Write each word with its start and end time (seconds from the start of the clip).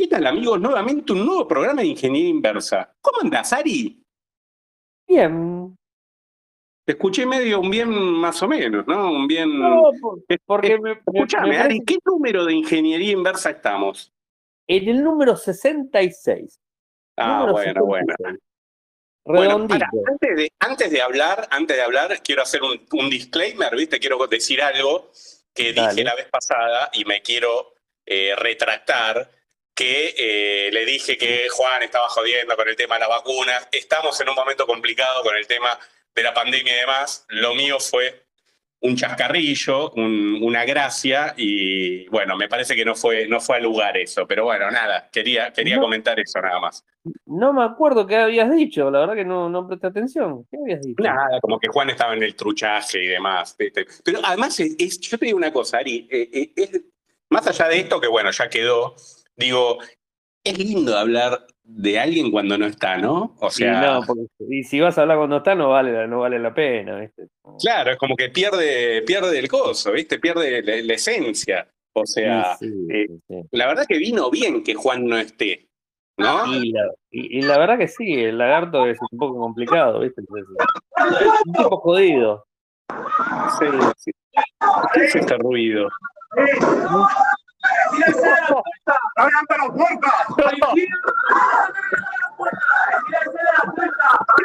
¿Qué 0.00 0.06
tal, 0.08 0.26
amigos? 0.26 0.58
Nuevamente 0.58 1.12
un 1.12 1.26
nuevo 1.26 1.46
programa 1.46 1.82
de 1.82 1.88
Ingeniería 1.88 2.30
Inversa. 2.30 2.90
¿Cómo 3.02 3.20
andás, 3.20 3.52
Ari? 3.52 4.02
Bien. 5.06 5.76
Te 6.86 6.92
escuché 6.92 7.26
medio 7.26 7.60
un 7.60 7.70
bien 7.70 7.90
más 7.90 8.42
o 8.42 8.48
menos, 8.48 8.86
¿no? 8.86 9.12
Un 9.12 9.26
bien... 9.26 9.58
No, 9.58 9.90
por- 10.00 10.24
porque 10.46 10.78
me, 10.78 10.94
me- 10.94 11.00
Escuchame, 11.20 11.48
me 11.50 11.58
Ari, 11.58 11.80
¿qué 11.84 11.98
número 12.02 12.46
de 12.46 12.54
Ingeniería 12.54 13.12
Inversa 13.12 13.50
estamos? 13.50 14.10
en 14.66 14.88
el 14.88 15.04
número 15.04 15.36
66. 15.36 16.58
Ah, 17.18 17.40
número 17.46 17.52
bueno, 17.52 17.84
bueno. 17.84 18.06
66. 18.16 18.38
Bueno, 19.26 19.42
Redondito. 19.42 19.68
para, 19.80 19.90
antes, 20.12 20.36
de, 20.36 20.52
antes 20.60 20.90
de 20.92 21.02
hablar, 21.02 21.46
antes 21.50 21.76
de 21.76 21.82
hablar, 21.82 22.22
quiero 22.22 22.40
hacer 22.40 22.62
un, 22.62 22.80
un 22.98 23.10
disclaimer, 23.10 23.76
¿viste? 23.76 23.98
Quiero 24.00 24.26
decir 24.28 24.62
algo 24.62 25.10
que 25.54 25.74
Dale. 25.74 25.90
dije 25.90 26.04
la 26.04 26.14
vez 26.14 26.26
pasada 26.30 26.88
y 26.94 27.04
me 27.04 27.20
quiero 27.20 27.74
eh, 28.06 28.32
retractar, 28.38 29.30
que 29.80 30.14
eh, 30.18 30.70
le 30.72 30.84
dije 30.84 31.16
que 31.16 31.48
Juan 31.48 31.82
estaba 31.82 32.06
jodiendo 32.10 32.54
con 32.54 32.68
el 32.68 32.76
tema 32.76 32.96
de 32.96 33.00
las 33.00 33.08
vacunas. 33.08 33.66
Estamos 33.72 34.20
en 34.20 34.28
un 34.28 34.34
momento 34.34 34.66
complicado 34.66 35.22
con 35.22 35.34
el 35.34 35.46
tema 35.46 35.78
de 36.14 36.22
la 36.22 36.34
pandemia 36.34 36.76
y 36.76 36.80
demás. 36.80 37.24
Lo 37.30 37.54
mío 37.54 37.80
fue 37.80 38.26
un 38.82 38.94
chascarrillo, 38.94 39.90
un- 39.92 40.38
una 40.42 40.66
gracia 40.66 41.32
y 41.34 42.06
bueno, 42.08 42.36
me 42.36 42.46
parece 42.46 42.76
que 42.76 42.84
no 42.84 42.94
fue, 42.94 43.26
no 43.26 43.40
fue 43.40 43.56
al 43.56 43.62
lugar 43.62 43.96
eso, 43.96 44.26
pero 44.26 44.44
bueno, 44.44 44.70
nada, 44.70 45.08
quería, 45.10 45.50
quería 45.50 45.76
No. 45.76 45.82
comentar 45.82 46.20
eso 46.20 46.40
nada 46.42 46.60
más. 46.60 46.84
No 47.24 47.54
me 47.54 47.64
acuerdo 47.64 48.06
qué 48.06 48.16
habías 48.16 48.50
dicho, 48.54 48.90
la 48.90 49.00
verdad 49.00 49.14
que 49.14 49.24
no, 49.24 49.48
no 49.48 49.66
presté 49.66 49.86
atención. 49.86 50.46
¿Qué 50.50 50.58
habías 50.62 50.82
dicho? 50.82 51.02
Nada, 51.02 51.40
como 51.40 51.58
que 51.58 51.68
Juan 51.68 51.88
estaba 51.88 52.12
en 52.12 52.22
el 52.22 52.34
truchaje 52.36 53.02
y 53.02 53.06
demás. 53.06 53.56
¿viste? 53.58 53.86
Pero 54.04 54.20
además, 54.22 54.60
es, 54.60 54.76
es- 54.78 55.00
yo 55.00 55.16
te 55.18 55.24
digo 55.24 55.38
una 55.38 55.52
cosa, 55.54 55.78
Ari, 55.78 56.06
eh, 56.10 56.28
eh, 56.32 56.52
es- 56.56 56.82
más 57.30 57.46
allá 57.46 57.68
de 57.68 57.78
esto, 57.80 57.98
que 58.00 58.08
bueno, 58.08 58.30
ya 58.30 58.48
quedó, 58.50 58.94
digo, 59.36 59.78
es 60.44 60.58
lindo 60.58 60.96
hablar 60.96 61.46
de 61.62 61.98
alguien 61.98 62.30
cuando 62.30 62.56
no 62.58 62.66
está, 62.66 62.96
¿no? 62.98 63.36
O 63.40 63.48
Y 63.48 63.50
sea, 63.52 63.80
no, 63.80 64.00
porque 64.06 64.22
y 64.48 64.62
si 64.64 64.80
vas 64.80 64.98
a 64.98 65.02
hablar 65.02 65.18
cuando 65.18 65.36
está, 65.38 65.54
no 65.54 65.68
vale, 65.70 65.92
la- 65.92 66.06
no 66.06 66.20
vale 66.20 66.38
la 66.38 66.52
pena, 66.54 66.98
¿viste? 67.00 67.28
claro, 67.60 67.90
es 67.92 67.96
como 67.98 68.16
que 68.16 68.28
pierde, 68.30 69.02
pierde 69.02 69.38
el 69.38 69.48
coso, 69.48 69.92
¿viste? 69.92 70.18
Pierde 70.18 70.62
la, 70.62 70.76
la 70.82 70.94
esencia. 70.94 71.68
O 71.92 72.06
sea, 72.06 72.54
Sí, 72.56 72.68
sí, 72.68 72.86
eh, 72.90 73.06
sí, 73.28 73.34
la 73.50 73.66
verdad 73.66 73.84
que 73.88 73.98
vino 73.98 74.30
bien 74.30 74.62
que 74.62 74.74
Juan 74.74 75.06
no 75.06 75.16
esté, 75.18 75.68
¿no? 76.16 76.46
Y 76.46 76.70
la, 76.72 76.82
y- 77.10 77.38
y 77.38 77.42
la 77.42 77.58
verdad 77.58 77.78
que 77.78 77.88
sí, 77.88 78.14
el 78.14 78.38
lagarto 78.38 78.86
es 78.86 78.98
un 79.10 79.18
poco 79.18 79.38
complicado, 79.38 80.00
¿viste? 80.00 80.22
Es 80.22 81.46
un 81.46 81.52
poco 81.52 81.76
jodido. 81.78 82.44
Sí, 83.58 83.66
sí. 83.96 84.10
¿Qué 84.94 85.04
es 85.04 85.16
este 85.16 85.36
ruido? 85.38 85.88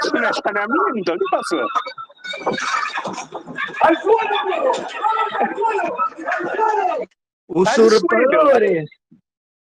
Es 0.04 0.12
un 0.12 0.26
allanamiento, 0.26 1.14
¿qué 1.14 1.26
pasó? 1.32 1.58
Usurpadores. 7.48 8.90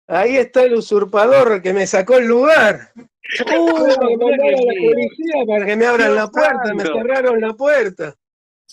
Ahí 0.08 0.38
está 0.38 0.64
el 0.64 0.75
usurpador 0.75 1.61
que 1.61 1.73
me 1.73 1.88
sacó 1.88 2.17
el 2.17 2.28
lugar. 2.28 2.91
A 3.39 3.56
la 3.56 3.95
policía 4.06 5.45
para 5.47 5.66
que 5.66 5.75
me 5.75 5.86
abran 5.86 6.16
la 6.16 6.28
puerta, 6.28 6.73
me 6.73 6.84
cerraron 6.84 7.39
la 7.39 7.53
puerta. 7.53 8.14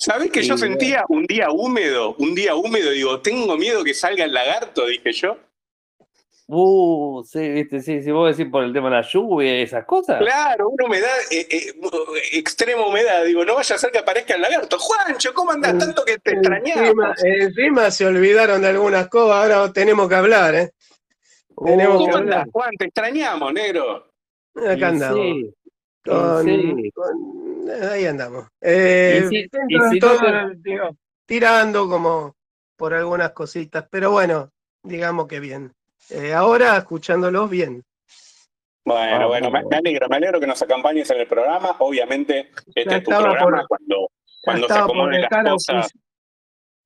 ¿Sabés 0.01 0.31
que 0.31 0.43
yo 0.43 0.57
Sí, 0.57 0.63
sentía 0.63 1.05
un 1.11 1.27
día 1.27 1.51
húmedo? 1.51 2.15
Un 2.19 2.35
día 2.35 2.55
húmedo, 2.55 2.91
digo, 2.91 3.21
tengo 3.21 3.59
miedo 3.59 3.85
que 3.85 3.93
salga 3.93 4.25
el 4.25 4.33
lagarto, 4.33 4.87
dije 4.87 5.13
yo. 5.13 5.37
Uh, 6.47 7.23
sí, 7.25 7.49
viste, 7.51 7.81
sí, 7.81 8.03
si 8.03 8.11
vos 8.11 8.35
decís 8.35 8.51
por 8.51 8.65
el 8.65 8.73
tema 8.73 8.89
de 8.89 8.97
la 8.97 9.03
lluvia 9.03 9.59
y 9.59 9.63
esas 9.63 9.85
cosas. 9.85 10.19
Claro, 10.19 10.71
una 10.71 10.87
humedad, 10.87 11.15
eh, 11.31 11.47
eh, 11.51 11.75
extrema 12.33 12.87
humedad. 12.87 13.25
Digo, 13.27 13.45
no 13.45 13.55
vaya 13.57 13.75
a 13.75 13.79
ser 13.79 13.93
que 13.93 13.99
aparezca 13.99 14.35
el 14.37 14.41
lagarto. 14.41 14.79
Juancho, 14.79 15.35
¿cómo 15.35 15.53
andás? 15.53 15.77
Tanto 15.79 16.03
que 16.05 16.19
te 16.19 16.33
Encima, 16.33 16.57
extrañamos. 16.57 17.23
encima 17.23 17.91
se 17.91 18.07
olvidaron 18.07 18.63
de 18.63 18.69
algunas 18.69 19.07
cosas, 19.09 19.37
ahora 19.53 19.73
tenemos 19.73 20.09
que 20.09 20.15
hablar, 20.15 20.55
¿eh? 20.55 20.71
tenemos 21.63 21.99
¿Cómo 21.99 22.07
que 22.11 22.17
andás, 22.17 22.21
hablar. 22.39 22.47
Juan? 22.53 22.71
Te 22.79 22.85
extrañamos, 22.87 23.53
negro. 23.53 24.07
Acá 24.57 24.89
andamos. 24.89 25.21
sí, 25.21 25.55
Con- 26.05 26.45
sí. 26.45 26.91
con- 26.95 27.71
ahí 27.91 28.07
andamos. 28.07 28.47
Eh, 28.61 29.23
Y 29.25 29.29
si- 29.29 29.49
dentro 29.49 29.61
y 29.69 29.79
de 29.79 29.91
si 29.91 29.99
todo, 29.99 30.21
no 30.33 30.51
digo, 30.57 30.97
tirando 31.27 31.89
como 31.89 32.35
por 32.77 32.95
algunas 32.95 33.33
cositas, 33.33 33.87
pero 33.91 34.11
bueno, 34.11 34.51
digamos 34.83 35.27
que 35.27 35.41
bien. 35.41 35.73
Eh, 36.09 36.33
ahora 36.33 36.77
escuchándolos 36.79 37.49
bien. 37.51 37.83
Bueno, 38.85 39.25
Ah, 39.25 39.27
bueno, 39.27 39.51
me, 39.51 39.63
me 39.65 39.77
alegro, 39.77 40.09
me 40.09 40.17
alegro 40.17 40.41
que 40.41 40.47
nos 40.47 40.61
acompañes 40.63 41.11
en 41.11 41.21
el 41.21 41.27
programa. 41.27 41.77
Obviamente, 41.81 42.51
este 42.75 42.97
es 42.97 43.03
tu 43.05 43.11
programa 43.11 43.39
por- 43.59 43.69
cuando, 43.69 44.09
cuando 44.43 44.67
se 44.67 44.73
estaba 44.73 44.87
por 44.87 44.97
acomoden 44.97 45.21
las 45.21 45.31
dejar 45.31 45.45
cosas. 45.51 45.91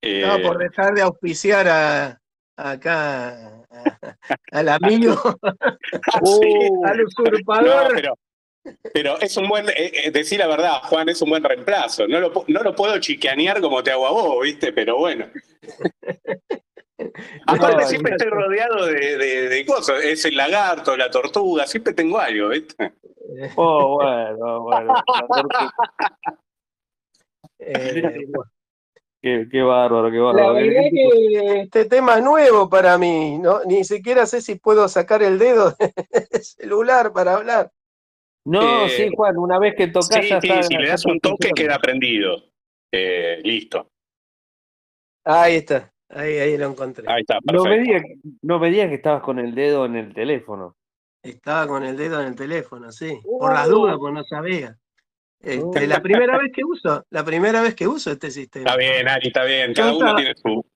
eh, 0.02 0.20
Estaba 0.22 0.42
por 0.42 0.58
dejar 0.58 0.94
de 0.94 1.02
auspiciar 1.02 1.68
a, 1.68 2.20
acá 2.56 3.62
a- 3.70 4.16
al 4.50 4.68
amigo, 4.68 5.14
ah, 5.42 5.76
al 6.84 6.98
No, 6.98 7.04
usurpador. 7.04 7.92
pero, 7.94 8.14
pero 8.92 9.18
es 9.20 9.36
un 9.36 9.48
buen, 9.48 9.68
eh, 9.68 9.92
eh, 10.04 10.10
decir 10.10 10.38
la 10.38 10.46
verdad, 10.46 10.80
Juan, 10.84 11.08
es 11.08 11.20
un 11.22 11.30
buen 11.30 11.42
reemplazo. 11.44 12.06
No 12.08 12.20
lo, 12.20 12.32
no 12.48 12.62
lo 12.62 12.74
puedo 12.74 12.98
chicanear 12.98 13.60
como 13.60 13.82
te 13.82 13.90
hago 13.90 14.06
a 14.06 14.12
vos, 14.12 14.42
¿viste? 14.42 14.72
Pero 14.72 14.98
bueno. 14.98 15.26
Aparte, 17.46 17.82
No, 17.82 17.88
siempre 17.88 18.12
estoy 18.12 18.30
rodeado 18.30 18.86
de, 18.86 19.18
de, 19.18 19.48
de 19.48 19.66
cosas. 19.66 20.02
Es 20.04 20.24
el 20.24 20.36
lagarto, 20.36 20.96
la 20.96 21.10
tortuga, 21.10 21.66
siempre 21.66 21.92
tengo 21.92 22.18
algo, 22.18 22.48
¿viste? 22.50 22.92
Oh, 23.56 23.94
bueno, 23.96 24.68
la. 24.70 25.02
Eh, 27.58 28.02
bueno. 28.28 28.50
Qué, 29.22 29.46
qué 29.50 29.62
bárbaro, 29.62 30.10
qué 30.10 30.18
La 30.18 30.24
bárbaro. 30.24 30.54
¿Qué- 30.56 30.68
verdad 30.68 30.90
que 30.90 31.60
este 31.62 31.84
tema 31.86 32.18
es 32.18 32.22
nuevo 32.22 32.68
para 32.68 32.98
mí, 32.98 33.38
¿no? 33.38 33.60
Ni 33.64 33.84
siquiera 33.84 34.26
sé 34.26 34.42
si 34.42 34.56
puedo 34.56 34.86
sacar 34.88 35.22
el 35.22 35.38
dedo 35.38 35.74
del 35.78 36.42
celular 36.42 37.12
para 37.14 37.36
hablar. 37.36 37.70
No, 38.46 38.84
Eh, 38.86 38.88
sí, 38.90 39.08
Juan, 39.14 39.38
una 39.38 39.58
vez 39.58 39.74
que 39.76 39.86
tocas 39.88 40.08
Sí, 40.22 40.28
ya 40.28 40.40
sí, 40.40 40.48
si 40.62 40.76
le 40.76 40.88
das 40.88 41.04
un 41.06 41.18
toque 41.20 41.50
queda 41.50 41.78
prendido. 41.78 42.42
Eh, 42.92 43.40
listo. 43.42 43.88
Ahí 45.24 45.56
está, 45.56 45.92
ahí, 46.10 46.36
ahí 46.38 46.58
lo 46.58 46.66
encontré. 46.66 47.04
Ahí 47.08 47.22
está, 47.22 47.38
No 47.50 47.64
digas, 47.64 48.02
no 48.42 48.60
que 48.60 48.94
estabas 48.94 49.22
con 49.22 49.38
el 49.38 49.54
dedo 49.54 49.86
en 49.86 49.96
el 49.96 50.12
teléfono. 50.14 50.76
Estaba 51.22 51.66
con 51.66 51.82
el 51.84 51.96
dedo 51.96 52.20
en 52.20 52.28
el 52.28 52.36
teléfono, 52.36 52.92
sí. 52.92 53.18
Por 53.24 53.52
las 53.54 53.66
Oh. 53.68 53.70
dudas, 53.70 53.96
pues 53.98 54.12
no 54.12 54.24
sabía. 54.24 54.76
Este, 55.40 55.62
Oh. 55.62 55.86
la 55.86 56.00
primera 56.00 56.38
vez 56.38 56.52
que 56.54 56.64
uso, 56.64 57.04
la 57.10 57.24
primera 57.24 57.62
vez 57.62 57.74
que 57.74 57.88
uso 57.88 58.10
este 58.10 58.30
sistema. 58.30 58.64
Está 58.66 58.76
bien, 58.76 59.08
Ari, 59.08 59.26
está 59.28 59.44
bien. 59.44 59.72
Cada 59.74 59.90
Yo 59.92 59.98
uno 59.98 60.14
tiene 60.16 60.34
su. 60.36 60.66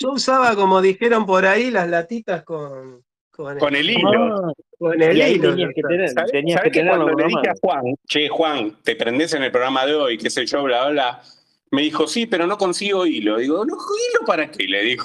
Yo 0.00 0.10
usaba, 0.12 0.54
como 0.56 0.82
dijeron 0.82 1.24
por 1.24 1.46
ahí, 1.46 1.70
las 1.70 1.88
latitas 1.88 2.42
con, 2.42 3.03
con, 3.34 3.58
Con 3.58 3.74
el 3.74 3.90
hilo. 3.90 4.52
Con 4.78 5.02
el 5.02 5.16
y 5.16 5.22
ahí 5.22 5.32
hilo. 5.34 5.50
tenías 5.50 5.70
que 5.74 5.82
yo 5.82 5.88
tener, 5.88 6.08
¿Sabés 6.10 6.32
tenías 6.32 6.62
que 6.62 6.86
cuando 6.86 7.12
le 7.12 7.24
dije 7.26 7.48
a. 7.48 7.54
Juan, 7.60 7.94
che, 8.06 8.28
Juan, 8.28 8.76
te 8.82 8.96
prendés 8.96 9.34
en 9.34 9.42
el 9.42 9.50
programa 9.50 9.86
de 9.86 9.94
hoy, 9.94 10.18
qué 10.18 10.30
sé 10.30 10.46
yo, 10.46 10.62
bla, 10.62 10.84
bla, 10.84 10.90
bla, 10.90 11.22
me 11.70 11.82
dijo, 11.82 12.06
sí, 12.06 12.26
pero 12.26 12.46
no 12.46 12.56
consigo 12.56 13.06
hilo. 13.06 13.38
Digo, 13.38 13.64
¿no 13.64 13.74
hilo 13.74 14.26
para 14.26 14.50
qué? 14.50 14.64
Le 14.64 14.82
digo, 14.82 15.04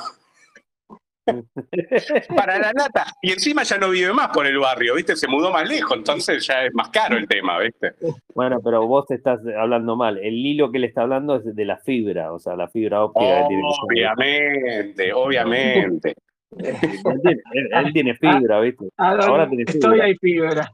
para 2.35 2.59
la 2.59 2.71
nata. 2.73 3.07
Y 3.21 3.31
encima 3.31 3.63
ya 3.63 3.77
no 3.77 3.89
vive 3.89 4.13
más 4.13 4.29
por 4.29 4.45
el 4.45 4.57
barrio, 4.57 4.95
¿viste? 4.95 5.15
Se 5.15 5.27
mudó 5.27 5.51
más 5.51 5.67
lejos, 5.67 5.97
entonces 5.97 6.45
ya 6.45 6.65
es 6.65 6.73
más 6.73 6.89
caro 6.89 7.17
el 7.17 7.27
tema, 7.27 7.59
¿viste? 7.59 7.93
Bueno, 8.33 8.59
pero 8.63 8.85
vos 8.87 9.09
estás 9.09 9.39
hablando 9.57 9.95
mal. 9.95 10.17
El 10.17 10.45
hilo 10.45 10.71
que 10.71 10.77
él 10.77 10.83
está 10.85 11.01
hablando 11.01 11.35
es 11.35 11.55
de 11.55 11.65
la 11.65 11.77
fibra, 11.77 12.33
o 12.33 12.39
sea, 12.39 12.55
la 12.55 12.67
fibra 12.67 13.03
óptica. 13.03 13.47
Obviamente, 13.47 15.13
obviamente. 15.13 16.15
Él 16.57 16.75
tiene, 17.21 17.41
él- 17.53 17.69
él 17.73 17.93
tiene 17.93 18.15
fibra, 18.15 18.59
¿viste? 18.59 18.89
A 18.97 19.11
donde 19.11 19.25
Ahora 19.25 19.47
tiene 19.47 19.63
estoy 19.67 19.91
fibra. 19.91 20.05
hay 20.05 20.15
fibra. 20.15 20.71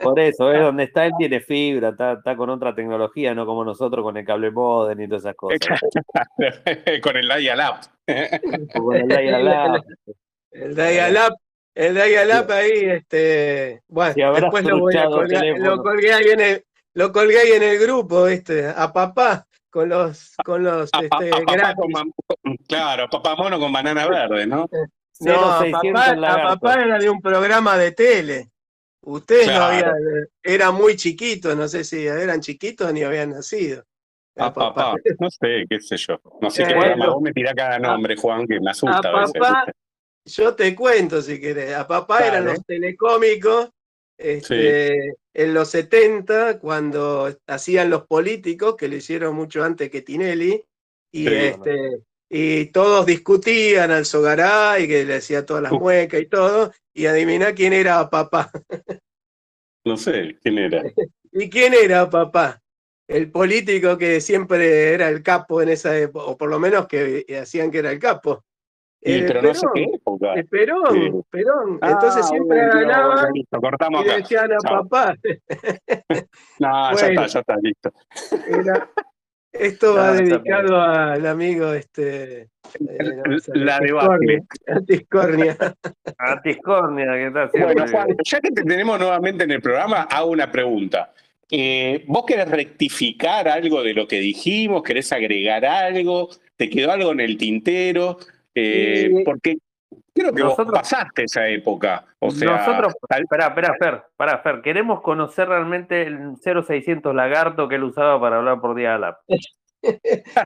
Por 0.00 0.18
eso, 0.20 0.52
es 0.52 0.60
donde 0.60 0.84
está, 0.84 1.06
él 1.06 1.12
tiene 1.18 1.40
fibra, 1.40 1.88
está, 1.88 2.12
está 2.12 2.36
con 2.36 2.50
otra 2.50 2.74
tecnología, 2.74 3.34
no 3.34 3.44
como 3.44 3.64
nosotros 3.64 4.02
con 4.04 4.16
el 4.16 4.24
cable 4.24 4.50
modem 4.52 5.00
y 5.00 5.08
todas 5.08 5.22
esas 5.24 5.34
cosas. 5.34 5.58
Con 7.02 7.16
el 7.16 7.28
dial-up. 7.28 7.80
Con 8.74 8.96
el 8.96 9.08
dial-up. 9.08 9.84
El 10.52 10.74
dial-up, 10.74 11.34
el 11.74 11.94
dial-up 11.94 12.50
ahí, 12.52 12.84
este, 12.84 13.82
bueno, 13.88 14.14
Si 14.14 14.20
después 14.40 14.64
lo 14.64 14.78
voy 14.78 14.96
a 14.96 15.04
colgar, 15.06 15.44
lo 15.58 15.82
colgué 15.82 16.12
ahí 16.12 16.26
en 16.32 16.40
el, 16.40 16.64
lo 16.94 17.12
colgué 17.12 17.38
ahí 17.38 17.52
en 17.52 17.62
el 17.62 17.78
grupo, 17.78 18.26
este, 18.28 18.66
a 18.68 18.92
papá, 18.92 19.46
con 19.70 19.88
los, 19.90 20.34
con 20.44 20.62
los, 20.64 20.88
A, 20.94 21.00
este, 21.02 21.28
a 21.28 21.38
papá 21.38 21.52
gratis. 21.52 21.84
con 22.42 22.56
claro, 22.66 23.08
papá 23.10 23.36
mono 23.36 23.58
con 23.60 23.72
banana 23.72 24.06
verde, 24.08 24.46
¿no? 24.46 24.66
No, 25.20 25.44
a 25.52 25.60
0600 25.60 25.92
papá, 25.92 26.10
a 26.10 26.16
lagarto. 26.16 26.48
papá 26.60 26.82
era 26.82 26.98
de 26.98 27.10
un 27.10 27.20
programa 27.20 27.76
de 27.78 27.92
tele. 27.92 28.50
Ustedes 29.02 29.46
no 29.46 29.52
Claro. 29.54 29.64
habían, 29.90 30.28
eran 30.42 30.74
muy 30.74 30.96
chiquitos, 30.96 31.56
no 31.56 31.66
sé 31.68 31.84
si 31.84 32.06
eran 32.06 32.40
chiquitos 32.40 32.92
ni 32.92 33.02
habían 33.02 33.30
nacido. 33.30 33.84
A 34.36 34.52
papá. 34.52 34.74
papá, 34.92 34.96
no 35.18 35.30
sé, 35.30 35.64
qué 35.68 35.80
sé 35.80 35.96
yo. 35.96 36.20
No 36.40 36.50
sé 36.50 36.64
qué 36.64 36.70
programa. 36.74 37.08
Vos 37.10 37.22
me 37.22 37.32
tirás 37.32 37.54
cada 37.54 37.78
nombre, 37.78 38.16
Juan, 38.16 38.46
que 38.46 38.60
me 38.60 38.70
asusta 38.70 39.08
a 39.08 39.20
veces. 39.20 39.32
papá, 39.40 39.72
yo 40.24 40.54
te 40.54 40.74
cuento 40.76 41.20
si 41.22 41.40
querés. 41.40 41.74
A 41.74 41.86
papá 41.88 42.20
eran 42.26 42.44
los 42.44 42.64
telecómicos 42.64 43.70
este, 44.16 45.14
en 45.34 45.54
los 45.54 45.68
70, 45.70 46.58
cuando 46.58 47.34
hacían 47.46 47.88
los 47.90 48.06
políticos, 48.06 48.76
que 48.76 48.88
lo 48.88 48.96
hicieron 48.96 49.34
mucho 49.34 49.62
antes 49.64 49.90
que 49.90 50.02
Tinelli, 50.02 50.64
y, 51.12 51.26
Sí. 51.26 51.34
este, 51.34 52.02
y 52.30 52.66
todos 52.66 53.06
discutían 53.06 53.90
al 53.90 54.04
Sogaray, 54.04 54.86
que 54.86 55.04
le 55.04 55.16
hacía 55.16 55.46
todas 55.46 55.62
las 55.62 55.72
muecas 55.72 56.20
y 56.20 56.26
todo, 56.26 56.72
y 56.92 57.06
adivina 57.06 57.52
quién 57.54 57.72
era 57.72 58.08
papá. 58.10 58.50
No 59.84 59.96
sé 59.96 60.36
quién 60.42 60.58
era. 60.58 60.82
¿Y 61.32 61.48
quién 61.48 61.74
era 61.74 62.08
papá? 62.10 62.60
El 63.06 63.30
político 63.30 63.96
que 63.96 64.20
siempre 64.20 64.92
era 64.92 65.08
el 65.08 65.22
capo 65.22 65.62
en 65.62 65.70
esa 65.70 65.96
época, 65.96 66.26
o 66.26 66.36
por 66.36 66.50
lo 66.50 66.58
menos 66.58 66.86
que 66.86 67.24
hacían 67.40 67.70
que 67.70 67.78
era 67.78 67.90
el 67.92 67.98
capo. 67.98 68.44
Y, 69.00 69.12
El 69.12 69.26
pero 69.26 69.42
no 69.42 69.54
sé 69.54 69.60
Perón, 69.60 69.72
qué 69.74 69.82
época. 69.94 70.34
el 70.34 70.46
Perón, 70.48 70.92
Sí. 70.92 71.10
Perón. 71.30 71.78
Ah, 71.80 71.90
Entonces 71.92 72.26
siempre 72.28 72.66
bueno, 72.66 73.30
listo, 73.32 73.60
cortamos 73.60 74.04
y 74.04 74.08
decían 74.08 74.50
a 74.52 74.56
papá. 74.58 75.14
No, 76.58 76.96
ya 76.96 77.06
está, 77.08 77.26
ya 77.28 77.40
está, 77.40 77.56
listo. 77.62 77.92
Era- 78.48 78.90
esto 79.60 79.94
va 79.94 80.12
No, 80.12 80.14
dedicado 80.14 80.80
al 80.80 81.26
amigo 81.26 81.72
este. 81.72 82.40
eh, 82.42 82.48
no 83.26 83.36
La 83.54 83.78
Tiscornia, 83.78 83.80
debacle. 83.80 84.42
a 84.68 84.80
Tiscornia. 84.80 85.56
Antiscornia, 86.18 87.06
¿qué 87.14 87.30
tal? 87.32 87.50
Bueno, 87.64 87.86
Juan, 87.90 88.08
ya 88.24 88.40
que 88.40 88.50
te 88.50 88.62
tenemos 88.62 88.98
nuevamente 88.98 89.44
en 89.44 89.50
el 89.52 89.60
programa, 89.62 90.02
hago 90.02 90.30
una 90.30 90.50
pregunta. 90.50 91.12
Eh, 91.50 92.04
¿Vos 92.06 92.24
querés 92.26 92.48
rectificar 92.50 93.48
algo 93.48 93.82
de 93.82 93.94
lo 93.94 94.06
que 94.06 94.20
dijimos? 94.20 94.82
¿Querés 94.82 95.12
agregar 95.12 95.64
algo? 95.64 96.28
¿Te 96.56 96.68
quedó 96.68 96.92
algo 96.92 97.12
en 97.12 97.20
el 97.20 97.36
tintero? 97.38 98.18
Eh, 98.54 99.10
Sí. 99.14 99.22
Porque 99.24 99.56
creo 100.14 100.32
que 100.32 100.42
vos 100.42 100.50
Nosotros- 100.58 100.78
pasaste 100.80 101.24
esa 101.24 101.46
época. 101.48 102.04
O 102.18 102.30
sea, 102.30 102.56
Nosotros, 102.58 102.94
tal- 103.08 103.22
espera, 103.22 103.46
espera, 103.48 103.74
Fer, 103.78 104.02
pará, 104.16 104.38
Fer, 104.38 104.60
queremos 104.62 105.00
conocer 105.00 105.48
realmente 105.48 106.02
el 106.02 106.36
0600 106.42 107.14
lagarto 107.14 107.68
que 107.68 107.76
él 107.76 107.84
usaba 107.84 108.20
para 108.20 108.36
hablar 108.38 108.60
por 108.60 108.74
Dialab. 108.74 109.16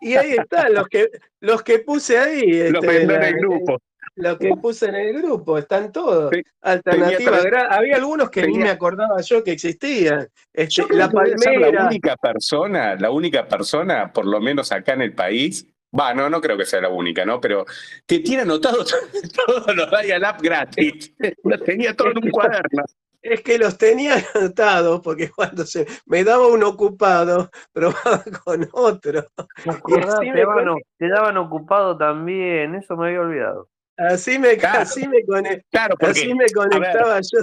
Y 0.03 0.15
ahí 0.17 0.33
están 0.33 0.75
los 0.75 0.87
que 0.89 1.09
los 1.41 1.63
que 1.63 1.79
puse 1.79 2.19
ahí. 2.19 2.71
lo 2.71 2.81
este, 2.81 2.87
vendó 2.87 3.15
en 3.15 3.21
la- 3.21 3.29
el 3.29 3.35
grupo. 3.37 3.79
Los 4.15 4.37
que 4.37 4.51
puse 4.61 4.91
en 4.91 4.95
el 4.95 5.23
grupo, 5.23 5.57
están 5.57 5.91
todos. 5.91 6.31
Sí. 6.35 6.43
Alternativa. 6.61 7.39
Había 7.71 7.97
algunos 7.97 8.29
que 8.29 8.43
ni 8.43 8.49
tenía- 8.53 8.65
me 8.67 8.71
acordaba 8.71 9.19
yo 9.23 9.43
que 9.43 9.53
existían. 9.53 10.29
Este, 10.53 10.83
Yo 10.83 10.87
creo 10.87 10.99
la 10.99 11.09
que 11.09 11.13
voy 11.15 11.31
a 11.33 11.39
ser 11.39 11.53
la 11.55 11.61
palmera. 11.63 11.87
única 11.87 12.17
persona, 12.17 12.95
la 12.97 13.11
única 13.11 13.49
persona, 13.49 14.13
por 14.13 14.27
lo 14.27 14.39
menos 14.39 14.71
acá 14.71 14.93
en 14.93 15.01
el 15.01 15.15
país, 15.15 15.67
va, 15.99 16.15
no, 16.15 16.29
no 16.31 16.41
creo 16.41 16.57
que 16.57 16.65
sea 16.65 16.81
la 16.81 16.89
única, 16.89 17.25
¿no? 17.25 17.41
Pero 17.41 17.65
que 18.07 18.21
tiene 18.21 18.43
anotado 18.43 18.85
todos 19.47 19.77
los 19.77 19.91
Dial-Up 19.91 20.43
gratis. 20.43 21.15
Los 21.45 21.63
tenía 21.65 21.95
todo 21.95 22.11
en 22.11 22.19
un 22.25 22.31
cuaderno. 22.31 22.85
Es 23.21 23.41
que 23.43 23.57
los 23.57 23.79
tenía 23.79 24.17
anotados 24.35 25.01
porque 25.01 25.31
cuando 25.31 25.65
se 25.65 25.87
me 26.07 26.25
daba 26.25 26.49
un 26.49 26.65
ocupado, 26.65 27.51
probaba 27.73 28.25
con 28.45 28.69
otro. 28.73 29.25
Y 29.65 29.95
así 30.01 30.19
te, 30.21 30.33
me 30.33 30.41
daban, 30.41 30.67
con- 30.67 30.81
te 30.99 31.09
daban 31.09 31.37
ocupado 31.37 31.97
también, 31.97 32.75
eso 32.75 32.97
me 32.97 33.07
había 33.09 33.21
olvidado. 33.21 33.69
Así 33.97 34.41
me, 34.41 34.57
Claro. 34.57 34.81
así 34.81 35.07
me, 35.07 35.19
conect- 35.19 35.63
Claro, 35.71 35.95
porque 36.01 36.19
así 36.19 36.35
me 36.35 36.47
conectaba 36.51 37.21
yo. 37.21 37.41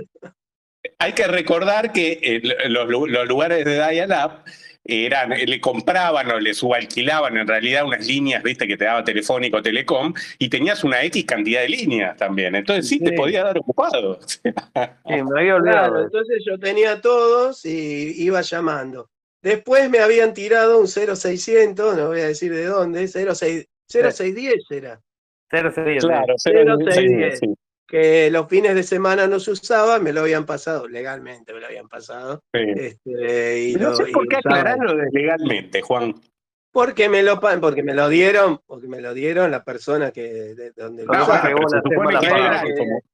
hay 0.98 1.14
que 1.14 1.28
recordar 1.28 1.94
que 1.94 2.20
eh, 2.24 2.42
los, 2.68 2.90
los 2.90 3.28
lugares 3.30 3.64
de 3.64 3.76
Dial-Up 3.76 4.44
eran, 4.90 5.30
le 5.30 5.62
compraban 5.62 6.30
o 6.32 6.40
le 6.40 6.54
subalquilaban 6.54 7.38
en 7.38 7.48
realidad 7.48 7.86
unas 7.86 8.06
líneas, 8.06 8.44
viste, 8.44 8.68
que 8.68 8.78
te 8.78 8.86
daba 8.86 9.04
Telefónico, 9.04 9.62
Telecom, 9.62 10.14
y 10.38 10.50
tenías 10.50 10.84
una 10.84 11.04
X 11.04 11.26
cantidad 11.26 11.62
de 11.62 11.70
líneas 11.70 12.18
también. 12.18 12.56
Entonces 12.56 12.88
sí, 12.88 13.00
te 13.00 13.14
podía 13.14 13.44
dar 13.44 13.58
ocupado. 13.58 14.20
Sí, 15.10 15.24
me 15.24 15.40
había 15.40 15.56
olvidado. 15.56 15.92
Claro, 15.92 16.04
entonces 16.04 16.44
yo 16.46 16.58
tenía 16.60 17.02
todos 17.02 17.66
y 17.66 18.24
iba 18.24 18.42
llamando. 18.42 19.10
Después 19.42 19.90
me 19.90 20.00
habían 20.00 20.34
tirado 20.34 20.80
un 20.80 20.88
0600, 20.88 21.96
no 21.96 22.08
voy 22.08 22.22
a 22.22 22.28
decir 22.28 22.54
de 22.54 22.66
dónde, 22.66 23.08
06, 23.08 23.68
0610 23.88 24.56
era, 24.72 25.02
0610. 25.50 26.06
Claro, 26.06 26.34
Cero, 26.38 26.78
sí, 26.78 26.86
seis, 26.90 27.10
sí, 27.10 27.16
diez. 27.16 27.40
sí, 27.40 27.48
que 27.90 28.30
los 28.32 28.48
fines 28.48 28.76
de 28.76 28.84
semana 28.84 29.26
no 29.28 29.40
se 29.40 29.52
usaba, 29.52 30.00
me 30.00 30.14
lo 30.14 30.22
habían 30.22 30.46
pasado, 30.46 30.88
legalmente 30.88 31.54
me 31.54 31.60
lo 31.60 31.66
habían 31.68 31.88
pasado. 31.90 32.44
sí. 32.54 32.60
Este, 32.76 33.64
y 33.64 33.74
No 33.76 33.90
lo- 33.90 33.96
sé 33.96 34.06
por 34.14 34.28
qué 34.28 34.38
aclararlo 34.38 34.94
legalmente, 35.12 35.82
Juan. 35.82 36.14
Porque 36.72 37.10
me 37.10 37.24
lo 37.24 37.40
porque 37.40 37.82
me 37.82 37.96
lo 37.96 38.08
dieron, 38.10 38.62
porque 38.68 38.88
me 38.88 39.02
lo 39.02 39.16
dieron 39.16 39.50
la 39.50 39.64
persona 39.64 40.12
que 40.12 40.54
de 40.54 40.72
donde 40.72 41.04
lo 41.04 41.14
No, 41.14 41.24
usaba. 41.24 41.42
que 41.48 41.54
como- 41.54 41.68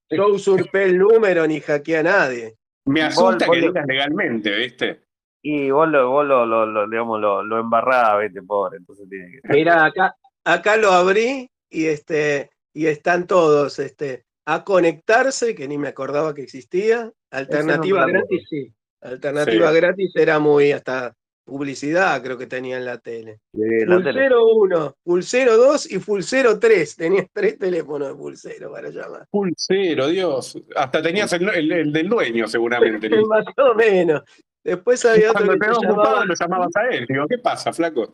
Yo 0.09 0.27
usurpé 0.27 0.83
el 0.83 0.97
número 0.97 1.47
ni 1.47 1.59
hackeé 1.61 1.97
a 1.97 2.03
nadie. 2.03 2.55
Me 2.85 3.01
asusta 3.01 3.47
vos 3.47 3.55
que 3.55 3.61
lo- 3.61 3.67
digas 3.69 3.87
legalmente, 3.87 4.55
¿viste? 4.55 5.01
Y 5.41 5.69
vos 5.71 5.87
lo, 5.87 6.09
vos 6.09 6.25
lo, 6.25 6.45
lo, 6.45 6.65
lo, 6.65 6.87
digamos, 6.89 7.19
lo, 7.21 7.43
lo 7.43 7.59
embarrás, 7.59 8.19
viste, 8.21 8.41
pobre, 8.41 8.77
entonces 8.77 9.07
tiene 9.09 9.31
que 9.31 9.53
Mira, 9.53 9.85
acá, 9.85 10.15
acá 10.43 10.75
lo 10.77 10.91
abrí 10.91 11.49
y 11.69 11.85
este, 11.85 12.49
y 12.73 12.87
están 12.87 13.25
todos, 13.27 13.79
este, 13.79 14.24
a 14.45 14.63
conectarse, 14.63 15.55
que 15.55 15.67
ni 15.67 15.77
me 15.77 15.87
acordaba 15.87 16.33
que 16.33 16.43
existía. 16.43 17.11
Alternativa 17.31 18.05
gratis, 18.05 18.43
sí. 18.49 18.71
Alternativa 19.01 19.71
gratis 19.71 20.11
era 20.15 20.39
muy 20.39 20.71
hasta 20.71 21.13
publicidad, 21.43 22.23
creo 22.23 22.37
que 22.37 22.47
tenía 22.47 22.77
en 22.77 22.85
la 22.85 22.97
tele. 22.97 23.39
de 23.53 23.85
la 23.85 23.97
tele. 23.97 24.13
Pulsero 24.13 24.45
1, 24.55 24.95
Pulsero 25.03 25.57
2 25.57 25.91
y 25.91 25.99
Pulsero 25.99 26.59
3. 26.59 26.95
Tenías 26.95 27.27
tres 27.31 27.57
teléfonos 27.59 28.07
de 28.09 28.15
Pulsero 28.15 28.71
para 28.71 28.89
llamar. 28.89 29.27
Pulsero, 29.29 30.07
Dios. 30.07 30.57
Hasta 30.75 31.01
tenías 31.03 31.31
el, 31.33 31.47
el- 31.49 31.71
el 31.71 31.93
del 31.93 32.09
dueño, 32.09 32.47
seguramente. 32.47 33.09
Más 33.27 33.45
o 33.57 33.75
menos. 33.75 34.23
Después 34.63 35.05
había 35.05 35.29
otro 35.29 35.45
Cuando 35.45 35.53
que, 35.53 35.59
te 35.59 35.71
ocupado, 35.71 36.03
llamaba, 36.03 36.25
lo 36.25 36.33
llamabas 36.33 36.75
a 36.75 36.87
él. 36.95 37.05
Digo, 37.07 37.27
¿qué 37.27 37.37
pasa, 37.37 37.71
flaco? 37.71 38.11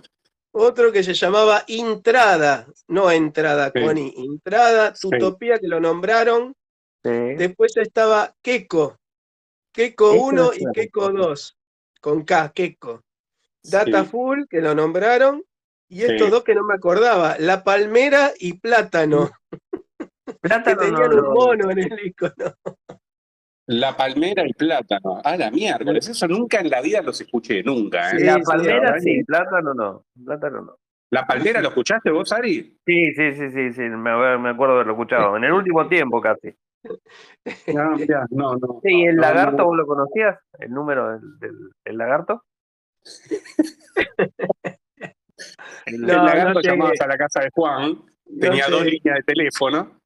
Otro 0.51 0.91
que 0.91 1.03
se 1.03 1.13
llamaba 1.13 1.63
Intrada, 1.67 2.67
no 2.87 3.09
entrada 3.11 3.71
Sí. 3.73 3.81
con 3.83 3.97
I, 3.97 4.13
Intrada, 4.17 4.93
Sí. 4.95 5.09
Tutopía, 5.09 5.59
que 5.59 5.67
lo 5.67 5.79
nombraron. 5.79 6.55
Sí. 7.03 7.09
Después 7.37 7.75
estaba 7.77 8.35
Keko 8.41 8.97
Ese 9.75 9.95
1 9.99 10.31
no 10.43 10.53
y 10.53 10.59
sé. 10.59 10.65
Keko 10.73 11.09
2, 11.11 11.57
con 12.01 12.23
K, 12.23 12.51
Keko. 12.53 13.01
Data 13.63 14.03
Sí. 14.03 14.09
Full, 14.09 14.43
que 14.49 14.61
lo 14.61 14.75
nombraron. 14.75 15.43
Y 15.87 16.03
estos 16.03 16.29
dos 16.31 16.43
que 16.43 16.55
no 16.55 16.63
me 16.63 16.73
acordaba, 16.73 17.35
La 17.37 17.63
Palmera 17.65 18.31
y 18.39 18.53
Plátano, 18.53 19.29
que 20.25 20.33
Plátano 20.41 20.75
no, 20.75 20.81
tenían 20.81 21.09
no. 21.17 21.27
un 21.27 21.33
mono 21.33 21.69
en 21.71 21.79
el 21.79 22.05
icono. 22.05 22.55
La 23.71 23.95
palmera 23.95 24.43
y 24.45 24.51
plátano. 24.53 25.21
Ah, 25.23 25.37
la 25.37 25.49
miércoles. 25.49 26.07
Eso 26.09 26.27
nunca 26.27 26.59
en 26.59 26.69
la 26.69 26.81
vida 26.81 27.01
los 27.01 27.21
escuché, 27.21 27.63
nunca. 27.63 28.11
¿eh? 28.11 28.19
Sí, 28.19 28.25
La 28.25 28.39
palmera 28.39 28.99
sí, 28.99 29.15
sí. 29.19 29.23
plátano 29.23 29.73
no. 29.73 30.03
Plátano 30.25 30.61
no. 30.61 30.75
¿La 31.09 31.25
palmera 31.25 31.61
lo 31.61 31.69
escuchaste 31.69 32.11
vos, 32.11 32.31
Ari? 32.33 32.77
Sí, 32.85 33.13
sí, 33.15 33.31
sí, 33.33 33.49
sí, 33.51 33.71
sí, 33.73 33.81
me, 33.81 34.37
me 34.39 34.49
acuerdo 34.49 34.73
de 34.75 34.79
haberlo 34.81 34.93
escuchado. 34.93 35.37
En 35.37 35.43
el 35.45 35.53
último 35.53 35.87
tiempo 35.87 36.19
casi. 36.21 36.53
No, 37.73 37.91
mirá, 37.97 38.25
no, 38.29 38.55
no. 38.57 38.79
Sí, 38.83 38.89
¿y 38.93 39.03
el 39.05 39.15
no, 39.15 39.21
lagarto 39.21 39.57
no. 39.57 39.65
vos 39.65 39.77
lo 39.77 39.85
conocías? 39.87 40.37
¿El 40.59 40.71
número 40.71 41.11
del, 41.11 41.39
del- 41.39 41.71
del 41.85 41.97
lagarto? 41.97 42.43
El- 45.85 46.01
No, 46.01 46.23
lagarto 46.25 46.61
llamabas 46.61 47.01
a 47.01 47.07
la 47.07 47.17
casa 47.17 47.39
de 47.41 47.49
Juan, 47.51 47.97
tenía 48.39 48.67
No 48.67 48.77
dos 48.77 48.85
líneas 48.85 49.15
de 49.17 49.23
teléfono, 49.23 49.97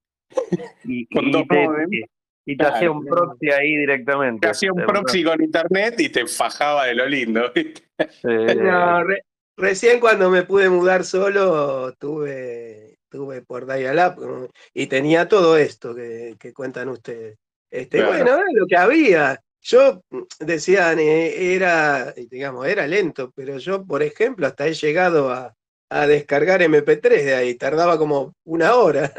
y, 0.85 1.05
con 1.07 1.25
y 1.25 1.31
dos 1.31 1.43
te. 1.49 2.05
Y- 2.45 2.57
te 2.57 2.65
hacía 2.65 2.91
un 2.91 3.05
proxy 3.05 3.49
ahí 3.49 3.75
directamente. 3.77 4.45
te 4.47 4.51
hacía 4.51 4.71
un 4.71 4.85
proxy 4.85 5.23
con 5.23 5.41
internet 5.41 5.95
y 5.99 6.09
te 6.09 6.25
fajaba 6.27 6.85
de 6.85 6.95
lo 6.95 7.05
lindo. 7.07 7.51
Eh, 7.55 8.55
No, 8.55 9.03
re- 9.03 9.23
recién 9.57 9.99
cuando 9.99 10.29
me 10.29 10.43
pude 10.43 10.69
mudar 10.69 11.03
solo, 11.03 11.93
tuve, 11.93 12.97
tuve 13.09 13.41
por 13.41 13.65
Dial-Up 13.65 14.15
como- 14.15 14.49
y 14.73 14.87
tenía 14.87 15.27
todo 15.27 15.57
esto 15.57 15.95
que, 15.95 16.35
que 16.39 16.53
cuentan 16.53 16.89
ustedes. 16.89 17.37
Este, 17.71 17.97
Claro. 17.97 18.11
Bueno, 18.11 18.35
era 18.35 18.43
lo 18.53 18.67
que 18.67 18.77
había. 18.77 19.39
Yo, 19.61 20.03
mm, 20.11 20.21
decían, 20.39 20.99
eh, 20.99 21.55
era, 21.55 22.11
digamos, 22.13 22.67
era 22.67 22.85
lento, 22.85 23.31
pero 23.35 23.57
yo, 23.57 23.83
por 23.83 24.03
ejemplo, 24.03 24.45
hasta 24.45 24.67
he 24.67 24.73
llegado 24.73 25.31
a, 25.31 25.55
a 25.89 26.07
descargar 26.07 26.61
MP3 26.61 27.25
de 27.25 27.35
ahí, 27.35 27.55
tardaba 27.55 27.97
como 27.97 28.33
una 28.43 28.75
hora. 28.75 29.11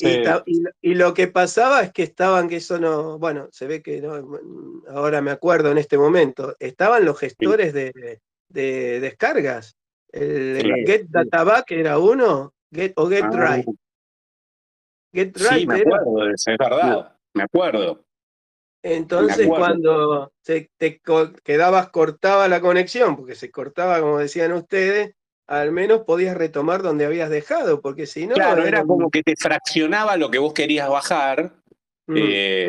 Y, 0.00 0.06
Sí. 0.06 0.22
ta- 0.22 0.42
y, 0.46 0.62
y 0.80 0.94
lo 0.94 1.12
que 1.12 1.26
pasaba 1.28 1.82
es 1.82 1.92
que 1.92 2.04
estaban, 2.04 2.48
que 2.48 2.56
eso 2.56 2.78
no, 2.78 3.18
bueno, 3.18 3.48
se 3.50 3.66
ve 3.66 3.82
que 3.82 4.00
no, 4.00 4.22
mm, 4.22 4.84
ahora 4.90 5.20
me 5.20 5.32
acuerdo 5.32 5.72
en 5.72 5.78
este 5.78 5.98
momento, 5.98 6.54
estaban 6.60 7.04
los 7.04 7.18
gestores 7.18 7.72
de, 7.72 8.20
de 8.48 9.00
descargas. 9.00 9.76
El 10.12 10.62
Claro. 10.62 10.82
Get 10.86 11.06
Databack 11.08 11.70
era 11.72 11.98
uno, 11.98 12.54
Get, 12.72 12.92
o 12.96 13.08
Get 13.08 13.24
Ah, 13.24 13.56
Right. 13.56 13.66
Get 15.12 15.36
sí, 15.36 15.44
Right 15.50 15.68
me 15.68 15.80
era. 15.80 15.96
acuerdo 15.96 16.24
de 16.26 16.32
eso, 16.34 16.50
es 16.52 16.58
verdad. 16.58 17.16
Me 17.34 17.42
acuerdo. 17.42 18.04
Entonces, 18.82 19.46
acuerdo. 19.46 19.64
cuando 19.66 20.32
se, 20.42 20.70
te 20.78 21.00
co- 21.00 21.32
quedabas, 21.42 21.88
cortaba 21.90 22.46
la 22.46 22.60
conexión, 22.60 23.16
porque 23.16 23.34
se 23.34 23.50
cortaba, 23.50 24.00
como 24.00 24.18
decían 24.18 24.52
ustedes, 24.52 25.14
al 25.48 25.72
menos 25.72 26.02
podías 26.02 26.36
retomar 26.36 26.82
donde 26.82 27.04
habías 27.04 27.30
dejado, 27.30 27.80
porque 27.80 28.06
si 28.06 28.26
no... 28.26 28.34
Claro, 28.34 28.64
era 28.64 28.84
como 28.84 29.10
que 29.10 29.22
te 29.24 29.34
fraccionaba 29.36 30.16
lo 30.16 30.30
que 30.30 30.38
vos 30.38 30.52
querías 30.52 30.88
bajar 30.88 31.52
Mm. 32.08 32.16
eh, 32.16 32.68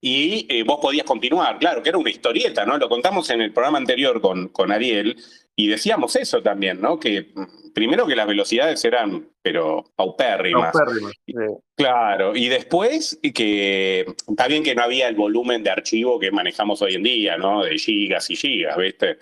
y 0.00 0.46
eh, 0.50 0.64
vos 0.64 0.80
podías 0.82 1.06
continuar. 1.06 1.58
Claro, 1.58 1.82
que 1.82 1.88
era 1.88 1.96
una 1.96 2.10
historieta, 2.10 2.66
¿no? 2.66 2.76
Lo 2.76 2.90
contamos 2.90 3.30
en 3.30 3.40
el 3.40 3.52
programa 3.52 3.78
anterior 3.78 4.20
con, 4.20 4.48
con 4.48 4.70
Ariel 4.70 5.16
y 5.56 5.68
decíamos 5.68 6.14
eso 6.16 6.42
también, 6.42 6.80
¿no? 6.80 7.00
Que 7.00 7.30
mm, 7.34 7.72
primero 7.72 8.06
que 8.06 8.16
las 8.16 8.26
velocidades 8.26 8.84
eran, 8.84 9.30
pero 9.40 9.84
paupérrimas. 9.96 10.72
Paupérrimas, 10.72 11.12
sí. 11.24 11.32
Claro, 11.74 12.36
y 12.36 12.48
después 12.48 13.18
que 13.34 14.04
está 14.28 14.46
bien 14.46 14.62
que 14.62 14.74
no 14.74 14.82
había 14.82 15.08
el 15.08 15.14
volumen 15.14 15.62
de 15.62 15.70
archivo 15.70 16.20
que 16.20 16.30
manejamos 16.30 16.82
hoy 16.82 16.96
en 16.96 17.02
día, 17.04 17.38
¿no? 17.38 17.62
De 17.64 17.78
gigas 17.78 18.28
y 18.28 18.36
gigas, 18.36 18.76
¿viste? 18.76 19.18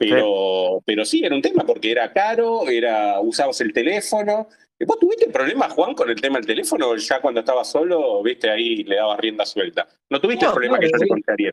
Pero, 0.00 0.82
pero 0.86 1.04
sí, 1.04 1.22
era 1.22 1.34
un 1.34 1.42
tema 1.42 1.62
porque 1.66 1.92
era 1.92 2.10
caro, 2.10 2.66
era, 2.66 3.20
usabas 3.20 3.60
el 3.60 3.70
teléfono. 3.70 4.48
¿Vos 4.86 4.98
tuviste 4.98 5.28
problemas, 5.28 5.74
Juan, 5.74 5.94
con 5.94 6.08
el 6.08 6.18
tema 6.18 6.38
del 6.38 6.46
teléfono? 6.46 6.96
Ya 6.96 7.20
cuando 7.20 7.40
estabas 7.40 7.70
solo, 7.70 8.22
viste, 8.22 8.48
ahí 8.48 8.82
le 8.84 8.96
dabas 8.96 9.20
rienda 9.20 9.44
suelta. 9.44 9.86
¿No 10.08 10.18
tuviste 10.18 10.46
No, 10.46 10.52
el 10.52 10.54
problema 10.54 10.78
claro, 10.78 10.90
que 10.90 10.92
yo 10.92 10.98
le 10.98 11.04
sí. 11.04 11.08
conté 11.10 11.30
a 11.30 11.34
Ariel? 11.34 11.52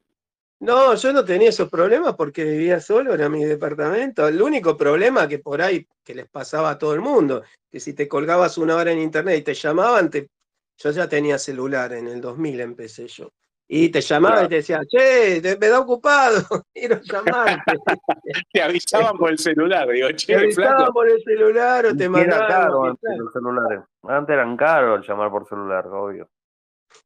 No, 0.62 0.96
yo 0.96 1.12
no 1.12 1.26
tenía 1.26 1.50
esos 1.50 1.70
problemas 1.70 2.16
porque 2.16 2.46
vivía 2.46 2.80
solo, 2.80 3.14
era 3.14 3.28
mi 3.28 3.44
departamento. 3.44 4.26
El 4.26 4.42
único 4.42 4.78
problema 4.78 5.28
que 5.28 5.40
por 5.40 5.62
ahí 5.62 5.86
que 6.02 6.16
les 6.16 6.30
pasaba 6.30 6.70
a 6.70 6.78
todo 6.78 6.94
el 6.94 7.02
mundo, 7.02 7.44
que 7.70 7.82
si 7.82 7.94
te 7.94 8.08
colgabas 8.08 8.58
una 8.58 8.78
hora 8.78 8.94
en 8.94 9.00
internet 9.00 9.40
y 9.40 9.44
te 9.44 9.56
llamaban, 9.56 10.10
te... 10.10 10.30
yo 10.78 10.92
ya 10.92 11.10
tenía 11.10 11.38
celular, 11.38 11.92
en 11.92 12.08
el 12.08 12.22
2000 12.22 12.62
empecé 12.62 13.10
yo. 13.10 13.30
Y 13.70 13.90
te 13.90 14.00
llamaban 14.00 14.38
Claro. 14.38 14.46
y 14.46 14.50
te 14.50 14.56
decían, 14.56 14.86
che, 14.90 15.42
te- 15.42 15.58
me 15.58 15.68
da 15.68 15.80
ocupado, 15.82 16.38
quiero 16.74 17.02
llamarte. 17.02 17.62
Te 18.54 18.62
avisaban 18.62 19.18
por 19.18 19.30
el 19.32 19.38
celular, 19.38 19.90
digo, 19.90 20.08
Te 20.08 20.16
che, 20.16 20.36
avisaban 20.36 20.78
flaco. 20.78 20.94
por 20.94 21.10
el 21.10 21.22
celular 21.24 21.86
o 21.88 21.96
te 21.96 22.04
Y 22.04 22.06
era 22.06 22.10
mandaban. 22.12 22.48
caro 22.48 22.84
antes 22.86 23.18
los 23.18 23.34
celulares. 23.34 23.80
Antes 24.04 24.34
eran 24.34 24.56
caros 24.56 25.02
el 25.02 25.08
llamar 25.08 25.30
por 25.32 25.48
celular, 25.48 25.86
obvio. 25.88 26.30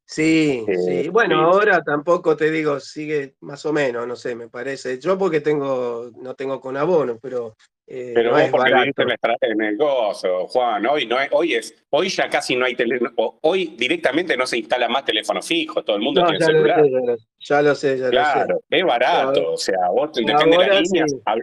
Sí, 0.06 0.65
sí. 0.86 1.10
Bueno, 1.10 1.36
sí. 1.36 1.41
ahora 1.41 1.82
tampoco 1.84 2.36
te 2.38 2.51
digo, 2.51 2.80
sigue 2.80 3.36
más 3.41 3.65
o 3.65 3.74
menos, 3.74 4.06
no 4.08 4.15
sé, 4.15 4.36
me 4.36 4.48
parece. 4.48 5.00
Yo 5.00 5.18
porque 5.18 5.41
tengo, 5.41 6.12
no 6.18 6.36
tengo 6.36 6.60
con 6.62 6.77
abono, 6.77 7.18
pero, 7.20 7.56
eh, 7.93 8.12
Pero 8.15 8.31
no 8.31 8.38
es 8.38 8.50
porque 8.50 8.74
viviste 8.74 9.03
en, 9.41 9.62
el 9.62 9.77
gozo, 9.77 10.48
Juan. 10.48 10.86
Hoy, 10.86 11.05
no 11.05 11.19
es, 11.19 11.27
hoy, 11.31 11.55
es, 11.55 11.75
hoy 11.89 12.07
ya 12.10 12.29
casi 12.29 12.55
no 12.55 12.65
hay 12.65 12.75
teléfono. 12.75 13.12
Hoy 13.41 13.75
directamente 13.77 14.38
no 14.38 14.45
se 14.48 14.60
instala 14.60 14.88
más 14.88 15.03
teléfono 15.03 15.41
fijo, 15.41 15.83
todo 15.83 15.98
el 15.98 16.01
mundo 16.01 16.21
No, 16.21 16.27
tiene 16.27 16.39
ya 16.39 16.51
lo, 16.51 16.57
celular. 16.57 16.81
sé, 16.83 16.91
ya, 16.91 17.00
lo, 17.00 17.15
ya 17.39 17.62
lo 17.62 17.75
sé, 17.75 17.98
ya 17.98 18.03
lo 18.05 18.05
sé. 18.05 18.12
Claro, 18.12 18.62
es 18.69 18.83
barato. 18.86 19.31
Claro. 19.33 19.51
O 19.53 19.57
sea, 19.57 19.89
vos 19.93 20.12
te- 20.13 20.21
depende 20.24 20.57
de 20.57 20.67
las 20.67 20.81
líneas. 20.81 21.12
sí. 21.12 21.17
hab- 21.25 21.41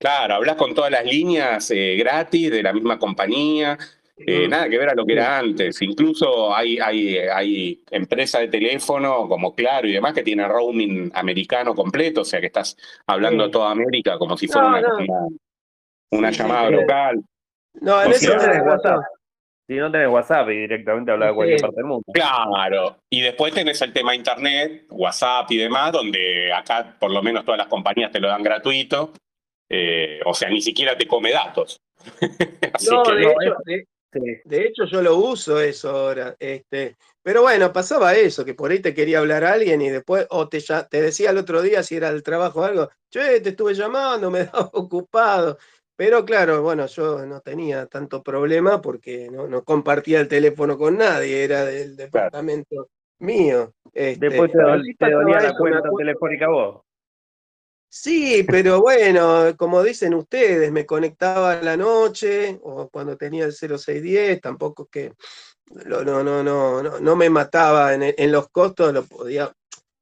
Claro, 0.00 0.34
hablas 0.34 0.54
con 0.56 0.74
todas 0.74 0.92
las 0.92 1.04
líneas 1.04 1.70
eh, 1.72 1.96
gratis 1.98 2.50
de 2.52 2.62
la 2.62 2.72
misma 2.72 2.98
compañía. 2.98 3.76
eh, 4.26 4.46
Mm. 4.46 4.50
nada 4.50 4.68
que 4.68 4.78
ver 4.78 4.88
a 4.88 4.94
lo 4.94 5.06
que 5.06 5.12
era 5.12 5.38
antes. 5.38 5.80
Incluso 5.80 6.52
hay, 6.54 6.78
hay, 6.80 7.16
hay 7.18 7.80
empresas 7.92 8.40
de 8.40 8.48
teléfono 8.48 9.28
como 9.28 9.54
Claro 9.54 9.86
y 9.88 9.92
demás 9.92 10.12
que 10.12 10.24
tienen 10.24 10.48
roaming 10.48 11.10
americano 11.14 11.72
completo, 11.72 12.22
o 12.22 12.24
sea 12.24 12.40
que 12.40 12.46
estás 12.46 12.76
hablando 13.06 13.44
a 13.44 13.50
toda 13.50 13.70
América 13.70 14.18
como 14.18 14.36
si 14.36 14.48
fuera 14.48 14.70
No, 14.70 14.78
una, 14.78 14.80
no. 14.88 14.96
una, 14.96 15.28
una 16.10 16.32
Sí, 16.32 16.38
llamada 16.38 16.68
sí. 16.68 16.74
local. 16.74 17.20
No, 17.80 18.02
en 18.02 18.08
O 18.08 18.10
eso 18.10 18.30
sea, 18.30 18.38
tenés. 18.38 18.62
WhatsApp. 18.66 19.00
Si 19.66 19.74
no 19.76 19.92
tenés 19.92 20.08
WhatsApp 20.08 20.48
y 20.48 20.56
directamente 20.60 21.12
hablas 21.12 21.28
de 21.28 21.34
cualquier 21.34 21.60
parte 21.60 21.76
del 21.76 21.84
mundo. 21.84 22.04
Claro, 22.12 22.96
y 23.10 23.20
después 23.20 23.52
tenés 23.52 23.80
el 23.82 23.92
tema 23.92 24.14
internet, 24.14 24.86
WhatsApp 24.88 25.50
y 25.50 25.58
demás, 25.58 25.92
donde 25.92 26.50
acá 26.52 26.96
por 26.98 27.10
lo 27.10 27.22
menos 27.22 27.44
todas 27.44 27.58
las 27.58 27.66
compañías 27.66 28.10
te 28.10 28.18
lo 28.18 28.28
dan 28.28 28.42
gratuito, 28.42 29.12
eh, 29.68 30.20
o 30.24 30.32
sea, 30.32 30.48
ni 30.48 30.62
siquiera 30.62 30.96
te 30.96 31.06
come 31.06 31.32
datos. 31.32 31.76
Así 32.72 32.88
No, 32.94 33.02
que 33.02 33.12
de 33.14 33.22
no, 33.22 33.30
hecho, 33.30 33.54
de, 33.66 33.84
Sí. 34.10 34.20
de 34.46 34.62
hecho 34.62 34.86
yo 34.86 35.02
lo 35.02 35.16
uso 35.16 35.60
eso 35.60 35.90
ahora. 35.90 36.34
Este, 36.38 36.96
pero 37.22 37.42
bueno, 37.42 37.70
pasaba 37.74 38.14
eso, 38.14 38.42
que 38.42 38.54
por 38.54 38.70
ahí 38.70 38.80
te 38.80 38.94
quería 38.94 39.18
hablar 39.18 39.44
alguien 39.44 39.82
y 39.82 39.90
después, 39.90 40.26
o 40.30 40.48
te, 40.48 40.60
ya- 40.60 40.88
te 40.88 41.02
decía 41.02 41.28
el 41.28 41.36
otro 41.36 41.60
día 41.60 41.82
si 41.82 41.96
era 41.96 42.08
el 42.08 42.22
trabajo 42.22 42.60
o 42.60 42.64
algo, 42.64 42.88
che, 43.10 43.42
te 43.42 43.50
estuve 43.50 43.74
llamando, 43.74 44.30
me 44.30 44.44
daba 44.44 44.70
ocupado. 44.72 45.58
Pero 45.98 46.24
claro, 46.24 46.62
bueno, 46.62 46.86
yo 46.86 47.26
no 47.26 47.40
tenía 47.40 47.86
tanto 47.86 48.22
problema 48.22 48.80
porque 48.80 49.28
no, 49.32 49.48
no 49.48 49.64
compartía 49.64 50.20
el 50.20 50.28
teléfono 50.28 50.78
con 50.78 50.96
nadie, 50.96 51.42
era 51.42 51.64
del 51.64 51.96
departamento 51.96 52.88
mío. 53.18 53.74
Este, 53.92 54.28
Después 54.28 54.52
te, 54.52 54.58
dol- 54.58 54.96
te 54.96 55.10
dolía 55.10 55.40
la 55.40 55.56
cuenta 55.56 55.82
telefónica 55.98 56.46
a 56.46 56.50
vos. 56.50 56.82
Sí, 57.88 58.44
pero 58.48 58.80
bueno, 58.80 59.56
como 59.56 59.82
dicen 59.82 60.14
ustedes, 60.14 60.70
me 60.70 60.86
conectaba 60.86 61.54
a 61.54 61.62
la 61.62 61.76
noche 61.76 62.60
o 62.62 62.88
cuando 62.90 63.16
tenía 63.16 63.46
el 63.46 63.52
0610, 63.52 64.40
tampoco 64.40 64.84
es 64.84 64.88
que 64.90 65.12
no, 65.86 66.04
no, 66.04 66.22
no, 66.22 66.44
no, 66.44 67.00
no 67.00 67.16
me 67.16 67.28
mataba 67.28 67.92
en, 67.94 68.02
en 68.16 68.30
los 68.30 68.48
costos, 68.50 68.92
lo 68.92 69.02
podía. 69.04 69.52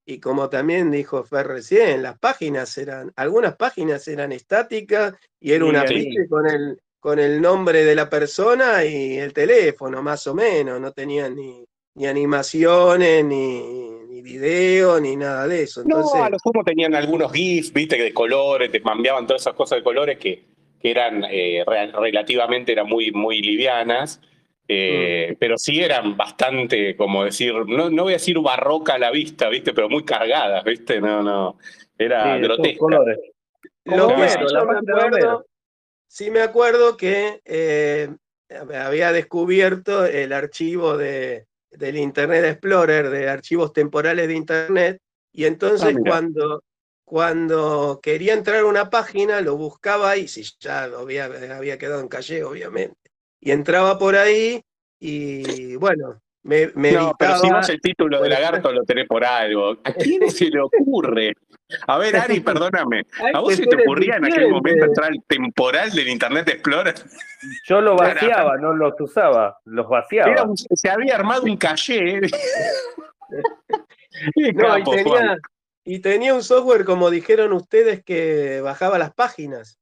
Y 0.09 0.21
como 0.21 0.49
también 0.49 0.91
dijo 0.93 1.25
Fer 1.25 1.49
recién, 1.49 2.01
las 2.03 2.17
páginas 2.19 2.79
eran, 2.79 3.13
algunas 3.17 3.57
páginas 3.57 4.07
eran 4.07 4.31
estáticas 4.31 5.15
y 5.41 5.51
era 5.53 5.65
Sí, 5.65 5.69
un 5.71 5.77
ahí. 5.77 5.85
afiche 5.85 6.29
con 6.29 6.47
el, 6.49 6.79
con 7.01 7.19
el 7.19 7.41
nombre 7.41 7.85
de 7.85 7.95
la 7.97 8.09
persona 8.09 8.85
y 8.85 9.19
el 9.19 9.33
teléfono, 9.33 10.03
más 10.05 10.25
o 10.29 10.35
menos, 10.35 10.81
no 10.81 10.93
tenían 10.93 11.35
ni, 11.35 11.65
ni 11.97 12.07
animaciones, 12.07 13.25
ni, 13.25 13.61
ni 14.09 14.23
video, 14.23 15.01
ni 15.01 15.17
nada 15.17 15.49
de 15.49 15.65
eso. 15.65 15.83
Entonces, 15.83 16.15
no, 16.21 16.25
a 16.25 16.31
lo 16.31 16.39
sumo 16.39 16.63
tenían 16.65 16.95
algunos 16.95 17.33
GIFs, 17.33 17.73
viste, 17.73 17.97
de 17.97 18.15
colores, 18.15 18.71
te 18.71 18.81
cambiaban 18.81 19.27
todas 19.27 19.43
esas 19.43 19.55
cosas 19.55 19.79
de 19.79 19.83
colores 19.85 20.19
que, 20.19 20.45
que 20.81 20.91
eran 20.91 21.25
eh, 21.25 21.65
re- 21.67 21.91
relativamente 21.91 22.71
eran 22.71 22.87
muy, 22.87 23.11
muy 23.11 23.41
livianas. 23.43 24.21
Eh, 24.69 25.29
Mm. 25.33 25.37
Pero 25.39 25.59
sí 25.59 25.81
eran 25.81 26.17
bastante, 26.17 26.97
como 26.97 27.25
decir, 27.25 27.55
no, 27.55 27.91
no 27.91 28.03
voy 28.05 28.13
a 28.15 28.17
decir 28.17 28.39
barroca 28.41 28.95
a 28.95 28.99
la 28.99 29.11
vista, 29.11 29.49
¿viste? 29.49 29.73
Pero 29.73 29.89
muy 29.89 30.05
cargadas, 30.05 30.65
¿viste? 30.65 31.01
No, 31.01 31.23
no. 31.23 31.59
Era 31.99 32.37
Sí, 32.37 32.43
grotesca. 32.43 32.79
colores. 32.79 33.19
Lo 33.85 34.09
sí 34.09 34.15
la 34.53 34.65
me 34.65 34.79
acuerdo, 34.79 35.07
Homero. 35.07 35.47
sí 36.09 36.31
me 36.31 36.41
acuerdo 36.41 36.97
que 36.97 37.41
eh, 37.45 38.09
había 38.75 39.13
descubierto 39.13 40.05
el 40.05 40.33
archivo 40.33 40.97
de, 40.97 41.47
del 41.71 41.97
Internet 41.97 42.45
Explorer, 42.45 43.11
de 43.11 43.29
archivos 43.29 43.73
temporales 43.73 44.27
de 44.29 44.35
Internet, 44.35 45.01
y 45.33 45.45
entonces 45.45 45.95
Ah, 45.97 46.01
cuando, 46.05 46.65
cuando 47.05 48.01
quería 48.03 48.35
entrar 48.35 48.61
a 48.61 48.67
una 48.67 48.91
página, 48.91 49.41
lo 49.41 49.57
buscaba 49.57 50.11
ahí, 50.11 50.27
si 50.29 50.43
ya 50.59 50.87
lo 50.89 50.99
había, 51.01 51.27
había 51.57 51.79
quedado 51.79 52.01
en 52.01 52.09
calle, 52.09 52.43
obviamente, 52.45 53.06
y 53.41 53.51
entraba 53.51 53.99
por 53.99 54.17
ahí, 54.17 54.63
y 55.01 55.77
bueno, 55.77 56.21
me, 56.43 56.71
me 56.75 56.93
No, 56.93 57.13
pero 57.19 57.39
si 57.39 57.51
vos 57.51 57.69
el 57.69 57.81
título 57.81 58.23
de. 58.23 58.29
Lagarto 58.31 58.71
lo 58.73 58.85
tenés 58.85 59.07
por 59.09 59.25
algo. 59.25 59.77
¿A 59.85 59.93
quién 60.21 60.31
se 60.31 60.47
le 60.47 60.61
ocurre? 60.61 61.33
A 61.89 61.99
ver, 61.99 62.17
Ari, 62.17 62.39
perdóname. 62.41 63.05
¿A 63.35 63.41
vos 63.41 63.55
se 63.57 63.67
te 63.67 63.83
ocurría 63.83 64.17
en 64.17 64.25
aquel 64.27 64.49
momento 64.51 64.85
entrar 64.85 65.11
al 65.11 65.23
temporal 65.27 65.91
del 65.91 66.09
Internet 66.09 66.49
Explorer? 66.49 66.95
Yo 67.67 67.81
Claro. 67.81 67.97
vaciaba, 67.97 68.57
no 68.59 68.73
los 68.75 68.95
usaba, 69.01 69.59
los 69.65 69.89
vaciaba. 69.89 70.31
Era 70.31 70.45
un- 70.45 70.57
se 70.57 70.89
había 70.89 71.17
armado 71.17 71.43
un 71.43 71.57
caché. 71.57 72.21
Qué 74.35 74.53
No, 74.53 74.79
y 74.79 74.85
tenía, 74.85 75.37
y 75.85 75.99
tenía 76.01 76.35
un 76.35 76.43
software, 76.43 76.85
como 76.85 77.11
dijeron 77.11 77.53
ustedes, 77.53 78.03
que 78.05 78.61
bajaba 78.61 78.99
las 78.99 79.13
páginas. 79.13 79.79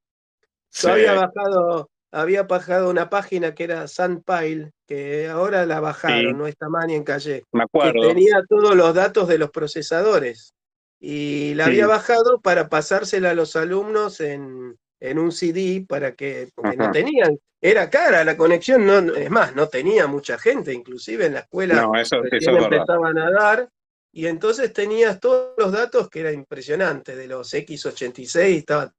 Sí. 0.70 0.86
Yo 0.86 0.92
había 0.94 1.12
bajado, 1.14 1.88
había 2.14 2.44
bajado 2.44 2.90
una 2.90 3.10
página 3.10 3.54
que 3.54 3.64
era 3.64 3.88
Sandpile, 3.88 4.70
que 4.86 5.28
ahora 5.28 5.66
la 5.66 5.80
bajaron, 5.80 6.32
Sí. 6.32 6.38
no 6.38 6.46
está 6.46 6.68
más 6.68 6.86
ni 6.86 6.94
en 6.94 7.04
calle, 7.04 7.44
Me 7.52 7.60
que 7.60 7.64
acuerdo. 7.64 8.08
tenía 8.08 8.42
todos 8.48 8.74
los 8.76 8.94
datos 8.94 9.28
de 9.28 9.38
los 9.38 9.50
procesadores. 9.50 10.54
Y 11.00 11.54
la 11.54 11.64
Sí. 11.64 11.70
había 11.72 11.86
bajado 11.86 12.40
para 12.40 12.68
pasársela 12.68 13.30
a 13.30 13.34
los 13.34 13.56
alumnos 13.56 14.20
en, 14.20 14.76
en 15.00 15.18
un 15.18 15.32
CD 15.32 15.84
para 15.86 16.14
que, 16.14 16.48
porque 16.54 16.76
no 16.76 16.90
tenían, 16.92 17.36
era 17.60 17.90
cara 17.90 18.24
la 18.24 18.36
conexión, 18.36 18.86
no, 18.86 19.14
es 19.14 19.30
más, 19.30 19.54
no 19.54 19.68
tenía 19.68 20.06
mucha 20.06 20.38
gente, 20.38 20.72
inclusive 20.72 21.26
en 21.26 21.34
la 21.34 21.40
escuela 21.40 21.82
No, 21.82 21.94
eso, 21.96 22.22
eso 22.24 22.50
empezaban 22.56 23.18
a 23.18 23.30
dar, 23.30 23.68
y 24.12 24.26
entonces 24.28 24.72
tenías 24.72 25.18
todos 25.18 25.54
los 25.58 25.72
datos 25.72 26.08
que 26.08 26.20
era 26.20 26.32
impresionante, 26.32 27.16
de 27.16 27.26
los 27.26 27.52
X86, 27.52 28.58
estaba 28.58 28.92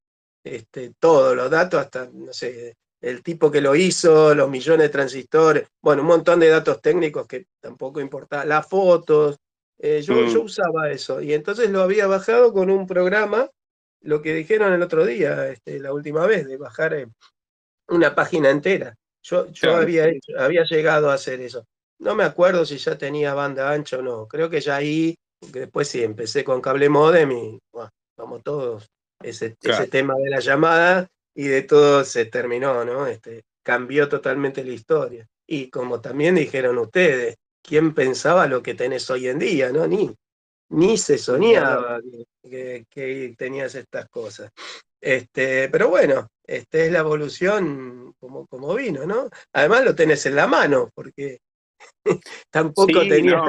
este, 0.43 0.91
todos 0.99 1.35
los 1.35 1.49
datos, 1.49 1.79
hasta, 1.79 2.07
no 2.13 2.33
sé, 2.33 2.75
el 3.05 3.21
tipo 3.21 3.51
que 3.51 3.61
lo 3.61 3.75
hizo, 3.75 4.33
los 4.33 4.49
millones 4.49 4.87
de 4.87 4.89
transistores, 4.89 5.67
bueno, 5.79 6.01
un 6.01 6.07
montón 6.07 6.39
de 6.39 6.49
datos 6.49 6.81
técnicos 6.81 7.27
que 7.27 7.45
tampoco 7.61 8.01
importaba, 8.01 8.45
las 8.45 8.67
fotos, 8.67 9.37
eh, 9.77 10.01
yo, 10.01 10.15
Mm. 10.15 10.27
yo 10.33 10.41
usaba 10.41 10.89
eso, 10.89 11.21
y 11.21 11.33
entonces 11.33 11.69
lo 11.69 11.81
había 11.83 12.07
bajado 12.07 12.51
con 12.51 12.71
un 12.71 12.87
programa, 12.87 13.47
lo 14.01 14.23
que 14.23 14.33
dijeron 14.33 14.73
el 14.73 14.81
otro 14.81 15.05
día, 15.05 15.47
este, 15.49 15.79
la 15.79 15.93
última 15.93 16.25
vez, 16.25 16.47
de 16.47 16.57
bajar 16.57 16.95
eh, 16.95 17.07
una 17.89 18.15
página 18.15 18.49
entera. 18.49 18.95
Yo, 19.21 19.45
yo 19.47 19.53
Claro. 19.61 19.77
había, 19.77 20.07
hecho- 20.07 20.33
había 20.39 20.63
llegado 20.63 21.11
a 21.11 21.13
hacer 21.13 21.41
eso. 21.41 21.63
No 21.99 22.15
me 22.15 22.23
acuerdo 22.23 22.65
si 22.65 22.77
ya 22.77 22.97
tenía 22.97 23.35
banda 23.35 23.71
ancha 23.71 23.99
o 23.99 24.01
no. 24.01 24.27
Creo 24.27 24.49
que 24.49 24.61
ya 24.61 24.77
ahí, 24.77 25.15
después 25.51 25.87
sí, 25.87 26.03
empecé 26.03 26.43
con 26.43 26.59
cable 26.59 26.89
modem 26.89 27.31
y, 27.31 27.59
bueno, 27.71 27.89
como 28.17 28.39
todos, 28.39 28.87
ese, 29.21 29.55
Claro. 29.57 29.83
ese 29.83 29.91
tema 29.91 30.15
de 30.15 30.29
la 30.31 30.39
llamada 30.39 31.07
y 31.35 31.47
de 31.47 31.61
todo 31.63 32.03
se 32.05 32.25
terminó, 32.25 32.85
¿no? 32.85 33.05
Este, 33.05 33.43
cambió 33.61 34.07
totalmente 34.07 34.63
la 34.63 34.71
historia. 34.71 35.27
Y 35.45 35.69
como 35.69 36.01
también 36.01 36.35
dijeron 36.35 36.77
ustedes, 36.77 37.35
¿quién 37.61 37.93
pensaba 37.93 38.47
lo 38.47 38.63
que 38.63 38.73
tenés 38.73 39.09
hoy 39.09 39.27
en 39.27 39.37
día, 39.37 39.71
no? 39.71 39.85
Ni, 39.85 40.15
ni 40.69 40.97
se 40.97 41.17
soñaba 41.17 41.99
que, 42.41 42.85
que, 42.89 43.35
tenías 43.37 43.75
estas 43.75 44.09
cosas. 44.09 44.51
Este, 44.99 45.69
pero 45.69 45.89
bueno, 45.89 46.27
esta 46.43 46.79
es 46.79 46.91
la 46.91 46.99
evolución 46.99 48.13
como, 48.19 48.47
como 48.47 48.73
vino, 48.73 49.05
¿no? 49.05 49.29
Además 49.53 49.83
lo 49.83 49.93
tenés 49.93 50.25
en 50.25 50.35
la 50.35 50.47
mano, 50.47 50.89
porque 50.95 51.39
tampoco 52.49 53.01
tenías... 53.01 53.41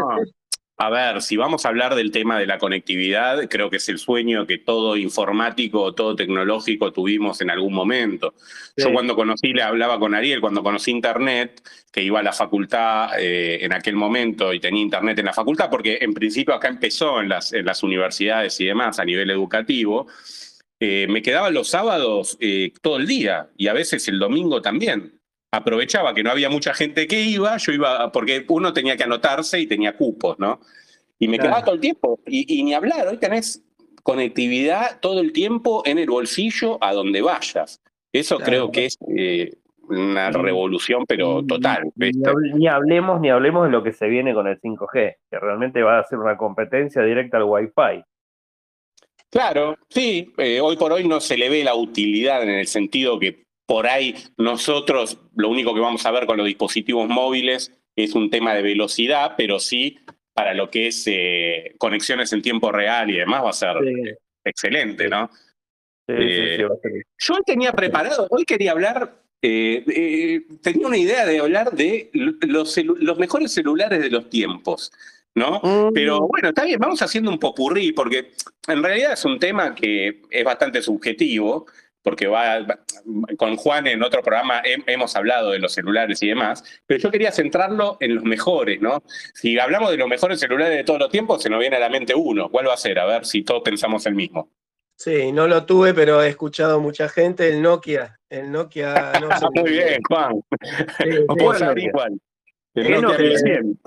A 0.79 0.91
ver, 0.91 1.23
si 1.23 1.39
vamos 1.39 1.65
a 1.65 1.71
hablar 1.71 1.95
del 1.95 2.11
tema 2.11 2.39
de 2.39 2.47
la 2.47 2.59
conectividad, 2.59 3.49
creo 3.49 3.71
que 3.71 3.79
es 3.79 3.89
el 3.89 3.99
sueño 3.99 4.47
que 4.47 4.59
todo 4.59 4.99
informático 4.99 5.81
o 5.81 5.95
todo 5.95 6.15
tecnológico 6.15 6.93
tuvimos 6.93 7.41
en 7.41 7.49
algún 7.49 7.73
momento. 7.73 8.35
Yo 8.77 8.93
cuando 8.93 9.17
conocí, 9.17 9.55
le 9.55 9.63
hablaba 9.63 9.99
con 9.99 10.15
Ariel, 10.15 10.43
cuando 10.43 10.63
conocí 10.63 10.91
Internet, 10.91 11.63
que 11.91 12.03
iba 12.03 12.21
a 12.21 12.23
la 12.23 12.35
facultad 12.35 13.19
eh, 13.19 13.65
en 13.65 13.73
aquel 13.73 13.97
momento 13.97 14.53
y 14.53 14.61
tenía 14.61 14.83
Internet 14.83 15.19
en 15.19 15.25
la 15.25 15.33
facultad, 15.33 15.71
porque 15.71 15.97
en 16.03 16.13
principio 16.13 16.53
acá 16.53 16.69
empezó 16.69 17.23
en 17.23 17.31
las, 17.31 17.55
en 17.55 17.65
las 17.65 17.83
universidades 17.83 18.61
y 18.61 18.67
demás 18.67 18.99
a 18.99 19.05
nivel 19.07 19.31
educativo, 19.31 20.07
eh, 20.79 21.07
me 21.09 21.23
quedaba 21.23 21.49
los 21.49 21.71
sábados 21.71 22.37
eh, 22.39 22.71
todo 22.83 22.99
el 22.99 23.07
día 23.07 23.49
y 23.57 23.69
a 23.69 23.73
veces 23.73 24.09
el 24.09 24.19
domingo 24.19 24.61
también 24.61 25.16
aprovechaba 25.51 26.15
que 26.15 26.23
no 26.23 26.31
había 26.31 26.51
mucha 26.51 26.75
gente 26.75 27.07
que 27.07 27.23
iba, 27.23 27.57
yo 27.57 27.73
iba, 27.73 28.11
porque 28.13 28.45
uno 28.49 28.73
tenía 28.73 28.97
que 28.97 29.05
anotarse 29.05 29.61
y 29.61 29.67
tenía 29.67 29.97
cupos, 29.97 30.39
¿no? 30.39 30.61
Y 31.19 31.29
me 31.29 31.39
quedaba 31.39 31.65
todo 31.65 31.75
el 31.75 31.81
tiempo. 31.81 32.21
Y, 32.27 32.63
ni 32.63 32.75
hablar, 32.75 33.09
hoy 33.09 33.17
tenés 33.17 33.65
conectividad 34.03 35.01
todo 35.01 35.21
el 35.21 35.33
tiempo 35.33 35.83
en 35.87 35.99
el 35.99 36.09
bolsillo 36.09 36.79
a 36.83 36.93
donde 36.93 37.23
vayas. 37.23 37.81
Eso 38.13 38.39
creo 38.39 38.71
que 38.71 38.87
es 38.87 38.99
eh, 39.17 39.53
una 39.89 40.31
revolución, 40.31 41.05
pero 41.07 41.45
total. 41.45 41.91
Ni, 41.97 42.67
hablemos, 42.67 43.21
ni 43.21 43.31
hablemos 43.31 43.65
de 43.65 43.71
lo 43.71 43.83
que 43.83 43.93
se 43.93 44.07
viene 44.09 44.35
con 44.35 44.47
el 44.47 44.61
5G, 44.61 45.17
que 45.31 45.39
realmente 45.39 45.83
va 45.83 45.99
a 45.99 46.05
ser 46.05 46.19
una 46.19 46.37
competencia 46.37 47.03
directa 47.03 47.39
al 47.39 47.45
Wi-Fi. 47.45 48.05
Claro, 49.31 49.77
sí, 49.89 50.33
eh, 50.39 50.61
hoy 50.61 50.77
por 50.77 50.93
hoy 50.93 51.07
no 51.07 51.21
se 51.21 51.37
le 51.37 51.49
ve 51.49 51.65
la 51.65 51.75
utilidad 51.75 52.43
en 52.43 52.51
el 52.51 52.67
sentido 52.67 53.19
que 53.19 53.46
por 53.67 53.87
ahí 53.87 54.15
nosotros 54.37 55.19
lo 55.35 55.49
único 55.49 55.75
que 55.75 55.81
vamos 55.81 56.07
a 56.07 56.11
ver 56.13 56.27
con 56.27 56.37
los 56.37 56.47
dispositivos 56.47 57.09
móviles 57.09 57.73
es 57.97 58.15
un 58.15 58.31
tema 58.31 58.55
de 58.55 58.63
velocidad, 58.63 59.35
pero 59.37 59.59
sí 59.59 59.99
para 60.33 60.55
lo 60.55 60.71
que 60.71 60.89
es 60.89 61.05
eh, 61.07 61.75
conexiones 61.79 62.33
en 62.33 62.43
tiempo 62.43 62.71
real 62.71 63.11
y 63.11 63.17
demás 63.17 63.43
va 63.43 63.51
a 63.51 63.55
ser 63.55 63.77
excelente, 64.45 65.09
¿no? 65.09 65.31
Eh, 66.09 66.59
yo 67.19 67.35
tenía 67.45 67.73
preparado, 67.73 68.29
hoy 68.31 68.45
quería 68.45 68.73
hablar, 68.73 69.23
eh, 69.43 70.43
tenía 70.63 70.87
una 70.87 70.99
idea 70.99 71.27
de 71.27 71.41
hablar 71.41 71.73
de 71.73 72.11
los, 72.13 72.77
los 72.77 73.19
mejores 73.19 73.53
celulares 73.53 74.01
de 74.01 74.11
los 74.11 74.31
tiempos. 74.31 74.93
¿no? 75.37 75.61
Mm. 75.63 75.93
Pero 75.93 76.27
bueno, 76.27 76.49
está 76.49 76.65
bien, 76.65 76.81
vamos 76.81 77.03
haciendo 77.03 77.31
un 77.31 77.39
popurrí, 77.39 77.93
porque 77.93 78.33
en 78.69 78.83
realidad 78.83 79.13
es 79.13 79.25
un 79.25 79.39
tema 79.39 79.75
que 79.75 80.23
es 80.31 80.45
bastante 80.45 80.81
subjetivo, 80.83 81.67
porque 82.07 82.29
va, 82.29 82.65
con 83.37 83.57
Juan 83.57 83.89
en 83.89 84.01
otro 84.01 84.23
programa 84.23 84.63
hemos 84.65 85.17
hablado 85.17 85.51
de 85.51 85.59
los 85.59 85.73
celulares 85.73 86.23
y 86.23 86.29
demás, 86.29 86.63
pero 86.87 87.01
yo 87.01 87.11
quería 87.11 87.33
centrarlo 87.33 87.97
en 87.99 88.15
los 88.15 88.23
mejores, 88.23 88.81
¿no? 88.81 89.03
Si 89.35 89.59
hablamos 89.59 89.91
de 89.91 89.97
los 89.97 90.07
mejores 90.07 90.39
celulares 90.39 90.77
de 90.77 90.85
todos 90.85 91.01
los 91.01 91.09
tiempos, 91.11 91.43
se 91.43 91.51
nos 91.51 91.59
viene 91.59 91.75
a 91.75 91.81
la 91.81 91.89
mente 91.89 92.15
uno. 92.15 92.49
¿Cuál 92.49 92.69
va 92.69 92.75
a 92.75 92.77
ser? 92.77 93.01
A 93.01 93.07
ver 93.07 93.25
si 93.25 93.43
todos 93.43 93.61
pensamos 93.65 94.07
el 94.07 94.15
mismo. 94.15 94.53
Sí, 94.95 95.33
no 95.33 95.49
lo 95.49 95.67
tuve, 95.67 95.95
pero 95.95 96.23
he 96.23 96.29
escuchado 96.29 96.79
mucha 96.79 97.09
gente, 97.09 97.49
el 97.49 97.61
Nokia. 97.61 98.21
El 98.31 98.53
Nokia, 98.53 99.15
no 99.21 99.29
Muy 99.57 99.71
bien, 99.73 100.01
Juan. 100.09 100.41
Sí, 100.99 101.83
igual. 101.87 102.21
El 102.75 103.03
Nokia 103.03 103.19
1100. 103.19 103.81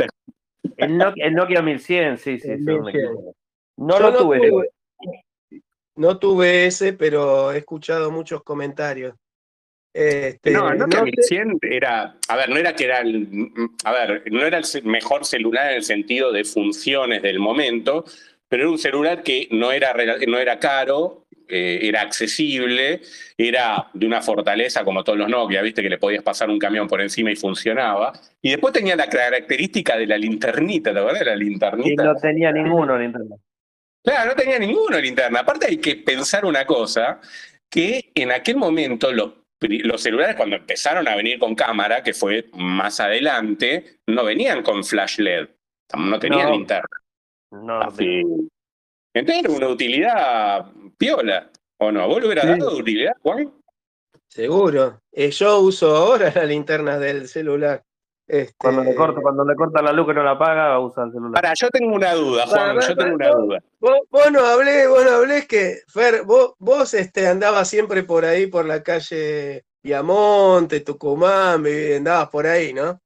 El 0.75 0.97
Nokia, 1.35 1.61
1100, 1.61 2.17
sí, 2.17 2.37
sí. 2.37 2.49
No 3.77 3.97
lo 3.97 4.13
tuve. 4.13 4.71
No 5.99 6.17
tuve 6.17 6.65
ese, 6.65 6.93
pero 6.93 7.51
he 7.51 7.57
escuchado 7.57 8.09
muchos 8.09 8.41
comentarios. 8.41 9.15
Este, 9.93 10.51
no, 10.51 10.73
no, 10.73 10.87
que 10.87 11.01
1100 11.01 11.59
era, 11.61 12.15
a 12.25 12.35
ver, 12.37 12.49
no 12.49 12.55
era 12.55 12.73
que 12.73 12.85
era 12.85 12.99
el, 12.99 13.27
a 13.83 13.91
ver, 13.91 14.23
no 14.31 14.45
era 14.45 14.59
el 14.59 14.65
mejor 14.85 15.25
celular 15.25 15.71
en 15.71 15.77
el 15.77 15.83
sentido 15.83 16.31
de 16.31 16.45
funciones 16.45 17.21
del 17.21 17.39
momento, 17.39 18.05
pero 18.47 18.63
era 18.63 18.71
un 18.71 18.77
celular 18.77 19.23
que 19.23 19.49
no 19.51 19.73
era, 19.73 19.93
no 20.25 20.37
era 20.37 20.57
caro, 20.57 21.25
eh, 21.49 21.79
era 21.81 22.01
accesible, 22.01 23.01
era 23.37 23.89
de 23.93 24.05
una 24.05 24.21
fortaleza 24.21 24.85
como 24.85 25.03
todos 25.03 25.17
los 25.17 25.27
Nokia, 25.27 25.61
viste 25.61 25.81
que 25.81 25.89
le 25.89 25.97
podías 25.97 26.23
pasar 26.23 26.49
un 26.49 26.59
camión 26.59 26.87
por 26.87 27.01
encima 27.01 27.29
y 27.29 27.35
funcionaba. 27.35 28.13
Y 28.41 28.51
después 28.51 28.71
tenía 28.71 28.95
la 28.95 29.09
característica 29.09 29.97
de 29.97 30.07
la 30.07 30.17
linternita, 30.17 30.93
¿te 30.93 30.99
acuerdas? 30.99 31.25
La 31.25 31.35
linternita. 31.35 32.03
Y 32.03 32.05
no 32.05 32.15
tenía 32.15 32.53
ninguno 32.53 32.97
linterna. 32.97 33.35
Claro, 34.09 34.31
no 34.31 34.35
tenía 34.35 34.57
ninguno 34.57 34.99
linterna. 34.99 35.41
Aparte 35.41 35.67
hay 35.67 35.77
que 35.77 35.95
pensar 35.97 36.43
una 36.43 36.65
cosa, 36.65 37.21
que 37.69 38.11
en 38.15 38.31
aquel 38.31 38.57
momento 38.57 39.13
los, 39.13 39.33
los 39.59 40.01
celulares 40.01 40.35
cuando 40.35 40.55
empezaron 40.55 41.07
a 41.07 41.15
venir 41.15 41.37
con 41.37 41.53
cámara, 41.53 42.01
que 42.01 42.15
fue 42.15 42.49
más 42.53 42.99
adelante, 42.99 43.99
no 44.07 44.23
venían 44.23 44.63
con 44.63 44.83
flash 44.83 45.19
LED, 45.19 45.49
no 45.95 46.17
tenían 46.17 46.51
linterna. 46.53 46.89
No, 47.51 47.81
Así. 47.81 48.23
Entonces 49.13 49.43
era 49.43 49.53
una 49.53 49.67
utilidad 49.67 50.65
piola, 50.97 51.51
¿o 51.77 51.91
no? 51.91 52.07
¿Vos 52.07 52.19
lo 52.19 52.25
hubieras 52.25 52.47
dado 52.47 52.77
utilidad, 52.77 53.13
Juan? 53.21 53.53
Seguro. 54.27 55.03
Eh, 55.11 55.29
yo 55.29 55.59
uso 55.59 55.95
ahora 55.95 56.31
la 56.35 56.45
linterna 56.45 56.97
del 56.97 57.27
celular. 57.27 57.83
Este... 58.29 58.53
Cuando, 58.59 58.83
le 58.83 58.93
corta, 58.93 59.21
cuando 59.21 59.43
le 59.43 59.55
corta 59.55 59.81
la 59.81 59.91
luz 59.91 60.05
que 60.05 60.13
no 60.13 60.21
la 60.21 60.31
apaga, 60.31 60.79
usa 60.79 61.05
el 61.05 61.11
celular. 61.11 61.33
Para, 61.33 61.55
yo 61.55 61.67
tengo 61.71 61.95
una 61.95 62.13
duda, 62.13 62.45
Juan, 62.45 62.79
yo 62.79 62.95
tengo 62.95 63.15
una 63.15 63.29
duda. 63.29 63.63
Vos, 63.79 64.31
no 64.31 64.45
hablé, 64.45 64.85
vos 64.85 65.03
no 65.03 65.11
hablés 65.11 65.47
que, 65.47 65.79
Fer, 65.87 66.21
vos, 66.25 66.53
vos 66.59 66.93
este, 66.93 67.27
andabas 67.27 67.67
siempre 67.67 68.03
por 68.03 68.25
ahí, 68.25 68.45
por 68.45 68.65
la 68.65 68.83
calle 68.83 69.65
Piamonte, 69.81 70.81
Tucumán, 70.81 71.65
andabas 71.65 72.29
por 72.29 72.45
ahí, 72.45 72.71
¿no? 72.71 73.01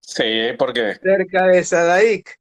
Sí, 0.00 0.54
¿por 0.58 0.72
qué? 0.72 0.94
Cerca 0.94 1.48
de 1.48 1.64
Sadaic. 1.64 2.40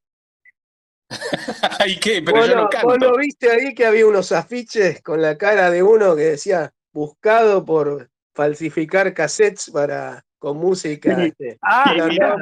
¿Y 1.85 1.99
qué? 1.99 2.21
Pero 2.25 2.45
yo 2.45 2.55
no 2.55 2.69
canto. 2.69 2.87
¿Vos 2.87 2.97
no 2.97 3.17
viste 3.17 3.51
ahí 3.51 3.73
que 3.73 3.85
había 3.85 4.07
unos 4.07 4.31
afiches 4.31 5.01
con 5.01 5.21
la 5.21 5.37
cara 5.37 5.69
de 5.69 5.83
uno 5.83 6.15
que 6.15 6.23
decía 6.23 6.71
buscado 6.93 7.65
por 7.65 8.09
falsificar 8.33 9.13
cassettes 9.13 9.69
para 9.69 10.23
con 10.41 10.57
música. 10.57 11.15
Ah, 11.61 11.93
la, 11.95 12.05
verdad 12.07 12.35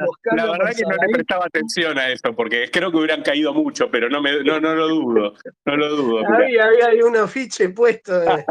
que 0.74 0.84
no 0.86 0.94
le 0.94 1.08
prestaba 1.12 1.44
atención 1.44 1.98
a 1.98 2.08
eso, 2.08 2.34
porque 2.34 2.70
creo 2.72 2.90
que 2.90 2.96
hubieran 2.96 3.20
caído 3.22 3.52
mucho, 3.52 3.90
pero 3.90 4.08
no, 4.08 4.22
me, 4.22 4.42
no, 4.42 4.58
no 4.58 4.74
lo 4.74 4.88
dudo. 4.88 5.34
No 5.66 5.76
lo 5.76 5.94
dudo. 5.94 6.26
Había, 6.26 6.64
había 6.64 7.04
un 7.04 7.18
afiche 7.18 7.68
puesto 7.68 8.18
de, 8.18 8.42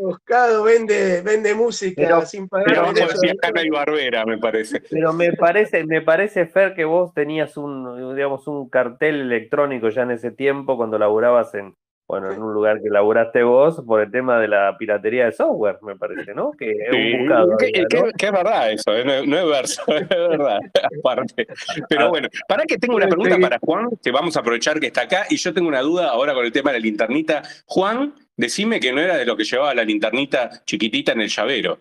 buscado, 0.00 0.64
vende, 0.64 1.22
vende 1.22 1.54
música 1.54 2.26
sin 2.26 2.48
pagar. 2.48 2.92
Pero 2.92 2.92
decía 2.92 3.34
Cana 3.40 3.62
y 3.62 3.70
Barbera, 3.70 4.26
me 4.26 4.36
parece. 4.36 4.80
Pero 4.90 5.12
me 5.12 5.32
parece, 5.32 5.84
me 5.84 6.02
parece, 6.02 6.46
Fer, 6.46 6.74
que 6.74 6.84
vos 6.84 7.14
tenías 7.14 7.56
un, 7.56 8.16
digamos, 8.16 8.48
un 8.48 8.68
cartel 8.68 9.20
electrónico 9.20 9.90
ya 9.90 10.02
en 10.02 10.10
ese 10.10 10.32
tiempo 10.32 10.76
cuando 10.76 10.98
laburabas 10.98 11.54
en, 11.54 11.76
bueno, 12.08 12.32
en 12.32 12.42
un 12.42 12.54
lugar 12.54 12.80
que 12.80 12.88
laburaste 12.88 13.42
vos 13.42 13.82
por 13.86 14.00
el 14.00 14.10
tema 14.10 14.40
de 14.40 14.48
la 14.48 14.74
piratería 14.78 15.26
de 15.26 15.32
software, 15.32 15.78
me 15.82 15.94
parece, 15.94 16.32
¿no? 16.32 16.52
Que 16.52 16.70
es 16.70 16.94
un 16.94 17.18
buscado. 17.20 17.56
Que, 17.58 18.26
es 18.26 18.32
verdad 18.32 18.72
eso, 18.72 18.96
¿eh? 18.96 19.04
no, 19.26 19.38
es 19.38 19.46
verso, 19.46 19.82
es 19.88 20.08
verdad, 20.08 20.58
aparte. 21.00 21.46
Pero 21.86 22.06
ah. 22.06 22.08
bueno, 22.08 22.28
para 22.48 22.64
que 22.64 22.78
tengo 22.78 22.96
una 22.96 23.08
pregunta 23.08 23.36
para 23.38 23.58
Juan, 23.58 23.90
que 24.02 24.10
vamos 24.10 24.34
a 24.38 24.40
aprovechar 24.40 24.80
que 24.80 24.86
está 24.86 25.02
acá, 25.02 25.26
y 25.28 25.36
yo 25.36 25.52
tengo 25.52 25.68
una 25.68 25.82
duda 25.82 26.08
ahora 26.08 26.32
con 26.32 26.46
el 26.46 26.52
tema 26.52 26.72
de 26.72 26.78
la 26.78 26.82
linternita. 26.82 27.42
Juan, 27.66 28.14
decime 28.34 28.80
que 28.80 28.90
no 28.90 29.02
era 29.02 29.18
de 29.18 29.26
lo 29.26 29.36
que 29.36 29.44
llevaba 29.44 29.74
la 29.74 29.84
linternita 29.84 30.64
chiquitita 30.64 31.12
en 31.12 31.20
el 31.20 31.28
llavero. 31.28 31.78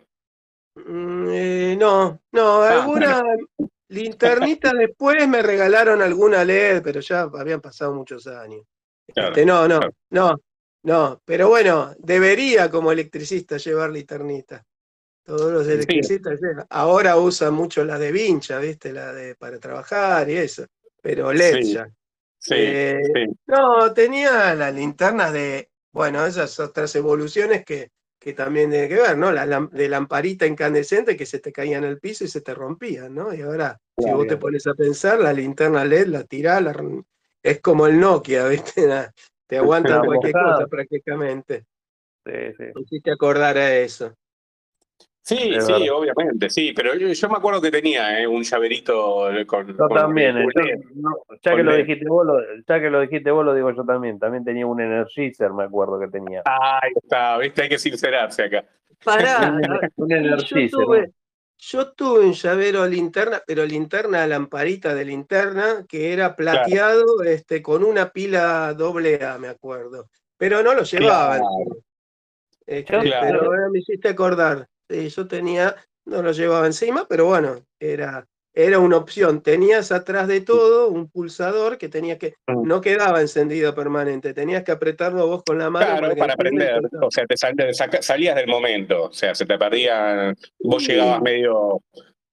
Mm, 0.76 1.28
eh, 1.32 1.78
no, 1.80 2.20
no, 2.34 2.62
ah, 2.64 2.82
alguna 2.82 3.24
linternita 3.88 4.74
después 4.74 5.26
me 5.26 5.42
regalaron 5.42 6.02
alguna 6.02 6.44
LED, 6.44 6.82
pero 6.84 7.00
ya 7.00 7.22
habían 7.22 7.62
pasado 7.62 7.94
muchos 7.94 8.28
años. 8.28 8.64
Este, 9.08 9.46
no, 9.46 9.68
no, 9.68 9.80
no, 10.10 10.36
no. 10.84 11.22
Pero 11.26 11.50
bueno, 11.50 11.94
debería 11.98 12.70
como 12.70 12.92
electricista 12.92 13.58
llevar 13.58 13.92
linternita. 13.92 14.64
Todos 15.24 15.52
los 15.52 15.68
electricistas 15.68 16.40
ahora 16.70 17.18
usan 17.18 17.54
mucho 17.54 17.84
la 17.84 18.00
de 18.00 18.12
vincha, 18.12 18.60
¿viste? 18.60 18.94
La 18.94 19.14
de 19.14 19.36
para 19.36 19.60
trabajar 19.60 20.30
y 20.30 20.38
eso. 20.38 20.66
Pero 21.02 21.34
LED 21.34 21.64
ya. 21.64 21.90
Eh, 22.50 23.02
no, 23.48 23.94
tenía 23.94 24.56
las 24.56 24.74
linternas 24.74 25.34
de, 25.34 25.70
bueno, 25.92 26.26
esas 26.26 26.58
otras 26.60 26.96
evoluciones 26.96 27.66
que, 27.66 27.92
que 28.20 28.34
también 28.34 28.70
tiene 28.70 28.88
que 28.88 28.96
ver, 28.96 29.18
¿no? 29.18 29.32
La 29.32 29.68
de 29.72 29.90
lamparita 29.90 30.46
incandescente 30.46 31.18
que 31.18 31.26
se 31.26 31.40
te 31.40 31.52
caía 31.52 31.78
en 31.78 31.84
el 31.84 32.00
piso 32.00 32.24
y 32.24 32.28
se 32.28 32.42
te 32.42 32.54
rompían, 32.54 33.14
¿no? 33.14 33.34
Y 33.34 33.42
ahora, 33.42 33.80
si 33.98 34.10
vos 34.12 34.28
te 34.28 34.38
pones 34.38 34.66
a 34.68 34.74
pensar, 34.74 35.20
la 35.20 35.34
linterna 35.34 35.84
LED 35.84 36.08
la 36.08 36.24
tirás, 36.24 36.62
la, 36.64 36.74
es 37.52 37.62
como 37.62 37.88
el 37.88 38.00
Nokia, 38.00 38.48
¿viste? 38.48 38.84
Te 39.48 39.58
aguanta 39.58 40.02
cualquier 40.02 40.34
cosa 40.34 40.68
prácticamente. 40.68 41.66
Sí, 42.26 42.34
sí. 42.58 42.64
Hiciste 42.76 43.12
acordar 43.12 43.58
a 43.58 43.76
eso. 43.76 44.14
Sí, 45.22 45.56
Es 45.56 45.66
sí, 45.66 45.74
verdad. 45.74 45.96
obviamente, 45.96 46.50
sí, 46.50 46.72
pero 46.74 46.96
yo, 46.96 47.10
yo 47.10 47.30
me 47.30 47.36
acuerdo 47.36 47.62
que 47.62 47.70
tenía 47.70 48.22
eh, 48.22 48.28
un 48.28 48.44
llaverito 48.44 49.28
con... 49.46 49.68
Yo 49.68 49.76
con- 49.76 49.94
también, 49.98 50.38
eh, 50.38 50.48
con- 50.54 50.66
yo- 50.66 50.76
no, 50.96 51.10
ya 51.42 51.56
que 51.56 51.64
lo 51.64 51.76
dijiste 51.76 52.08
vos, 52.08 52.26
lo, 52.26 52.40
ya 52.66 52.80
que 52.80 52.90
lo 52.90 53.02
dijiste 53.02 53.32
vos, 53.32 53.44
lo 53.46 53.54
digo 53.54 53.72
yo 53.72 53.84
también. 53.84 54.20
También 54.20 54.46
tenía 54.46 54.66
un 54.66 54.80
Energizer, 54.80 55.52
me 55.52 55.66
acuerdo 55.66 56.00
que 56.00 56.08
tenía. 56.08 56.44
Ahí 56.46 56.92
está, 56.96 57.38
viste, 57.40 57.64
hay 57.64 57.70
que 57.70 57.78
sincerarse 57.78 58.44
acá. 58.44 58.66
Pará, 59.04 59.52
Un, 59.98 60.14
ah, 60.14 60.18
yo 60.18 60.18
Energizer. 60.18 60.70
tuve, 60.70 61.12
yo 61.58 61.92
tuve 61.94 62.22
un 62.22 62.34
llavero 62.34 62.86
linterna, 62.86 63.42
pero 63.46 63.66
linterna 63.66 64.28
lamparita 64.28 64.94
de 64.94 65.06
linterna, 65.06 65.86
que 65.88 66.14
era 66.14 66.36
plateado, 66.36 67.24
este, 67.24 67.62
con 67.62 67.84
una 67.84 68.12
pila 68.12 68.74
doble 68.74 69.24
A, 69.24 69.38
me 69.38 69.48
acuerdo. 69.48 70.10
Pero 70.38 70.62
no 70.62 70.74
lo 70.74 70.84
llevaba. 70.84 71.38
Claro. 71.38 71.84
Este, 72.66 73.00
Claro. 73.00 73.26
Pero 73.26 73.46
ahora 73.46 73.70
me 73.72 73.80
hiciste 73.80 74.10
acordar. 74.10 74.68
Sí, 74.90 75.10
yo 75.10 75.28
tenía, 75.28 75.76
no 76.06 76.22
lo 76.22 76.32
llevaba 76.32 76.66
encima, 76.66 77.08
pero 77.08 77.26
bueno, 77.26 77.66
era, 77.80 78.26
era 78.60 78.80
una 78.80 78.98
opción. 78.98 79.42
Tenías 79.42 79.92
atrás 79.92 80.28
de 80.28 80.42
todo 80.42 80.88
un 80.90 81.10
pulsador 81.10 81.78
que 81.78 81.90
tenías 81.90 82.18
que, 82.18 82.34
Mm. 82.48 82.68
no 82.68 82.82
quedaba 82.82 83.22
encendido 83.22 83.76
permanente, 83.76 84.34
tenías 84.34 84.64
que 84.64 84.72
apretarlo 84.72 85.28
vos 85.28 85.44
con 85.46 85.60
la 85.60 85.70
mano. 85.70 85.86
Claro, 86.00 86.16
para 86.16 86.34
aprender, 86.34 86.82
o 87.02 87.12
sea, 87.12 87.26
te, 87.28 87.38
sal- 87.38 87.56
te 87.56 87.72
saca- 87.74 88.02
salías 88.02 88.36
del 88.36 88.48
momento, 88.48 89.04
o 89.04 89.14
sea, 89.14 89.36
se 89.36 89.46
te 89.46 89.58
perdía, 89.60 90.34
vos 90.60 90.84
Sí. 90.84 90.94
llegabas 90.94 91.22
medio, 91.22 91.82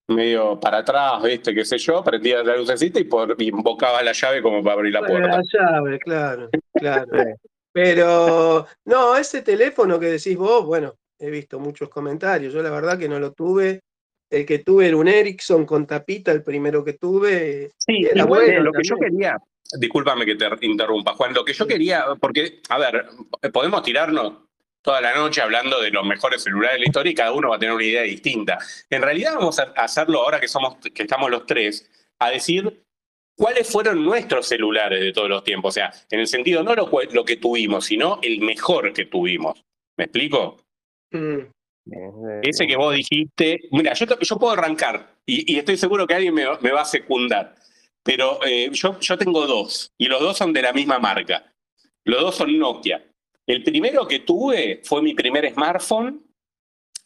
medio 0.08 0.58
para 0.58 0.78
atrás, 0.78 1.22
viste, 1.22 1.54
qué 1.54 1.64
sé 1.64 1.76
yo, 1.76 2.02
prendías 2.02 2.44
la 2.44 2.56
lucecita 2.56 2.98
y, 3.00 3.04
por, 3.04 3.36
invocabas 3.42 4.02
la 4.04 4.12
llave 4.12 4.40
como 4.40 4.62
para 4.62 4.74
abrir 4.76 4.92
la 4.94 5.00
puerta. 5.00 5.28
la 5.28 5.42
llave, 5.52 5.98
claro, 5.98 6.48
claro. 6.74 7.06
Pero 7.74 8.66
no, 8.86 9.16
ese 9.16 9.42
teléfono 9.42 9.98
que 9.98 10.06
decís 10.06 10.36
vos, 10.36 10.64
bueno, 10.64 10.94
he 11.18 11.28
visto 11.30 11.58
muchos 11.58 11.88
comentarios. 11.88 12.52
Yo 12.54 12.62
la 12.62 12.70
verdad 12.70 12.96
que 12.98 13.08
no 13.08 13.18
lo 13.18 13.32
tuve. 13.32 13.80
El 14.30 14.46
que 14.46 14.60
tuve 14.60 14.88
era 14.88 14.96
un 14.96 15.08
Ericsson 15.08 15.66
con 15.66 15.86
tapita, 15.86 16.32
el 16.32 16.42
primero 16.42 16.84
que 16.84 16.94
tuve. 16.94 17.70
Sí, 17.78 18.06
Era 18.10 18.22
igual 18.22 18.44
bueno 18.44 18.62
lo 18.62 18.72
que 18.72 18.82
yo 18.82 18.96
quería, 18.96 19.36
discúlpame 19.78 20.26
que 20.26 20.36
te 20.36 20.66
interrumpa, 20.66 21.14
Juan, 21.14 21.34
lo 21.34 21.44
que 21.44 21.52
yo 21.52 21.66
quería, 21.66 22.06
porque, 22.20 22.60
a 22.68 22.78
ver, 22.78 23.06
podemos 23.52 23.82
tirarnos 23.82 24.34
toda 24.82 25.00
la 25.00 25.14
noche 25.14 25.40
hablando 25.40 25.80
de 25.80 25.90
los 25.90 26.04
mejores 26.04 26.42
celulares 26.42 26.74
de 26.74 26.80
la 26.80 26.86
historia 26.86 27.10
y 27.10 27.14
cada 27.14 27.32
uno 27.32 27.48
va 27.50 27.56
a 27.56 27.58
tener 27.58 27.74
una 27.74 27.84
idea 27.84 28.02
distinta. 28.02 28.58
En 28.90 29.02
realidad 29.02 29.34
vamos 29.36 29.58
a 29.58 29.72
hacerlo 29.76 30.20
ahora 30.22 30.40
que 30.40 30.48
somos, 30.48 30.76
que 30.76 31.02
estamos 31.02 31.30
los 31.30 31.46
tres, 31.46 31.90
a 32.18 32.30
decir 32.30 32.84
cuáles 33.36 33.70
fueron 33.70 34.04
nuestros 34.04 34.46
celulares 34.46 35.00
de 35.00 35.12
todos 35.12 35.28
los 35.28 35.42
tiempos. 35.42 35.70
O 35.70 35.72
sea, 35.72 35.90
en 36.10 36.20
el 36.20 36.26
sentido 36.26 36.62
no 36.62 36.74
lo, 36.74 37.24
que 37.24 37.36
tuvimos, 37.36 37.86
sino 37.86 38.18
el 38.22 38.40
mejor 38.40 38.92
que 38.92 39.06
tuvimos. 39.06 39.64
¿Me 39.96 40.04
explico? 40.04 40.58
Mm, 41.12 41.46
Ese 42.42 42.66
que 42.66 42.76
vos 42.76 42.94
dijiste, 42.94 43.60
mira, 43.72 43.92
yo, 43.92 44.06
puedo 44.38 44.52
arrancar 44.52 45.14
y, 45.26 45.52
y 45.54 45.58
estoy 45.58 45.76
seguro 45.76 46.06
que 46.06 46.14
alguien 46.14 46.32
me, 46.34 46.44
va- 46.46 46.58
me 46.62 46.70
va 46.70 46.80
a 46.82 46.84
secundar, 46.86 47.54
pero 48.02 48.38
eh, 48.46 48.70
yo, 48.72 48.98
yo 49.00 49.18
tengo 49.18 49.46
dos 49.46 49.92
y 49.98 50.06
los 50.06 50.20
dos 50.20 50.36
son 50.38 50.52
de 50.52 50.62
la 50.62 50.72
misma 50.72 50.98
marca. 50.98 51.52
Los 52.04 52.20
dos 52.20 52.36
son 52.36 52.58
Nokia. 52.58 53.02
El 53.46 53.62
primero 53.62 54.06
que 54.08 54.20
tuve 54.20 54.80
fue 54.84 55.02
mi 55.02 55.14
primer 55.14 55.50
smartphone, 55.52 56.22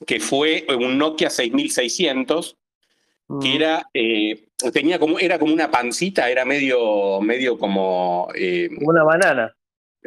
que 0.06 0.20
fue 0.20 0.64
un 0.68 0.96
Nokia 0.98 1.30
6600, 1.30 2.56
mm, 3.28 3.38
que 3.40 3.54
era, 3.56 3.88
eh, 3.94 4.48
tenía 4.72 4.98
como, 5.00 5.18
era 5.18 5.38
como 5.38 5.52
una 5.52 5.70
pancita, 5.70 6.30
era 6.30 6.44
medio, 6.44 7.20
medio 7.20 7.58
como... 7.58 8.28
eh, 8.34 8.68
Una 8.80 9.02
banana. 9.02 9.54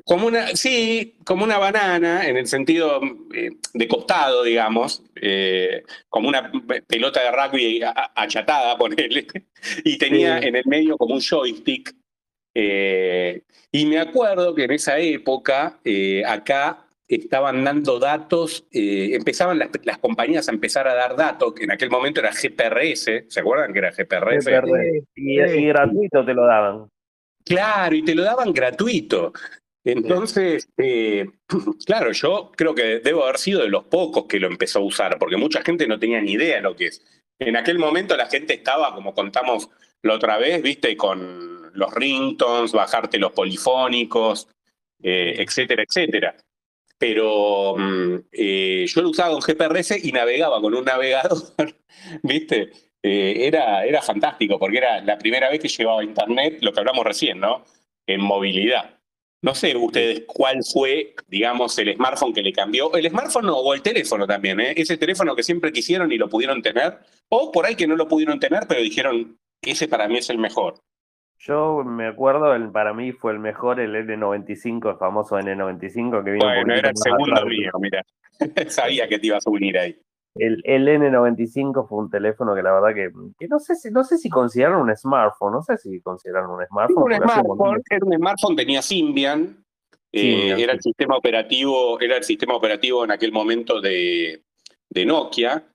Como 0.06 0.27
una, 0.27 0.47
sí, 0.56 1.15
como 1.25 1.43
una 1.43 1.58
banana, 1.58 2.25
en 2.27 2.38
el 2.38 2.47
sentido 2.47 3.01
eh, 3.34 3.49
de 3.73 3.88
costado, 3.88 4.43
digamos, 4.43 5.04
eh, 5.15 5.84
como 6.10 6.30
una 6.30 6.51
pelota 6.88 7.21
de 7.21 7.32
rugby 7.32 7.82
achatada, 8.15 8.77
ponele, 8.77 9.27
y 9.84 9.97
tenía 9.97 10.39
Sí. 10.41 10.47
en 10.47 10.56
el 10.56 10.63
medio 10.65 10.97
como 10.97 11.15
un 11.15 11.21
joystick. 11.21 11.93
eh, 12.56 13.41
y 13.71 13.86
me 13.86 13.99
acuerdo 13.99 14.54
que 14.54 14.65
en 14.65 14.71
esa 14.71 14.97
época, 14.99 15.80
acá 16.25 16.86
estaban 17.08 17.63
dando 17.63 17.99
datos, 17.99 18.65
empezaban 18.71 19.60
las, 19.60 19.69
las 19.84 19.97
compañías 19.99 20.47
a 20.49 20.51
empezar 20.51 20.88
a 20.88 20.93
dar 20.93 21.15
datos, 21.15 21.54
que 21.54 21.63
en 21.63 21.71
aquel 21.71 21.89
momento 21.89 22.19
era 22.19 22.32
GPRS, 22.32 23.25
¿se 23.30 23.39
acuerdan 23.39 23.71
que 23.71 23.80
era 23.80 23.91
GPRS? 23.91 24.45
GPRS. 24.45 25.04
Y, 25.15 25.39
y 25.41 25.65
gratuito 25.67 26.25
te 26.25 26.34
lo 26.34 26.45
daban. 26.45 26.88
Claro, 27.45 27.95
y 27.95 28.04
te 28.04 28.13
lo 28.13 28.23
daban 28.23 28.51
gratuito. 28.54 29.32
Entonces, 29.84 30.70
eh, 30.78 31.26
claro, 31.86 32.12
yo 32.12 32.52
creo 32.56 32.76
que 32.76 33.00
debo 33.00 33.24
haber 33.24 33.38
sido 33.38 33.62
de 33.62 33.70
los 33.70 33.86
pocos 33.86 34.26
que 34.26 34.39
lo 34.39 34.48
empezó 34.48 34.80
a 34.80 34.84
usar, 34.84 35.17
porque 35.17 35.38
mucha 35.38 35.62
gente 35.62 35.88
no 35.88 36.00
tenía 36.00 36.22
ni 36.22 36.34
idea 36.34 36.58
de 36.58 36.62
lo 36.62 36.76
que 36.76 36.88
es. 36.88 37.04
En 37.39 37.56
aquel 37.56 37.80
momento 37.80 38.15
la 38.15 38.28
gente 38.28 38.54
estaba, 38.54 38.94
como 38.94 39.13
contamos 39.13 39.70
la 40.04 40.13
otra 40.13 40.38
vez, 40.38 40.62
viste, 40.62 40.96
con 40.96 41.72
los 41.74 41.94
ringtones, 41.94 42.72
bajarte 42.72 43.17
los 43.17 43.32
polifónicos, 43.32 44.48
eh, 45.02 45.36
etcétera, 45.39 45.84
etcétera. 45.84 46.36
Pero 46.98 47.76
mm, 47.78 48.15
eh, 48.32 48.86
yo 48.88 49.02
lo 49.02 49.10
usaba 49.10 49.32
con 49.32 49.41
GPRS 49.41 50.06
y 50.06 50.12
navegaba 50.12 50.62
con 50.62 50.76
un 50.76 50.86
navegador, 50.86 51.38
viste. 52.24 52.72
Eh, 53.04 53.48
era, 53.48 53.84
era 53.84 54.00
fantástico, 54.04 54.60
porque 54.60 54.78
era 54.78 55.02
la 55.02 55.17
primera 55.17 55.50
vez 55.50 55.60
que 55.60 55.67
llevaba 55.67 56.04
internet, 56.04 56.60
lo 56.62 56.72
que 56.72 56.80
hablamos 56.82 57.04
recién, 57.04 57.39
¿no? 57.39 57.65
En 58.06 58.22
movilidad. 58.22 59.01
No 59.43 59.56
sé 59.56 59.75
ustedes 59.75 60.23
cuál 60.27 60.60
fue, 60.63 61.15
digamos, 61.27 61.77
el 61.80 61.95
smartphone 61.95 62.34
que 62.34 62.43
le 62.43 62.54
cambió. 62.54 62.93
El 62.93 63.10
smartphone 63.10 63.49
o 63.49 63.73
el 63.73 63.82
teléfono 63.82 64.27
también, 64.27 64.60
¿eh? 64.60 64.73
Ese 64.77 64.97
teléfono 64.97 65.36
que 65.36 65.41
siempre 65.41 65.71
quisieron 65.71 66.12
y 66.12 66.17
lo 66.17 66.30
pudieron 66.30 66.62
tener. 66.62 66.99
O 67.30 67.51
por 67.51 67.65
ahí 67.65 67.75
que 67.75 67.88
no 67.88 67.95
lo 67.95 68.08
pudieron 68.08 68.39
tener, 68.39 68.67
pero 68.67 68.82
dijeron, 68.82 69.39
ese 69.62 69.88
para 69.88 70.08
mí 70.08 70.17
es 70.17 70.30
el 70.30 70.38
mejor. 70.38 70.75
Yo 71.39 71.84
me 71.84 72.06
acuerdo, 72.06 72.54
el, 72.54 72.71
para 72.71 72.93
mí 72.93 73.13
fue 73.13 73.32
el 73.32 73.39
mejor 73.39 73.80
el 73.80 73.95
N95, 73.95 74.91
el 74.91 74.97
famoso 74.97 75.39
N95 75.39 76.23
que 76.23 76.32
vino 76.32 76.45
Bueno, 76.45 76.75
era 76.75 76.89
el 76.89 76.97
segundo 76.97 77.43
mío, 77.47 77.71
mira. 77.80 78.06
Sabía 78.69 79.08
que 79.08 79.17
te 79.17 79.27
ibas 79.27 79.47
a 79.47 79.49
unir 79.49 79.77
ahí. 79.80 79.99
El, 80.36 80.62
el 80.63 80.88
N95 80.88 81.88
fue 81.88 82.00
un 82.00 82.10
teléfono 82.10 82.56
que 82.56 82.63
la 82.63 82.72
verdad 82.72 82.96
que, 82.96 83.12
que 83.38 83.48
no 83.48 83.60
sé 83.60 83.76
si 83.76 83.91
no 83.91 84.04
sé 84.04 84.17
si 84.17 84.30
consideraron 84.30 84.82
un 84.82 84.96
smartphone, 84.96 85.52
no 85.54 85.62
sé 85.62 85.78
si 85.78 86.00
consideraron 86.00 86.52
un 86.52 86.65
smartphone. 86.65 87.04
un 87.04 87.13
smartphone, 87.13 87.82
era 87.89 88.06
un 88.06 88.13
smartphone, 88.13 88.56
tenía 88.56 88.82
Symbian, 88.82 89.63
eh, 90.13 90.56
era 90.58 90.74
el 90.74 90.82
sistema 90.82 91.17
operativo, 91.17 92.00
era 92.00 92.17
el 92.17 92.24
sistema 92.24 92.56
operativo 92.56 93.04
en 93.04 93.12
aquel 93.12 93.32
momento 93.32 93.82
de, 93.82 94.44
de 94.89 95.06
Nokia. 95.06 95.65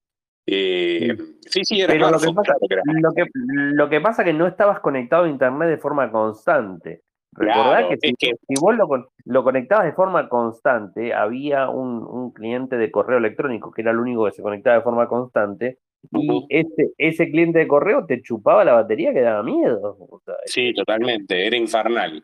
Eh, 0.47 1.17
sí, 1.41 1.61
sí, 1.65 1.81
era 1.81 1.93
Pero 1.93 2.11
lo 2.11 2.19
que 2.19 2.33
pasa- 2.33 2.43
claro 2.43 2.61
que 2.69 2.75
era. 2.75 2.83
Lo 3.01 3.13
que, 3.13 3.25
lo 3.35 3.89
que 3.91 4.01
pasa 4.01 4.23
es 4.23 4.27
que 4.27 4.33
no 4.33 4.47
estabas 4.47 4.81
conectado 4.81 5.25
a 5.25 5.29
internet 5.29 5.69
de 5.69 5.79
forma 5.79 6.11
constante. 6.11 7.03
Recordá 7.37 7.79
Claro, 7.79 7.89
que, 7.91 7.97
si, 8.09 8.15
que- 8.15 8.35
si 8.49 8.55
vos 8.61 8.77
lo, 8.77 8.89
con- 8.89 9.07
lo 9.25 9.45
conectabas 9.45 9.85
de 9.87 9.93
forma 9.93 10.29
constante, 10.29 11.13
había 11.15 11.69
un, 11.69 12.03
un 12.07 12.33
cliente 12.33 12.77
de 12.77 12.91
correo 12.91 13.19
electrónico 13.19 13.71
que 13.71 13.83
era 13.83 13.91
el 13.91 13.99
único 13.99 14.25
que 14.25 14.33
se 14.33 14.43
conectaba 14.43 14.77
de 14.77 14.83
forma 14.83 15.07
constante, 15.09 15.79
y 16.13 16.47
ese, 16.51 16.93
ese 16.99 17.31
cliente 17.31 17.59
de 17.59 17.67
correo 17.67 18.07
te 18.07 18.23
chupaba 18.23 18.65
la 18.65 18.75
batería 18.75 19.13
que 19.13 19.21
daba 19.23 19.43
miedo. 19.43 19.97
O 20.09 20.21
sea, 20.25 20.35
Sí, 20.45 20.73
totalmente, 20.73 21.47
era 21.47 21.57
infernal. 21.57 22.23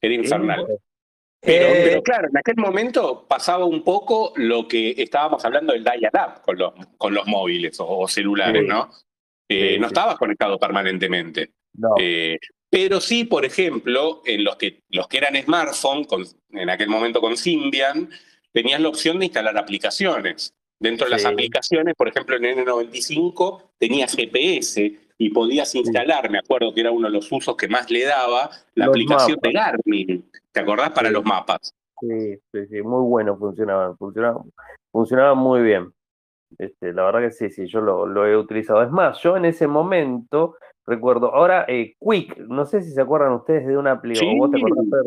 Era 0.00 0.14
infernal. 0.14 0.66
Pero, 1.40 1.66
Eh, 1.66 1.80
pero 1.84 2.02
claro, 2.02 2.28
en 2.28 2.36
aquel 2.36 2.54
momento 2.56 3.26
pasaba 3.26 3.64
un 3.64 3.82
poco 3.82 4.32
lo 4.36 4.68
que 4.68 4.90
estábamos 4.98 5.44
hablando 5.44 5.72
del 5.72 5.82
dial-up 5.82 6.42
con 6.44 6.58
los, 6.58 6.72
con 6.98 7.14
los 7.14 7.26
móviles 7.26 7.80
o, 7.80 7.86
o 8.00 8.06
celulares, 8.08 8.62
Sí. 8.62 8.68
¿no? 8.68 8.88
Eh, 9.48 9.72
Sí, 9.74 9.78
no 9.80 9.86
estabas 9.88 10.16
conectado 10.18 10.58
permanentemente. 10.58 11.50
no. 11.74 11.94
Eh, 11.98 12.38
pero 12.72 13.02
sí, 13.02 13.24
por 13.24 13.44
ejemplo, 13.44 14.22
en 14.24 14.44
los 14.44 14.56
que, 14.56 14.80
los 14.88 15.06
que 15.06 15.18
eran 15.18 15.36
smartphone, 15.36 16.04
con- 16.04 16.24
en 16.52 16.70
aquel 16.70 16.88
momento 16.88 17.20
con 17.20 17.36
Symbian, 17.36 18.08
tenías 18.50 18.80
la 18.80 18.88
opción 18.88 19.18
de 19.18 19.26
instalar 19.26 19.58
aplicaciones. 19.58 20.54
Dentro 20.80 21.04
de 21.04 21.10
las 21.10 21.26
aplicaciones, 21.26 21.94
por 21.94 22.08
ejemplo, 22.08 22.34
en 22.36 22.44
N95 22.44 23.72
tenía 23.78 24.06
GPS 24.08 24.98
y 25.18 25.28
podías 25.30 25.74
instalar, 25.74 26.30
me 26.30 26.38
acuerdo 26.38 26.72
que 26.72 26.80
era 26.80 26.90
uno 26.90 27.08
de 27.08 27.12
los 27.12 27.30
usos 27.30 27.54
que 27.56 27.68
más 27.68 27.90
le 27.90 28.04
daba, 28.06 28.50
la 28.74 28.86
Los 28.86 28.92
aplicación 28.94 29.36
mapas. 29.36 29.42
de 29.42 29.52
Garmin. 29.52 30.30
¿Te 30.50 30.60
acordás? 30.60 30.90
Para 30.92 31.08
Sí. 31.08 31.14
los 31.14 31.24
mapas. 31.24 31.74
Sí, 32.00 32.34
sí, 32.52 32.58
sí, 32.70 32.82
muy 32.82 33.04
bueno 33.06 33.36
funcionaban, 33.36 33.96
funcionaban, 33.98 34.50
funcionaban 34.90 35.36
muy 35.38 35.60
bien. 35.62 35.92
Este, 36.58 36.92
la 36.94 37.04
verdad 37.04 37.20
que 37.20 37.30
sí, 37.32 37.50
sí, 37.50 37.66
yo 37.66 37.80
lo, 37.82 38.06
lo 38.06 38.26
he 38.26 38.36
utilizado. 38.36 38.82
Es 38.82 38.90
más, 38.90 39.22
yo 39.22 39.36
en 39.36 39.44
ese 39.44 39.66
momento 39.68 40.56
recuerdo, 40.86 41.34
ahora 41.34 41.64
eh, 41.68 41.94
Quick, 42.00 42.38
no 42.48 42.64
sé 42.66 42.82
si 42.82 42.90
se 42.90 43.00
acuerdan 43.00 43.32
ustedes 43.32 43.66
de 43.66 43.76
una 43.76 43.92
aplicación, 43.92 44.50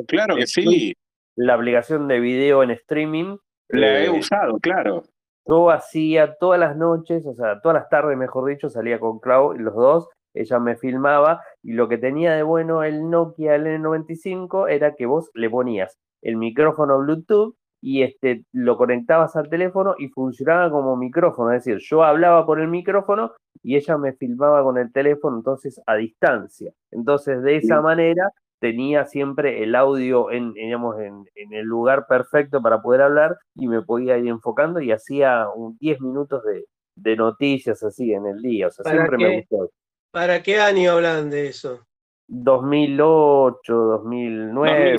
claro 0.07 0.35
que 0.35 0.47
sí. 0.47 0.93
La 1.35 1.55
aplicación 1.55 2.07
de 2.07 2.19
video 2.19 2.63
en 2.63 2.71
streaming. 2.71 3.37
La 3.69 3.99
he 3.99 4.05
eh, 4.05 4.09
usado, 4.09 4.57
claro. 4.59 5.03
yo 5.45 5.69
hacía 5.71 6.35
todas 6.39 6.59
las 6.59 6.77
noches, 6.77 7.25
o 7.25 7.33
sea, 7.33 7.59
todas 7.61 7.75
las 7.75 7.89
tardes, 7.89 8.17
mejor 8.17 8.47
dicho, 8.47 8.69
salía 8.69 8.99
con 8.99 9.19
Clau 9.19 9.53
y 9.53 9.59
los 9.59 9.73
dos, 9.73 10.07
ella 10.35 10.59
me 10.59 10.75
filmaba 10.75 11.41
y 11.63 11.73
lo 11.73 11.87
que 11.87 11.97
tenía 11.97 12.33
de 12.35 12.43
bueno 12.43 12.83
el 12.83 13.09
Nokia 13.09 13.55
el 13.55 13.65
N95 13.65 14.69
era 14.69 14.95
que 14.95 15.05
vos 15.05 15.31
le 15.33 15.49
ponías 15.49 15.97
el 16.21 16.35
micrófono 16.37 16.99
Bluetooth 16.99 17.55
y 17.85 18.01
este, 18.01 18.43
lo 18.51 18.77
conectabas 18.77 19.35
al 19.35 19.47
teléfono 19.47 19.93
y 19.99 20.07
funcionaba 20.07 20.71
como 20.71 20.97
micrófono, 20.97 21.51
es 21.51 21.63
decir, 21.63 21.79
yo 21.87 22.03
hablaba 22.03 22.43
por 22.43 22.59
el 22.59 22.67
micrófono 22.67 23.33
y 23.61 23.75
ella 23.75 23.95
me 23.99 24.13
filmaba 24.13 24.63
con 24.63 24.79
el 24.79 24.91
teléfono, 24.91 25.37
entonces 25.37 25.79
a 25.85 25.93
distancia. 25.93 26.73
Entonces, 26.89 27.43
de 27.43 27.57
esa 27.57 27.81
manera 27.81 28.31
tenía 28.59 29.05
siempre 29.05 29.61
el 29.61 29.75
audio 29.75 30.31
en, 30.31 30.53
digamos, 30.53 30.99
en, 30.99 31.27
el 31.35 31.63
lugar 31.63 32.07
perfecto 32.07 32.59
para 32.59 32.81
poder 32.81 33.03
hablar 33.03 33.37
y 33.53 33.67
me 33.67 33.83
podía 33.83 34.17
ir 34.17 34.29
enfocando 34.29 34.81
y 34.81 34.91
hacía 34.91 35.45
un 35.53 35.77
10 35.77 36.01
minutos 36.01 36.41
de, 36.43 37.15
noticias 37.15 37.83
así 37.83 38.13
en 38.13 38.25
el 38.25 38.41
día. 38.41 38.65
O 38.65 38.71
sea, 38.71 38.91
siempre 38.91 39.17
me 39.17 39.37
gustó. 39.41 39.69
¿Para 40.09 40.41
qué 40.41 40.59
año 40.59 40.93
hablan 40.93 41.29
de 41.29 41.49
eso? 41.49 41.85
2008, 42.27 43.73
2009. 43.73 44.97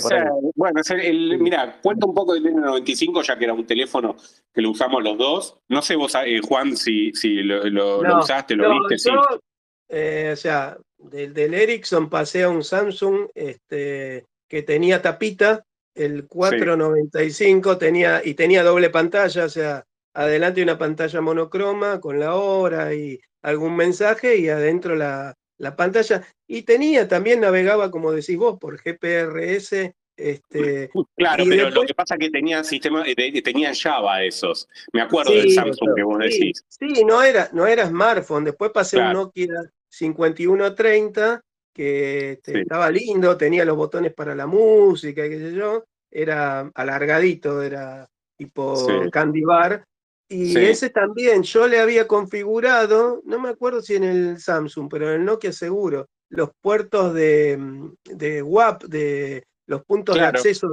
bueno, 0.55 0.81
mira, 1.41 1.79
cuenta 1.83 2.07
un 2.07 2.15
poco 2.15 2.35
del 2.35 2.45
N95, 2.45 3.23
ya 3.23 3.37
que 3.37 3.45
era 3.45 3.55
un 3.55 3.67
teléfono 3.67 4.17
que 4.53 4.63
lo 4.63 4.71
usamos 4.71 5.03
los 5.03 5.19
dos. 5.19 5.59
No 5.69 5.83
sé 5.83 5.97
vos, 5.97 6.15
eh, 6.25 6.41
Juan, 6.41 6.77
si, 6.77 7.13
si 7.13 7.43
lo, 7.43 8.01
usaste, 8.19 8.55
lo 8.55 8.71
viste. 8.71 8.99
sí. 8.99 9.11
Eh, 9.89 10.31
o 10.33 10.37
sea, 10.37 10.77
del, 10.99 11.33
del, 11.33 11.55
Ericsson 11.55 12.11
pasé 12.11 12.43
a 12.43 12.49
un 12.49 12.65
Samsung 12.65 13.29
este, 13.35 14.25
que 14.49 14.63
tenía 14.63 15.01
tapita, 15.01 15.65
el 15.95 16.27
495 16.27 17.79
tenía, 17.79 18.21
y 18.25 18.35
tenía 18.35 18.65
doble 18.65 18.91
pantalla, 18.91 19.45
o 19.45 19.49
sea, 19.49 19.85
adelante 20.13 20.63
una 20.63 20.79
pantalla 20.79 21.21
monocroma 21.21 22.01
con 22.01 22.19
la 22.19 22.35
hora 22.35 22.95
y 22.95 23.21
algún 23.43 23.77
mensaje 23.77 24.39
y 24.39 24.49
adentro 24.49 24.97
la, 24.97 25.35
la 25.59 25.77
pantalla. 25.77 26.23
Y 26.47 26.63
tenía, 26.63 27.09
también 27.09 27.41
navegaba, 27.41 27.91
como 27.91 28.13
decís 28.13 28.37
vos, 28.37 28.59
por 28.59 28.81
GPRS. 28.81 29.93
Este, 30.19 30.89
claro, 31.15 31.45
pero 31.47 31.69
lo 31.69 31.83
que 31.83 31.93
pasa 31.93 32.15
es 32.15 32.21
que 32.21 32.31
tenía 32.31 32.65
sistema, 32.65 33.05
eh, 33.07 33.43
tenía 33.43 33.75
Java 33.75 34.23
esos. 34.23 34.67
Me 34.93 35.03
acuerdo 35.03 35.33
del 35.33 35.53
Samsung 35.53 35.95
que 35.95 36.03
vos 36.03 36.19
decís. 36.19 36.65
Sí, 36.69 37.05
no 37.05 37.23
era, 37.23 37.51
no 37.53 37.67
era 37.67 37.87
smartphone. 37.87 38.45
Después 38.45 38.71
pasé 38.71 38.99
un 38.99 39.13
Nokia 39.13 39.71
5130 39.91 41.43
que 41.75 42.33
este, 42.33 42.63
estaba 42.63 42.91
lindo, 42.91 43.37
tenía 43.37 43.67
los 43.67 43.77
botones 43.77 44.15
para 44.15 44.35
la 44.35 44.47
música 44.47 45.27
y 45.27 45.29
qué 45.29 45.39
sé 45.39 45.53
yo. 45.53 45.85
Era 46.11 46.71
alargadito, 46.75 47.61
era 47.61 48.09
tipo 48.39 48.87
candy 49.13 49.43
bar. 49.43 49.85
Y 50.29 50.59
ese 50.59 50.91
también, 50.91 51.45
yo 51.45 51.69
le 51.69 51.79
había 51.79 52.09
configurado, 52.09 53.23
no 53.25 53.39
me 53.39 53.49
acuerdo 53.49 53.81
si 53.81 53.95
en 53.95 54.05
el 54.05 54.41
Samsung, 54.41 54.89
pero 54.91 55.09
en 55.09 55.21
el 55.21 55.25
Nokia 55.25 55.53
seguro, 55.53 56.09
los 56.29 56.51
puertos 56.61 57.15
de, 57.15 57.59
de 58.05 58.43
WAP, 58.43 58.85
de 58.85 59.45
los 59.67 59.85
puntos 59.85 60.17
de 60.17 60.23
acceso 60.23 60.69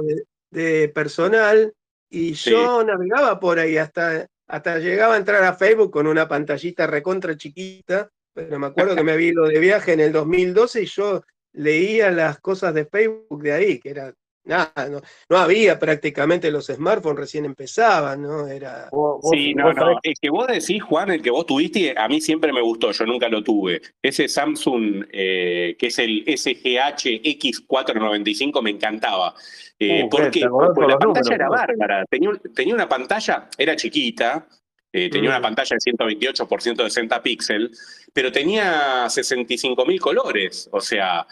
de, 0.50 0.88
personal, 0.88 1.72
y 2.10 2.32
yo 2.32 2.82
navegaba 2.84 3.38
por 3.38 3.58
ahí 3.58 3.76
hasta, 3.76 4.26
hasta 4.46 4.78
llegaba 4.78 5.14
a 5.14 5.18
entrar 5.18 5.42
a 5.44 5.54
Facebook 5.54 5.90
con 5.90 6.06
una 6.06 6.28
pantallita 6.28 6.86
recontra 6.86 7.36
chiquita, 7.36 8.10
pero 8.32 8.58
me 8.58 8.66
acuerdo 8.66 8.96
que 8.96 9.04
me 9.04 9.12
había 9.12 9.28
ido 9.28 9.44
de 9.46 9.58
viaje 9.58 9.92
en 9.92 10.00
el 10.00 10.12
2012 10.12 10.82
y 10.82 10.86
yo 10.86 11.22
leía 11.52 12.10
las 12.10 12.40
cosas 12.40 12.74
de 12.74 12.86
Facebook 12.86 13.42
de 13.42 13.52
ahí, 13.52 13.78
que 13.78 13.90
era 13.90 14.12
nada, 14.44 14.88
no, 14.90 15.00
no, 15.28 15.36
había 15.36 15.78
prácticamente 15.78 16.50
los 16.50 16.66
smartphones, 16.66 17.20
recién 17.20 17.44
empezaban, 17.44 18.22
¿no? 18.22 18.46
Era... 18.46 18.88
sí, 19.30 19.54
no, 19.54 19.72
no, 19.72 19.98
es 20.02 20.18
que 20.20 20.30
vos 20.30 20.46
decís, 20.46 20.82
Juan, 20.82 21.10
el 21.10 21.22
que 21.22 21.30
vos 21.30 21.46
tuviste, 21.46 21.94
a 21.96 22.08
mí 22.08 22.20
siempre 22.20 22.52
me 22.52 22.60
gustó, 22.60 22.92
yo 22.92 23.06
nunca 23.06 23.28
lo 23.28 23.42
tuve. 23.42 23.80
Ese 24.02 24.28
Samsung, 24.28 25.06
eh, 25.10 25.76
que 25.78 25.86
es 25.86 25.98
el 25.98 26.24
SGH 26.26 27.22
X495, 27.22 28.62
me 28.62 28.70
encantaba. 28.70 29.34
Eh, 29.78 30.04
uh, 30.04 30.08
Porque 30.08 30.40
la 30.40 30.98
pantalla 30.98 31.34
era 31.34 31.48
bárbara, 31.48 32.04
tenía, 32.08 32.30
tenía, 32.54 32.74
una 32.74 32.88
pantalla, 32.88 33.48
era 33.58 33.74
chiquita, 33.74 34.46
eh, 34.92 35.10
tenía 35.10 35.30
una 35.30 35.40
mm. 35.40 35.42
pantalla 35.42 35.74
de 35.74 35.80
128 35.80 36.46
por 36.46 36.62
160 36.62 37.22
píxeles, 37.22 38.06
pero 38.12 38.30
tenía 38.30 39.08
65 39.08 39.84
mil 39.86 40.00
colores, 40.00 40.68
o 40.70 40.80
sea... 40.80 41.26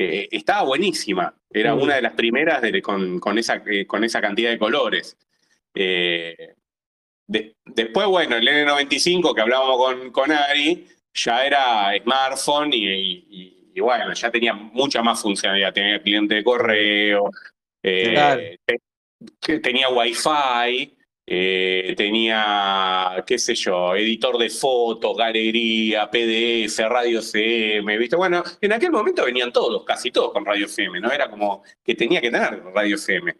Eh, 0.00 0.28
estaba 0.30 0.62
buenísima. 0.62 1.34
Era 1.50 1.74
una 1.74 1.96
de 1.96 2.02
las 2.02 2.12
primeras 2.12 2.62
con, 2.80 3.18
con, 3.18 3.36
esa, 3.36 3.60
eh, 3.66 3.84
con 3.84 4.04
esa 4.04 4.20
cantidad 4.20 4.50
de 4.50 4.58
colores. 4.58 5.18
Eh, 5.74 6.54
después, 7.26 8.06
bueno, 8.06 8.36
el 8.36 8.46
N95 8.46 9.34
que 9.34 9.40
hablábamos 9.40 9.76
con, 9.76 10.12
con 10.12 10.30
Ari, 10.30 10.86
ya 11.12 11.44
era 11.44 11.90
smartphone 12.00 12.70
y, 12.72 13.80
bueno, 13.80 14.14
ya 14.14 14.30
tenía 14.30 14.54
mucha 14.54 15.02
más 15.02 15.20
funcionalidad. 15.20 15.72
Tenía 15.72 16.00
cliente 16.00 16.36
de 16.36 16.44
correo, 16.44 17.32
tenía 17.82 19.88
wifi. 19.88 20.96
Eh, 21.30 21.92
tenía, 21.94 23.22
qué 23.26 23.38
sé 23.38 23.54
yo, 23.54 23.94
editor 23.94 24.38
de 24.38 24.48
fotos, 24.48 25.14
galería, 25.14 26.10
PDF, 26.10 26.78
radio 26.88 27.20
CM, 27.20 27.98
¿viste? 27.98 28.16
Bueno, 28.16 28.42
en 28.58 28.72
aquel 28.72 28.90
momento 28.90 29.26
venían 29.26 29.52
todos, 29.52 29.84
casi 29.84 30.10
todos 30.10 30.32
con 30.32 30.46
radio 30.46 30.66
CM, 30.66 30.98
¿no? 31.02 31.12
Era 31.12 31.28
como 31.30 31.62
que 31.84 31.94
tenía 31.94 32.22
que 32.22 32.30
tener 32.30 32.64
radio 32.74 32.96
CM. 32.96 33.36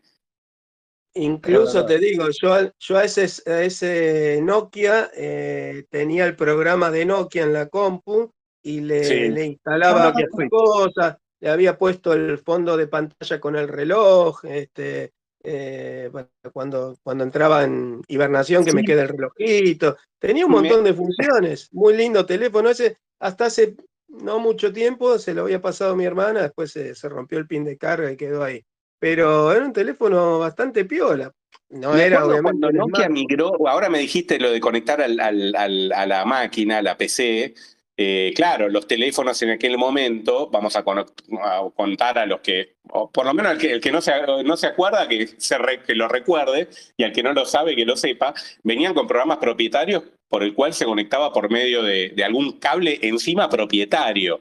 Incluso 1.14 1.86
te 1.86 1.98
digo, 1.98 2.26
yo, 2.28 2.70
yo 2.78 2.98
a, 2.98 3.04
ese, 3.04 3.24
ese 3.46 4.40
Nokia 4.42 5.10
eh, 5.16 5.86
tenía 5.88 6.26
el 6.26 6.36
programa 6.36 6.90
de 6.90 7.06
Nokia 7.06 7.44
en 7.44 7.54
la 7.54 7.70
compu 7.70 8.30
y 8.62 8.82
le, 8.82 9.30
le 9.30 9.46
instalaba 9.46 10.12
cosas, 10.50 11.16
le 11.40 11.48
había 11.48 11.78
puesto 11.78 12.12
el 12.12 12.36
fondo 12.36 12.76
de 12.76 12.86
pantalla 12.86 13.40
con 13.40 13.56
el 13.56 13.66
reloj, 13.66 14.44
este, 14.44 15.14
eh, 15.42 16.10
cuando, 16.52 16.96
cuando 17.02 17.24
entraba 17.24 17.64
en 17.64 18.02
hibernación 18.08 18.64
que 18.64 18.72
me 18.72 18.84
queda 18.84 19.02
el 19.02 19.08
relojito, 19.08 19.96
tenía 20.18 20.46
un 20.46 20.52
montón 20.52 20.84
de 20.84 20.94
funciones, 20.94 21.68
muy 21.72 21.96
lindo 21.96 22.26
teléfono 22.26 22.70
ese, 22.70 22.98
hasta 23.20 23.46
hace 23.46 23.76
no 24.08 24.38
mucho 24.38 24.72
tiempo 24.72 25.18
se 25.18 25.34
lo 25.34 25.42
había 25.42 25.60
pasado 25.60 25.92
a 25.92 25.96
mi 25.96 26.04
hermana, 26.04 26.42
después 26.42 26.72
se, 26.72 26.94
rompió 27.08 27.38
el 27.38 27.46
pin 27.46 27.64
de 27.64 27.76
carga 27.76 28.10
y 28.10 28.16
quedó 28.16 28.42
ahí. 28.42 28.64
Pero 28.98 29.52
era 29.52 29.64
un 29.64 29.72
teléfono 29.72 30.38
bastante 30.38 30.84
piola. 30.84 31.32
No 31.70 31.94
era 31.94 32.24
obviamente. 32.24 32.60
Cuando 32.60 32.72
Nokia 32.72 33.08
migró, 33.08 33.68
ahora 33.68 33.88
me 33.88 33.98
dijiste 33.98 34.38
lo 34.38 34.50
de 34.50 34.58
conectar 34.58 35.00
al, 35.00 35.20
a 35.20 36.06
la 36.06 36.24
máquina, 36.24 36.78
a 36.78 36.82
la 36.82 36.96
PC, 36.96 37.54
eh, 38.00 38.32
claro, 38.36 38.68
los 38.68 38.86
teléfonos 38.86 39.42
en 39.42 39.50
aquel 39.50 39.76
momento, 39.76 40.48
vamos 40.52 40.76
a, 40.76 40.84
contar 40.84 42.16
a 42.16 42.26
los 42.26 42.38
que, 42.38 42.76
o 42.90 43.10
por 43.10 43.26
lo 43.26 43.34
menos 43.34 43.60
el 43.64 43.80
que, 43.80 43.90
no, 43.90 44.00
se, 44.00 44.12
no 44.44 44.56
se 44.56 44.68
acuerda, 44.68 45.08
que, 45.08 45.26
se 45.26 45.56
que 45.84 45.96
lo 45.96 46.06
recuerde, 46.06 46.68
y 46.96 47.02
al 47.02 47.10
que 47.10 47.24
no 47.24 47.32
lo 47.32 47.44
sabe, 47.44 47.74
que 47.74 47.84
lo 47.84 47.96
sepa, 47.96 48.34
venían 48.62 48.94
con 48.94 49.08
programas 49.08 49.38
propietarios 49.38 50.04
por 50.28 50.44
el 50.44 50.54
cual 50.54 50.74
se 50.74 50.84
conectaba 50.84 51.32
por 51.32 51.50
medio 51.50 51.82
de, 51.82 52.14
algún 52.24 52.60
cable 52.60 53.00
encima 53.02 53.50
propietario 53.50 54.38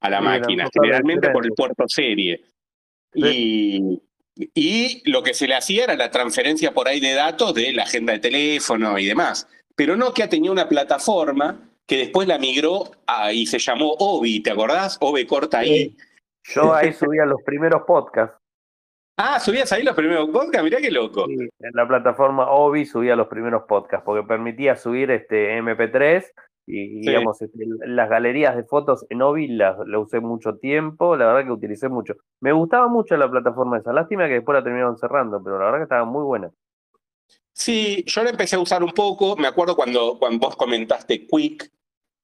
a 0.00 0.10
la 0.10 0.20
máquina, 0.20 0.68
generalmente 0.70 1.30
por 1.30 1.46
el 1.46 1.52
puerto 1.52 1.84
serie. 1.88 2.44
Y, 3.14 4.02
y 4.54 5.10
lo 5.10 5.22
que 5.22 5.32
se 5.32 5.48
le 5.48 5.54
hacía 5.54 5.84
era 5.84 5.96
la 5.96 6.10
transferencia 6.10 6.74
por 6.74 6.88
ahí 6.88 7.00
de 7.00 7.14
datos 7.14 7.54
de 7.54 7.72
la 7.72 7.84
agenda 7.84 8.12
de 8.12 8.18
teléfono 8.18 8.98
y 8.98 9.06
demás. 9.06 9.48
Pero 9.74 9.96
Nokia 9.96 10.28
tenía 10.28 10.52
una 10.52 10.68
plataforma 10.68 11.67
que 11.88 11.96
después 11.96 12.28
la 12.28 12.38
migró 12.38 12.84
y 13.32 13.46
se 13.46 13.58
llamó 13.58 13.94
Obi, 13.98 14.40
¿te 14.42 14.50
acordás? 14.50 14.98
Obi 15.00 15.26
corta 15.26 15.60
ahí. 15.60 15.96
Yo 16.44 16.74
ahí 16.74 16.92
subía 16.92 17.24
los 17.24 17.42
primeros 17.42 17.82
podcasts. 17.86 18.36
Ah, 19.16 19.40
subías 19.40 19.72
ahí 19.72 19.82
los 19.82 19.96
primeros 19.96 20.28
podcasts, 20.28 20.62
mirá 20.62 20.78
qué 20.80 20.90
loco. 20.90 21.26
Sí, 21.26 21.34
en 21.34 21.70
la 21.72 21.88
plataforma 21.88 22.50
Obi 22.50 22.84
subía 22.84 23.16
los 23.16 23.26
primeros 23.26 23.64
podcasts, 23.64 24.04
porque 24.04 24.26
permitía 24.26 24.76
subir 24.76 25.10
este 25.10 25.58
MP3 25.58 26.24
y 26.66 27.00
digamos, 27.00 27.40
este, 27.40 27.64
las 27.86 28.10
galerías 28.10 28.54
de 28.54 28.64
fotos 28.64 29.06
en 29.08 29.22
Obi 29.22 29.48
las, 29.48 29.78
usé 29.96 30.20
mucho 30.20 30.56
tiempo, 30.58 31.16
la 31.16 31.26
verdad 31.26 31.46
que 31.46 31.52
utilicé 31.52 31.88
mucho. 31.88 32.16
Me 32.40 32.52
gustaba 32.52 32.88
mucho 32.88 33.16
la 33.16 33.30
plataforma 33.30 33.78
esa, 33.78 33.94
lástima 33.94 34.28
que 34.28 34.34
después 34.34 34.54
la 34.54 34.62
terminaron 34.62 34.98
cerrando, 34.98 35.42
pero 35.42 35.58
la 35.58 35.64
verdad 35.64 35.78
que 35.78 35.84
estaba 35.84 36.04
muy 36.04 36.22
buena. 36.22 36.50
Sí, 37.54 38.04
yo 38.06 38.22
la 38.22 38.30
empecé 38.30 38.56
a 38.56 38.60
usar 38.60 38.84
un 38.84 38.92
poco, 38.92 39.36
me 39.36 39.48
acuerdo 39.48 39.74
cuando, 39.74 40.18
cuando 40.18 40.46
vos 40.46 40.54
comentaste 40.54 41.26
Quick, 41.26 41.72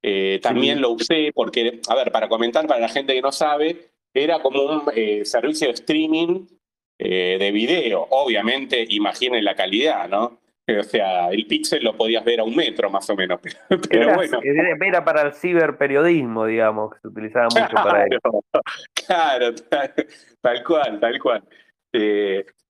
eh, 0.07 0.39
también 0.43 0.83
lo 0.83 0.91
usé 0.91 1.33
porque, 1.35 1.81
a 1.89 1.95
ver, 1.95 2.13
para 2.13 2.29
comentar 2.29 2.67
para 2.67 2.79
la 2.79 2.91
gente 2.91 3.15
que 3.15 3.23
no 3.23 3.33
sabe, 3.33 3.89
era 4.13 4.43
como 4.43 4.63
un 4.63 4.83
eh, 4.95 5.25
servicio 5.25 5.69
de 5.69 5.73
streaming 5.73 6.45
eh, 6.99 7.39
de 7.41 7.51
video. 7.51 8.07
Obviamente, 8.11 8.85
imaginen 8.91 9.43
la 9.43 9.55
calidad, 9.55 10.07
¿no? 10.11 10.41
O 10.69 10.83
sea, 10.83 11.31
el 11.31 11.47
pixel 11.47 11.83
lo 11.83 11.97
podías 11.97 12.23
ver 12.23 12.41
a 12.41 12.45
un 12.45 12.55
metro 12.55 12.91
más 12.91 13.09
o 13.09 13.17
menos. 13.17 13.41
Pero 13.89 14.03
era, 14.03 14.15
bueno. 14.15 14.41
Era 14.43 15.03
para 15.07 15.23
el 15.23 15.33
ciberperiodismo, 15.33 16.45
digamos, 16.45 16.93
que 16.93 17.01
se 17.01 17.09
utilizaba 17.09 17.47
mucho 17.47 17.75
para 17.75 18.05
eso. 18.05 18.45
Claro, 19.07 19.55
tal, 19.55 20.65
cual, 20.65 21.01
tal 21.01 21.19
cual. 21.19 21.45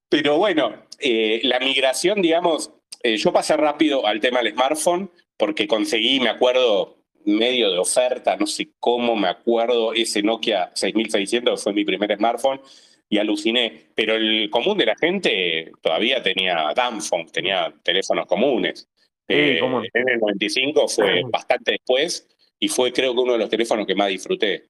pero 0.08 0.38
bueno, 0.38 0.84
la 1.00 1.58
migración, 1.58 2.22
digamos, 2.22 2.72
yo 3.02 3.32
pasé 3.32 3.56
rápido 3.56 4.06
al 4.06 4.20
tema 4.20 4.40
del 4.40 4.52
smartphone 4.52 5.10
porque 5.36 5.66
conseguí, 5.66 6.20
me 6.20 6.28
acuerdo, 6.28 7.03
medio 7.26 7.70
de 7.70 7.78
oferta, 7.78 8.36
no 8.36 8.46
sé 8.46 8.70
cómo 8.78 9.16
me 9.16 9.28
acuerdo, 9.28 9.92
ese 9.92 10.22
Nokia 10.22 10.70
6600 10.74 11.62
fue 11.62 11.72
mi 11.72 11.84
primer 11.84 12.16
smartphone 12.16 12.60
y 13.08 13.18
aluciné. 13.18 13.90
Pero 13.94 14.14
el 14.14 14.48
común 14.50 14.78
de 14.78 14.86
la 14.86 14.96
gente 14.96 15.70
todavía 15.80 16.22
tenía 16.22 16.72
dumbphones, 16.74 17.32
tenía 17.32 17.72
teléfonos 17.82 18.26
comunes. 18.26 18.88
Sí, 19.26 19.56
¿cómo? 19.60 19.80
el 19.82 19.90
N95 19.90 20.88
fue 20.88 21.22
bastante 21.30 21.72
después 21.72 22.28
y 22.58 22.68
fue 22.68 22.92
creo 22.92 23.14
que 23.14 23.20
uno 23.20 23.32
de 23.32 23.38
los 23.38 23.50
teléfonos 23.50 23.86
que 23.86 23.94
más 23.94 24.08
disfruté. 24.08 24.64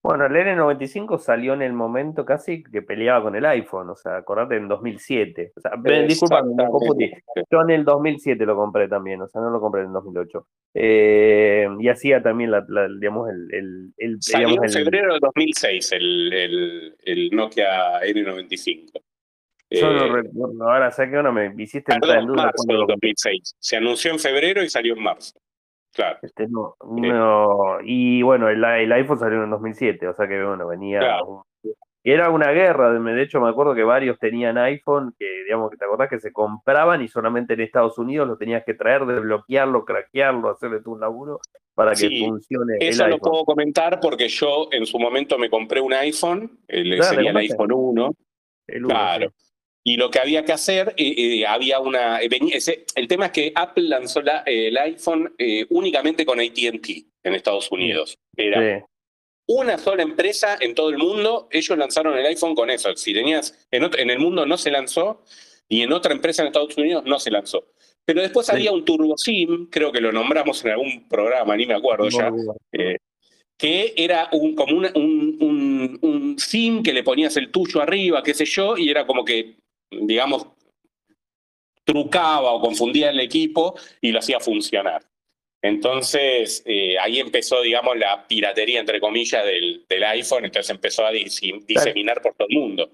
Bueno, 0.00 0.26
el 0.26 0.32
N95 0.32 1.18
salió 1.18 1.54
en 1.54 1.62
el 1.62 1.72
momento 1.72 2.24
casi 2.24 2.62
que 2.62 2.82
peleaba 2.82 3.24
con 3.24 3.34
el 3.34 3.44
iPhone, 3.44 3.90
o 3.90 3.96
sea, 3.96 4.16
acordate 4.16 4.56
en 4.56 4.68
2007. 4.68 5.52
O 5.56 5.60
sea, 5.60 5.72
disculpa, 6.06 6.42
me 6.44 6.68
confundí. 6.68 7.10
Yo 7.50 7.62
en 7.62 7.70
el 7.70 7.84
2007 7.84 8.46
lo 8.46 8.54
compré 8.54 8.88
también, 8.88 9.20
o 9.22 9.28
sea, 9.28 9.42
no 9.42 9.50
lo 9.50 9.60
compré 9.60 9.82
en 9.82 9.88
el 9.88 9.92
2008. 9.94 10.46
Eh, 10.74 11.68
y 11.80 11.88
hacía 11.88 12.22
también, 12.22 12.52
la, 12.52 12.64
digamos, 13.00 13.28
el... 13.28 13.92
el, 13.96 14.16
salió 14.20 14.62
en 14.62 14.70
febrero 14.70 15.14
de 15.14 15.20
2006 15.20 15.92
el, 15.92 16.94
el, 17.04 17.30
Nokia 17.32 18.00
N95. 18.02 18.92
Yo 19.70 19.92
no 19.92 20.04
eh, 20.04 20.22
recuerdo, 20.22 20.70
ahora 20.70 20.90
sé 20.92 21.10
que 21.10 21.18
uno 21.18 21.32
me 21.32 21.52
hiciste 21.58 21.92
entrar 21.92 22.20
en 22.20 22.26
duda. 22.26 22.44
Marzo 22.44 22.64
de 22.66 22.74
2006. 22.74 23.56
Se 23.58 23.76
anunció 23.76 24.12
en 24.12 24.18
febrero 24.18 24.62
y 24.62 24.70
salió 24.70 24.94
en 24.94 25.02
marzo. 25.02 25.38
Claro. 25.98 26.18
Este, 26.22 26.46
no, 26.46 26.76
no, 26.86 27.78
y 27.82 28.22
bueno, 28.22 28.48
el, 28.48 28.62
el, 28.62 28.92
iPhone 28.92 29.18
salió 29.18 29.42
en 29.42 29.50
2007, 29.50 30.06
o 30.06 30.14
sea 30.14 30.28
que 30.28 30.44
bueno, 30.44 30.68
venía. 30.68 31.00
era 32.04 32.30
una 32.30 32.52
guerra, 32.52 32.92
de 32.92 33.20
hecho 33.22 33.40
me 33.40 33.48
acuerdo 33.48 33.74
que 33.74 33.82
varios 33.82 34.16
tenían 34.20 34.58
iPhone, 34.58 35.12
que 35.18 35.26
digamos 35.42 35.72
que 35.72 35.76
te 35.76 35.86
acordás 35.86 36.08
que 36.08 36.20
se 36.20 36.32
compraban 36.32 37.02
y 37.02 37.08
solamente 37.08 37.54
en 37.54 37.62
Estados 37.62 37.98
Unidos 37.98 38.28
lo 38.28 38.36
tenías 38.36 38.62
que 38.64 38.74
traer, 38.74 39.06
desbloquearlo, 39.06 39.84
craquearlo, 39.84 40.50
hacerle 40.50 40.82
tu 40.82 40.96
laburo 40.96 41.40
para 41.74 41.96
que 41.96 42.08
funcione. 42.24 42.76
Eso 42.78 43.08
lo 43.08 43.18
puedo 43.18 43.44
comentar 43.44 43.98
porque 43.98 44.28
yo 44.28 44.68
en 44.70 44.86
su 44.86 45.00
momento 45.00 45.36
me 45.36 45.50
compré 45.50 45.80
un 45.80 45.94
iPhone, 45.94 46.60
el, 46.68 47.02
sería 47.02 47.32
el 47.32 47.36
iPhone 47.38 47.72
1. 47.72 48.14
El 48.68 48.84
1 48.84 48.88
claro. 48.88 49.32
Y 49.88 49.96
lo 49.96 50.10
que 50.10 50.18
había 50.18 50.44
que 50.44 50.52
hacer, 50.52 50.92
eh, 50.98 51.14
eh, 51.16 51.46
había 51.46 51.80
una. 51.80 52.20
Eh, 52.20 52.28
el 52.94 53.08
tema 53.08 53.26
es 53.26 53.32
que 53.32 53.52
Apple 53.54 53.84
lanzó 53.84 54.20
el 54.44 54.76
iPhone 54.76 55.34
únicamente 55.70 56.26
con 56.26 56.38
ATT 56.40 56.88
en 57.22 57.34
Estados 57.34 57.72
Unidos. 57.72 58.18
Era 58.36 58.86
una 59.46 59.78
sola 59.78 60.02
empresa 60.02 60.58
en 60.60 60.74
todo 60.74 60.90
el 60.90 60.98
mundo. 60.98 61.48
Ellos 61.50 61.78
lanzaron 61.78 62.18
el 62.18 62.26
iPhone 62.26 62.54
con 62.54 62.68
eso. 62.68 62.94
Si 62.96 63.14
tenías. 63.14 63.66
En, 63.70 64.10
el 64.10 64.18
mundo 64.18 64.44
no 64.44 64.58
se 64.58 64.70
lanzó 64.70 65.22
y 65.70 65.80
en 65.80 65.90
otra 65.94 66.12
empresa 66.12 66.42
en 66.42 66.48
Estados 66.48 66.76
Unidos 66.76 67.04
no 67.06 67.18
se 67.18 67.30
lanzó. 67.30 67.68
Pero 68.04 68.20
después 68.20 68.50
había 68.50 68.72
un 68.72 68.84
Turbo 68.84 69.16
SIM, 69.16 69.70
creo 69.70 69.90
que 69.90 70.02
lo 70.02 70.12
nombramos 70.12 70.62
en 70.66 70.72
algún 70.72 71.08
programa, 71.08 71.56
ni 71.56 71.64
me 71.64 71.72
acuerdo 71.72 72.10
ya. 72.10 72.30
que 73.56 73.94
era 73.96 74.28
un, 74.32 74.54
como 74.54 74.76
un, 74.76 75.98
un 76.02 76.38
SIM 76.38 76.82
que 76.82 76.92
le 76.92 77.02
ponías 77.02 77.38
el 77.38 77.50
tuyo 77.50 77.80
arriba, 77.80 78.22
qué 78.22 78.34
sé 78.34 78.44
yo, 78.44 78.76
y 78.76 78.90
era 78.90 79.06
como 79.06 79.24
que 79.24 79.56
digamos, 79.90 80.46
trucaba 81.84 82.52
o 82.52 82.60
confundía 82.60 83.10
el 83.10 83.20
equipo 83.20 83.74
y 84.00 84.12
lo 84.12 84.18
hacía 84.18 84.40
funcionar. 84.40 85.02
Entonces, 85.62 86.62
eh, 86.66 86.96
ahí 86.98 87.18
empezó, 87.18 87.62
digamos, 87.62 87.96
la 87.96 88.26
piratería, 88.28 88.78
entre 88.78 89.00
comillas, 89.00 89.44
del, 89.44 89.84
del 89.88 90.04
iPhone, 90.04 90.44
entonces 90.44 90.70
empezó 90.70 91.04
a 91.04 91.10
diseminar 91.10 92.20
por 92.22 92.34
todo 92.34 92.46
el 92.48 92.56
mundo. 92.56 92.90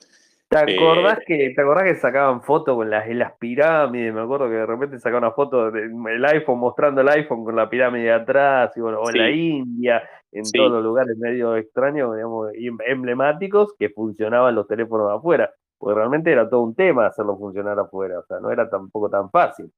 ¿Te 0.48 0.58
acordás, 0.58 1.18
eh, 1.18 1.24
que, 1.26 1.50
¿Te 1.50 1.60
acordás 1.60 1.84
que 1.84 1.96
sacaban 1.96 2.42
fotos 2.42 2.76
con 2.76 2.88
las, 2.88 3.08
las 3.08 3.32
pirámides? 3.38 4.14
Me 4.14 4.20
acuerdo 4.20 4.48
que 4.48 4.54
de 4.54 4.66
repente 4.66 4.98
sacaban 4.98 5.24
una 5.24 5.32
foto 5.32 5.70
del 5.72 6.24
iPhone 6.26 6.58
mostrando 6.58 7.00
el 7.00 7.08
iPhone 7.08 7.44
con 7.44 7.56
la 7.56 7.68
pirámide 7.68 8.12
atrás, 8.12 8.70
y 8.76 8.80
bueno, 8.80 9.00
o 9.00 9.10
en 9.10 9.18
la 9.18 9.30
India, 9.30 10.08
en 10.30 10.44
todos 10.52 10.70
los 10.70 10.82
lugares 10.84 11.16
medio 11.18 11.56
extraños, 11.56 12.14
digamos, 12.14 12.50
emblemáticos, 12.86 13.74
que 13.78 13.90
funcionaban 13.90 14.54
los 14.54 14.68
teléfonos 14.68 15.10
afuera 15.10 15.52
porque 15.78 15.94
realmente 15.94 16.32
era 16.32 16.48
todo 16.48 16.62
un 16.62 16.74
tema 16.74 17.06
hacerlo 17.06 17.36
funcionar 17.36 17.78
afuera, 17.78 18.20
o 18.20 18.26
sea, 18.26 18.40
no 18.40 18.50
era 18.50 18.68
tampoco 18.68 19.10
tan 19.10 19.30
fácil. 19.30 19.70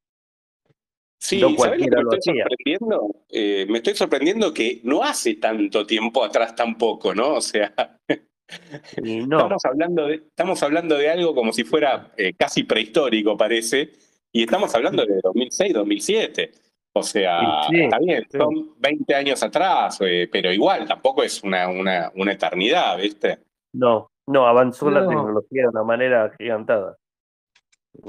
Sí, 1.19 1.41
no 1.41 1.49
lo, 1.49 1.65
estoy 1.65 2.39
sorprendiendo? 2.39 3.15
Eh, 3.31 3.67
me 3.69 3.79
estoy 3.79 3.95
sorprendiendo 3.95 4.53
que 4.53 4.81
no 4.85 5.03
hace 5.03 5.35
tanto 5.35 5.87
tiempo 5.87 6.23
atrás 6.23 6.55
tampoco, 6.55 7.15
¿no? 7.15 7.35
O 7.35 7.41
sea, 7.41 7.73
estamos, 8.97 9.65
hablando 9.65 10.07
de, 10.07 10.15
estamos 10.17 10.63
hablando 10.63 10.97
de 10.97 11.11
algo 11.11 11.35
como 11.35 11.53
si 11.53 11.65
fuera 11.65 12.13
eh, 12.17 12.35
casi 12.35 12.65
prehistórico, 12.65 13.37
parece, 13.37 13.91
y 14.31 14.43
estamos 14.43 14.75
hablando 14.75 15.05
de 15.05 15.21
2006, 15.23 15.73
2007. 15.73 16.53
O 16.93 17.03
sea, 17.03 17.63
está 17.71 17.99
bien, 17.99 18.25
son 18.31 18.75
20 18.79 19.15
años 19.15 19.43
atrás, 19.43 19.99
eh, 20.01 20.29
pero 20.33 20.51
igual 20.51 20.87
tampoco 20.87 21.23
es 21.23 21.43
una, 21.43 21.69
una, 21.69 22.11
una 22.15 22.33
eternidad, 22.33 22.97
¿viste? 22.97 23.39
No, 23.75 24.11
no, 24.27 24.47
avanzó 24.47 24.91
la 24.91 25.07
tecnología 25.07 25.63
de 25.63 25.69
una 25.69 25.85
manera 25.85 26.33
gigantada. 26.37 26.97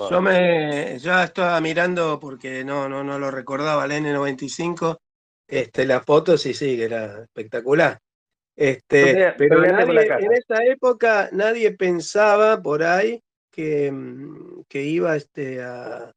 Yo 0.10 0.22
me 0.22 0.98
ya 1.00 1.24
estaba 1.24 1.60
mirando 1.62 2.20
porque 2.20 2.64
no, 2.64 2.90
no, 2.90 3.04
no 3.04 3.18
lo 3.18 3.32
recordaba 3.32 3.86
el 3.86 3.92
N95, 3.92 4.98
este, 5.48 5.86
la 5.86 6.02
foto 6.02 6.38
sí, 6.38 6.54
sí, 6.54 6.76
que 6.76 6.86
era 6.86 7.24
espectacular. 7.24 8.00
Este, 8.56 9.34
pero 9.38 9.64
en 9.64 10.32
esa 10.32 10.64
época 10.66 11.30
nadie 11.32 11.72
pensaba 11.74 12.60
por 12.60 12.82
ahí 12.82 13.22
que, 13.52 13.94
que 14.68 14.82
iba 14.82 15.16
este, 15.16 15.62
a, 15.62 16.12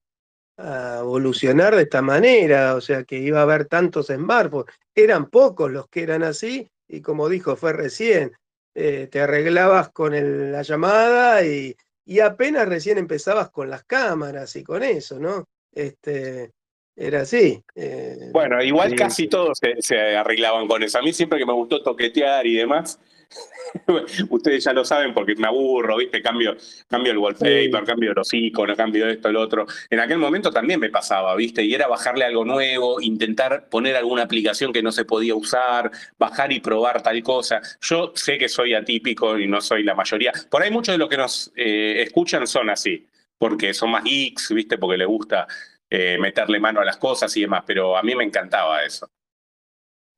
a, 0.56 0.98
evolucionar 1.00 1.76
de 1.76 1.82
esta 1.82 2.00
manera, 2.00 2.74
o 2.74 2.80
sea, 2.80 3.04
que 3.04 3.18
iba 3.18 3.40
a 3.40 3.42
haber 3.42 3.66
tantos 3.66 4.06
smartphones. 4.06 4.74
Eran 4.94 5.28
pocos 5.28 5.70
los 5.70 5.86
que 5.88 6.02
eran 6.02 6.22
así, 6.22 6.70
y 6.88 7.02
como 7.02 7.28
dijo, 7.28 7.56
fue 7.56 7.74
recién. 7.74 8.32
Eh, 8.74 9.08
te 9.10 9.20
arreglabas 9.20 9.90
con 9.90 10.52
la 10.52 10.62
llamada 10.62 11.44
y, 11.44 11.76
apenas 12.20 12.68
recién 12.68 12.98
empezabas 12.98 13.50
con 13.50 13.70
las 13.70 13.84
cámaras 13.84 14.54
y 14.56 14.64
con 14.64 14.82
eso, 14.82 15.18
¿no? 15.18 15.48
Este, 15.72 16.50
era 16.96 17.22
así. 17.22 17.62
Eh, 17.74 18.30
bueno, 18.32 18.62
igual 18.62 18.94
casi 18.96 19.28
todos 19.28 19.58
se, 19.58 19.80
se, 19.80 20.16
arreglaban 20.16 20.66
con 20.66 20.82
eso. 20.82 20.98
A 20.98 21.02
mí 21.02 21.12
siempre 21.12 21.38
que 21.38 21.46
me 21.46 21.52
gustó 21.52 21.82
toquetear 21.82 22.46
y 22.46 22.56
demás, 22.56 22.98
Ustedes 24.30 24.64
ya 24.64 24.72
lo 24.72 24.84
saben 24.84 25.14
porque 25.14 25.36
me 25.36 25.46
aburro, 25.46 25.96
¿viste? 25.96 26.20
Cambio, 26.22 26.56
cambio 26.88 27.12
el 27.12 27.18
wallpaper, 27.18 27.84
cambio 27.84 28.12
los 28.14 28.32
iconos, 28.34 28.76
cambio 28.76 29.08
esto, 29.08 29.28
el 29.28 29.36
otro. 29.36 29.66
En 29.88 30.00
aquel 30.00 30.18
momento 30.18 30.50
también 30.50 30.80
me 30.80 30.90
pasaba, 30.90 31.34
¿viste? 31.36 31.62
Y 31.62 31.74
era 31.74 31.86
bajarle 31.86 32.24
algo 32.24 32.44
nuevo, 32.44 33.00
intentar 33.00 33.68
poner 33.68 33.96
alguna 33.96 34.22
aplicación 34.22 34.72
que 34.72 34.82
no 34.82 34.92
se 34.92 35.04
podía 35.04 35.34
usar, 35.34 35.90
bajar 36.18 36.52
y 36.52 36.60
probar 36.60 37.02
tal 37.02 37.22
cosa. 37.22 37.60
Yo 37.80 38.12
sé 38.14 38.38
que 38.38 38.48
soy 38.48 38.74
atípico 38.74 39.38
y 39.38 39.46
no 39.46 39.60
soy 39.60 39.84
la 39.84 39.94
mayoría. 39.94 40.32
Por 40.50 40.62
ahí 40.62 40.70
muchos 40.70 40.94
de 40.94 40.98
los 40.98 41.08
que 41.08 41.16
nos 41.16 41.52
eh, 41.56 42.02
escuchan 42.02 42.46
son 42.46 42.70
así, 42.70 43.06
porque 43.38 43.72
son 43.74 43.90
más 43.90 44.04
geeks, 44.04 44.52
¿viste? 44.52 44.78
Porque 44.78 44.98
les 44.98 45.06
gusta 45.06 45.46
eh, 45.88 46.18
meterle 46.18 46.58
mano 46.60 46.80
a 46.80 46.84
las 46.84 46.96
cosas 46.96 47.36
y 47.36 47.42
demás, 47.42 47.62
pero 47.66 47.96
a 47.96 48.02
mí 48.02 48.14
me 48.14 48.24
encantaba 48.24 48.84
eso. 48.84 49.08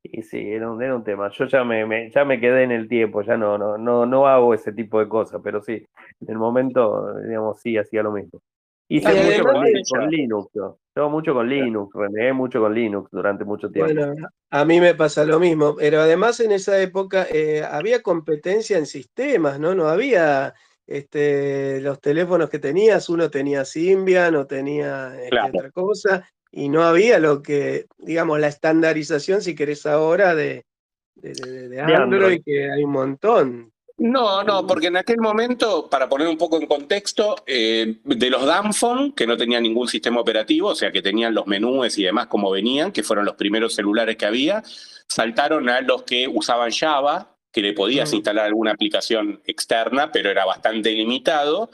Y 0.04 0.22
sí, 0.22 0.38
era 0.52 0.70
un, 0.70 0.82
era 0.82 0.96
un 0.96 1.04
tema. 1.04 1.30
Yo 1.30 1.46
ya 1.46 1.62
me, 1.64 2.10
ya 2.10 2.24
me 2.24 2.40
quedé 2.40 2.64
en 2.64 2.72
el 2.72 2.88
tiempo, 2.88 3.22
ya 3.22 3.36
no, 3.36 3.56
no, 3.56 3.78
no, 3.78 4.04
no 4.04 4.26
hago 4.26 4.52
ese 4.52 4.72
tipo 4.72 4.98
de 4.98 5.08
cosas, 5.08 5.40
pero 5.42 5.62
sí, 5.62 5.86
en 6.20 6.28
el 6.28 6.38
momento, 6.38 7.14
digamos, 7.20 7.60
sí, 7.60 7.76
hacía 7.76 8.02
lo 8.02 8.12
mismo. 8.12 8.40
Y 8.88 9.00
sí, 9.00 9.06
mucho 9.06 9.44
con, 9.44 10.10
Linux, 10.10 10.50
yo. 10.52 11.08
mucho 11.08 11.32
con 11.32 11.48
Linux, 11.48 11.94
renegué 11.94 12.32
mucho 12.34 12.60
con 12.60 12.74
Linux 12.74 13.10
durante 13.10 13.44
mucho 13.44 13.70
tiempo. 13.70 13.94
Bueno, 13.94 14.28
a 14.50 14.64
mí 14.66 14.80
me 14.80 14.94
pasa 14.94 15.24
lo 15.24 15.40
mismo, 15.40 15.76
pero 15.76 16.00
además 16.00 16.40
en 16.40 16.52
esa 16.52 16.78
época 16.78 17.26
eh, 17.32 17.62
había 17.62 18.02
competencia 18.02 18.76
en 18.76 18.84
sistemas, 18.84 19.58
¿no? 19.58 19.74
No 19.74 19.86
había 19.86 20.52
este, 20.86 21.80
los 21.80 22.00
teléfonos 22.00 22.50
que 22.50 22.58
tenías, 22.58 23.08
uno 23.08 23.30
tenía 23.30 23.64
Symbian 23.64 24.36
o 24.36 24.46
tenía 24.46 25.14
este, 25.22 25.40
otra 25.40 25.70
cosa, 25.70 26.28
y 26.52 26.68
no 26.68 26.84
había 26.84 27.18
lo 27.18 27.42
que, 27.42 27.86
digamos, 27.98 28.38
la 28.38 28.48
estandarización, 28.48 29.40
si 29.40 29.54
querés 29.54 29.86
ahora, 29.86 30.34
de, 30.34 30.66
de, 31.14 31.80
Android, 31.80 32.42
que 32.44 32.70
hay 32.70 32.84
un 32.84 32.92
montón. 32.92 33.72
No, 33.96 34.42
no, 34.44 34.66
porque 34.66 34.88
en 34.88 34.98
aquel 34.98 35.18
momento, 35.18 35.88
para 35.88 36.08
poner 36.08 36.28
un 36.28 36.36
poco 36.36 36.60
en 36.60 36.66
contexto, 36.66 37.36
eh, 37.46 38.00
de 38.04 38.30
los 38.30 38.44
Danphone, 38.44 39.14
que 39.14 39.26
no 39.26 39.36
tenían 39.36 39.62
ningún 39.62 39.88
sistema 39.88 40.20
operativo, 40.20 40.68
o 40.68 40.74
sea, 40.74 40.92
que 40.92 41.00
tenían 41.00 41.34
los 41.34 41.46
menús 41.46 41.96
y 41.98 42.02
demás 42.02 42.26
como 42.26 42.50
venían, 42.50 42.92
que 42.92 43.02
fueron 43.02 43.24
los 43.24 43.36
primeros 43.36 43.74
celulares 43.74 44.16
que 44.16 44.26
había, 44.26 44.62
saltaron 45.08 45.68
a 45.70 45.80
los 45.80 46.02
que 46.02 46.28
usaban 46.28 46.70
Java, 46.70 47.36
que 47.50 47.62
le 47.62 47.72
podías 47.72 48.12
mm. 48.12 48.16
instalar 48.16 48.46
alguna 48.46 48.72
aplicación 48.72 49.40
externa, 49.46 50.12
pero 50.12 50.30
era 50.30 50.44
bastante 50.44 50.92
limitado. 50.92 51.70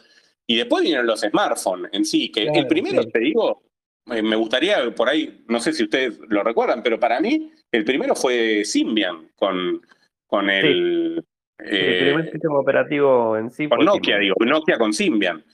Y 0.46 0.56
después 0.56 0.82
vinieron 0.82 1.06
los 1.06 1.20
smartphones 1.20 1.90
en 1.92 2.04
sí, 2.04 2.30
que 2.30 2.44
el 2.44 2.66
primero, 2.66 3.04
te 3.04 3.18
digo, 3.18 3.67
me 4.08 4.36
gustaría, 4.36 4.94
por 4.94 5.08
ahí, 5.08 5.44
no 5.48 5.60
sé 5.60 5.72
si 5.72 5.84
ustedes 5.84 6.18
lo 6.28 6.42
recuerdan, 6.42 6.82
pero 6.82 6.98
para 6.98 7.20
mí 7.20 7.52
el 7.70 7.84
primero 7.84 8.14
fue 8.14 8.64
Symbian 8.64 9.30
con, 9.36 9.82
con 10.26 10.50
el... 10.50 11.24
el 11.58 11.98
primer 11.98 12.30
sistema 12.30 12.58
operativo 12.58 13.36
en 13.36 13.50
sí. 13.50 13.68
Con 13.68 13.84
Nokia, 13.84 14.18
digo, 14.18 14.34
Nokia 14.40 14.78
con 14.78 14.92
Symbian. 14.92 15.44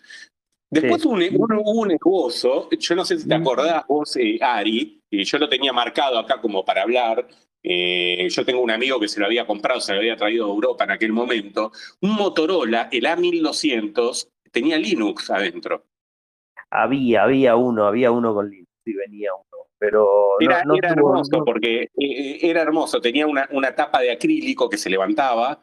Después 0.70 1.04
hubo, 1.04 1.14
un, 1.14 1.88
negocio, 1.88 2.68
yo 2.70 2.96
no 2.96 3.04
sé 3.04 3.18
si 3.18 3.28
te 3.28 3.34
acordás 3.34 3.86
vos, 3.86 4.16
eh, 4.16 4.38
Ari, 4.40 5.00
y 5.08 5.24
yo 5.24 5.38
lo 5.38 5.48
tenía 5.48 5.72
marcado 5.72 6.18
acá 6.18 6.40
como 6.40 6.64
para 6.64 6.82
hablar, 6.82 7.28
eh, 7.62 8.26
yo 8.28 8.44
tengo 8.44 8.60
un 8.60 8.72
amigo 8.72 8.98
que 8.98 9.06
se 9.06 9.20
lo 9.20 9.26
había 9.26 9.46
comprado, 9.46 9.80
se 9.80 9.92
lo 9.92 10.00
había 10.00 10.16
traído 10.16 10.46
de 10.46 10.52
Europa 10.52 10.82
en 10.84 10.90
aquel 10.90 11.12
momento, 11.12 11.70
un 12.00 12.16
Motorola, 12.16 12.88
el 12.90 13.04
A1200, 13.04 14.28
tenía 14.50 14.76
Linux 14.76 15.30
adentro. 15.30 15.84
Había, 16.76 17.22
había 17.22 17.54
uno, 17.56 17.86
había 17.86 18.10
uno 18.10 18.34
con 18.34 18.50
Linux, 18.50 18.68
sí 18.84 18.92
venía 18.94 19.30
uno, 19.32 19.66
pero 19.78 20.40
Era, 20.40 20.64
no, 20.64 20.72
no 20.72 20.76
era 20.78 20.94
tuvo- 20.94 21.10
hermoso, 21.10 21.38
no- 21.38 21.44
porque 21.44 21.82
eh, 21.96 22.38
era 22.42 22.62
hermoso, 22.62 23.00
tenía 23.00 23.26
una, 23.26 23.48
una 23.52 23.74
tapa 23.74 24.00
de 24.00 24.10
acrílico 24.10 24.68
que 24.68 24.76
se 24.76 24.90
levantaba 24.90 25.60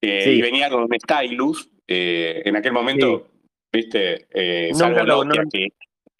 eh, 0.00 0.20
Sí. 0.24 0.30
y 0.30 0.42
venía 0.42 0.70
con 0.70 0.82
un 0.82 0.88
stylus. 0.98 1.70
eh, 1.86 2.40
en 2.46 2.56
aquel 2.56 2.72
momento, 2.72 3.28
viste, 3.70 4.26
eh, 4.30 4.70
salvo 4.72 5.02
lo- 5.04 5.24
Nokia, 5.24 5.42
no- 5.42 5.48
que, 5.52 5.68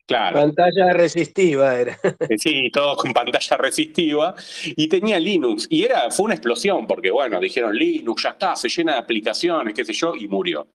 claro, 0.07 0.41
Pantalla 0.41 0.93
resistiva 0.93 1.81
era. 1.81 1.99
Eh, 2.31 2.37
Sí, 2.39 2.71
todo 2.71 2.97
con 2.97 3.15
pantalla 3.15 3.57
resistiva. 3.57 4.35
Y 4.77 4.89
tenía 4.89 5.19
Linux. 5.19 5.67
Y 5.71 5.85
era, 5.85 6.11
fue 6.11 6.27
una 6.27 6.35
explosión, 6.35 6.87
porque 6.87 7.11
bueno, 7.11 7.41
dijeron 7.41 7.75
Linux, 7.75 8.23
ya 8.25 8.31
está, 8.31 8.55
se 8.57 8.69
llena 8.69 8.93
de 8.93 8.99
aplicaciones, 8.99 9.73
qué 9.73 9.85
sé 9.87 9.95
yo, 9.95 10.15
y 10.15 10.29
murió. 10.29 10.67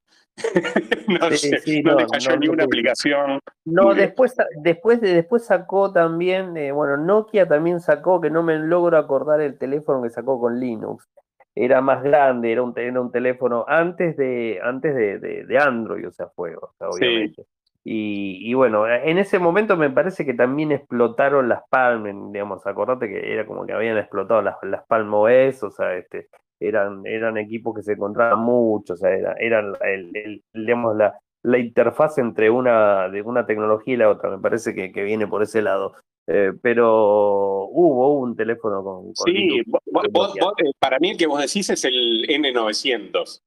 no, 1.08 1.30
Sí, 1.32 1.38
sé, 1.38 1.58
sí, 1.60 1.82
no 1.84 1.92
no, 1.94 2.00
le 2.00 2.08
cayó 2.08 2.32
no, 2.32 2.38
ni 2.38 2.48
una 2.48 2.64
aplicación. 2.64 3.40
No, 3.66 3.94
después, 3.94 4.36
después, 4.62 5.02
de, 5.02 5.14
después 5.14 5.46
sacó 5.46 5.92
también, 5.92 6.56
eh, 6.58 6.72
bueno, 6.72 6.98
Nokia 6.98 7.48
también 7.48 7.80
sacó, 7.80 8.20
que 8.22 8.30
no 8.30 8.44
me 8.44 8.58
logro 8.58 8.98
acordar 8.98 9.42
el 9.42 9.58
teléfono 9.58 10.02
que 10.02 10.10
sacó 10.10 10.40
con 10.40 10.60
Linux. 10.60 11.08
Era 11.56 11.82
más 11.82 12.04
grande, 12.04 12.52
era 12.52 12.62
un, 12.64 12.74
era 12.78 13.02
un 13.02 13.12
teléfono 13.12 13.66
antes 13.68 14.16
de, 14.18 14.60
antes 14.64 14.96
de, 14.96 15.20
de- 15.20 15.46
de 15.46 15.58
Android, 15.58 16.08
o 16.08 16.12
sea, 16.12 16.28
fue, 16.30 16.56
o 16.56 16.72
sea, 16.78 16.88
Sí. 16.92 17.06
obviamente. 17.06 17.46
Y, 17.84 18.50
y 18.50 18.54
bueno, 18.54 18.88
en 18.88 19.18
ese 19.18 19.40
momento 19.40 19.76
me 19.78 19.90
parece 19.90 20.26
que 20.26 20.34
también 20.34 20.72
explotaron 20.72 21.50
las 21.50 21.62
Palm, 21.70 22.32
digamos, 22.32 22.66
acordate 22.68 23.08
que 23.08 23.34
era 23.34 23.46
como 23.46 23.66
que 23.66 23.74
habían 23.74 23.98
explotado 23.98 24.42
las, 24.42 24.56
las 24.64 24.86
Palm 24.86 25.12
OS, 25.14 25.64
o 25.64 25.72
sea, 25.72 25.96
este, 25.96 26.28
eran, 26.60 27.06
eran 27.06 27.38
equipos 27.38 27.76
que 27.76 27.84
se 27.84 27.94
encontraban 27.94 28.40
mucho, 28.40 28.94
o 28.94 28.98
sea, 28.98 29.12
era, 29.12 29.34
eran 29.40 29.74
el, 29.86 30.12
el- 30.16 30.44
digamos, 30.54 30.96
la, 30.98 31.18
la 31.44 31.58
interfaz 31.58 32.18
entre 32.18 32.50
una, 32.50 33.08
de 33.10 33.22
una 33.22 33.46
tecnología 33.46 33.94
y 33.94 33.98
la 33.98 34.10
otra, 34.10 34.30
me 34.30 34.40
parece 34.40 34.74
que, 34.74 34.92
que 34.92 35.04
viene 35.04 35.28
por 35.28 35.42
ese 35.44 35.62
lado. 35.62 35.94
Eh, 36.28 36.52
pero 36.62 37.66
hubo 37.72 38.20
un 38.20 38.36
teléfono 38.36 38.84
con, 38.84 39.14
con 39.14 39.34
Sí, 39.34 39.62
vos- 39.66 39.82
vos- 39.92 40.08
vos- 40.12 40.54
eh, 40.64 40.72
para 40.78 41.00
mí 41.00 41.12
el 41.12 41.18
que 41.18 41.26
vos 41.28 41.42
decís 41.42 41.70
es 41.70 41.84
el 41.86 42.26
N900, 42.30 43.42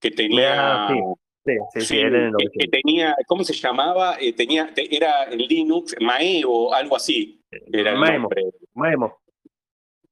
que 0.00 0.10
tenía... 0.10 0.84
Ah, 0.86 0.88
sí, 0.94 1.00
Sí, 1.44 1.56
sí, 1.74 1.80
sí, 1.80 1.94
que, 1.96 2.02
que 2.02 2.08
900. 2.30 2.70
tenía, 2.70 3.16
¿cómo 3.26 3.42
se 3.42 3.52
llamaba? 3.52 4.14
Eh, 4.20 4.32
tenía, 4.32 4.72
te- 4.72 4.94
era 4.94 5.24
en 5.24 5.38
Linux, 5.38 5.92
Maevo, 6.00 6.72
algo 6.72 6.94
así. 6.94 7.40
Era 7.50 7.90
el 7.90 7.98
Maemo, 7.98 8.18
nombre. 8.28 8.44
Maemo, 8.74 9.18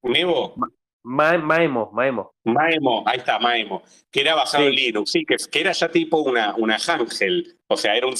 ¿Mevo? 0.02 0.54
Ma- 0.56 0.68
Maemo, 1.02 1.90
Maemo. 1.92 2.32
Maemo, 2.44 3.02
ahí 3.06 3.18
está, 3.18 3.38
Maemo, 3.38 3.82
que 4.10 4.20
era 4.20 4.34
basado 4.34 4.64
Sí. 4.64 4.68
en 4.70 4.74
Linux, 4.76 5.10
sí, 5.10 5.24
que, 5.24 5.36
que 5.50 5.60
era 5.60 5.72
ya 5.72 5.88
tipo 5.90 6.18
una, 6.20 6.54
una 6.56 6.76
Hangel, 6.78 7.56
o 7.68 7.76
sea, 7.76 7.96
era 7.96 8.06
un 8.06 8.14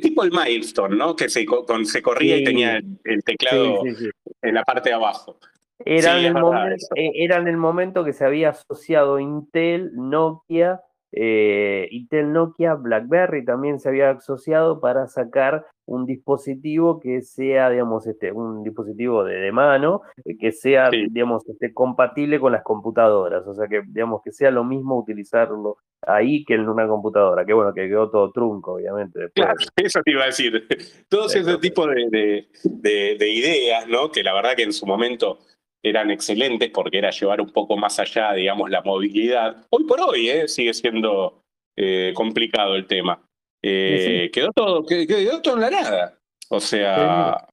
tipo 0.00 0.22
el 0.22 0.30
Milestone, 0.30 0.96
¿no? 0.96 1.16
Que 1.16 1.28
se, 1.28 1.44
co- 1.44 1.64
con- 1.64 1.84
se 1.86 2.02
corría 2.02 2.36
Sí. 2.36 2.42
y 2.42 2.44
tenía 2.44 2.76
el, 3.04 3.24
teclado 3.24 3.82
Sí, 3.84 4.08
en 4.42 4.54
la 4.54 4.62
parte 4.64 4.90
de 4.90 4.94
abajo. 4.94 5.38
Era, 5.84 6.18
en 6.18 6.26
el 6.26 6.34
momento, 6.34 6.86
eh, 6.94 7.10
era 7.14 7.36
en 7.38 7.48
el 7.48 7.56
momento 7.56 8.04
que 8.04 8.12
se 8.12 8.24
había 8.24 8.50
asociado 8.50 9.18
Intel, 9.18 9.90
Nokia, 9.94 10.80
eh, 11.12 11.88
Intel, 11.90 12.32
Nokia, 12.32 12.74
BlackBerry 12.74 13.44
también 13.44 13.80
se 13.80 13.88
había 13.88 14.10
asociado 14.10 14.80
para 14.80 15.06
sacar 15.08 15.66
un 15.90 16.06
dispositivo 16.06 17.00
que 17.00 17.20
sea, 17.22 17.68
digamos, 17.68 18.06
este, 18.06 18.30
un 18.32 18.62
dispositivo 18.62 19.24
de, 19.24 19.34
de 19.36 19.52
mano, 19.52 20.02
eh, 20.24 20.36
que 20.38 20.52
sea, 20.52 20.88
Sí. 20.90 21.06
digamos, 21.10 21.46
este, 21.48 21.74
compatible 21.74 22.38
con 22.38 22.52
las 22.52 22.62
computadoras, 22.62 23.46
o 23.46 23.54
sea, 23.54 23.66
que, 23.68 23.82
digamos, 23.88 24.22
que 24.24 24.30
sea 24.30 24.50
lo 24.50 24.62
mismo 24.64 24.96
utilizarlo 24.98 25.78
ahí 26.06 26.44
que 26.44 26.54
en 26.54 26.68
una 26.68 26.86
computadora, 26.86 27.44
que 27.44 27.52
bueno, 27.52 27.74
que 27.74 27.88
quedó 27.88 28.08
todo 28.10 28.30
trunco, 28.30 28.74
obviamente, 28.74 29.18
después. 29.18 29.44
Claro, 29.46 29.58
eso 29.76 30.00
te 30.04 30.12
iba 30.12 30.22
a 30.22 30.26
decir. 30.26 30.66
Todos 31.08 31.32
Sí, 31.32 31.40
ese 31.40 31.52
sí. 31.54 31.58
tipo 31.60 31.86
de, 31.86 32.06
de- 32.10 32.48
de- 32.64 33.16
de 33.18 33.28
ideas, 33.30 33.86
¿no? 33.88 34.10
Que 34.10 34.22
la 34.22 34.32
verdad 34.32 34.54
que 34.56 34.62
en 34.62 34.72
su 34.72 34.86
momento 34.86 35.38
eran 35.82 36.10
excelentes 36.10 36.70
porque 36.70 36.98
era 36.98 37.10
llevar 37.10 37.40
un 37.40 37.50
poco 37.52 37.76
más 37.76 37.98
allá, 37.98 38.32
digamos, 38.34 38.70
la 38.70 38.82
movilidad. 38.82 39.66
Hoy 39.70 39.84
por 39.84 39.98
hoy, 40.00 40.28
¿eh? 40.28 40.46
Sigue 40.46 40.72
siendo 40.72 41.42
eh, 41.76 42.12
complicado 42.14 42.76
el 42.76 42.86
tema. 42.86 43.20
Eh, 43.62 44.24
Sí, 44.24 44.30
Quedó 44.32 44.52
todo, 44.52 44.84
quedó, 44.86 45.42
todo 45.42 45.54
en 45.54 45.60
la 45.60 45.70
nada. 45.70 46.18
O 46.48 46.60
sea. 46.60 47.46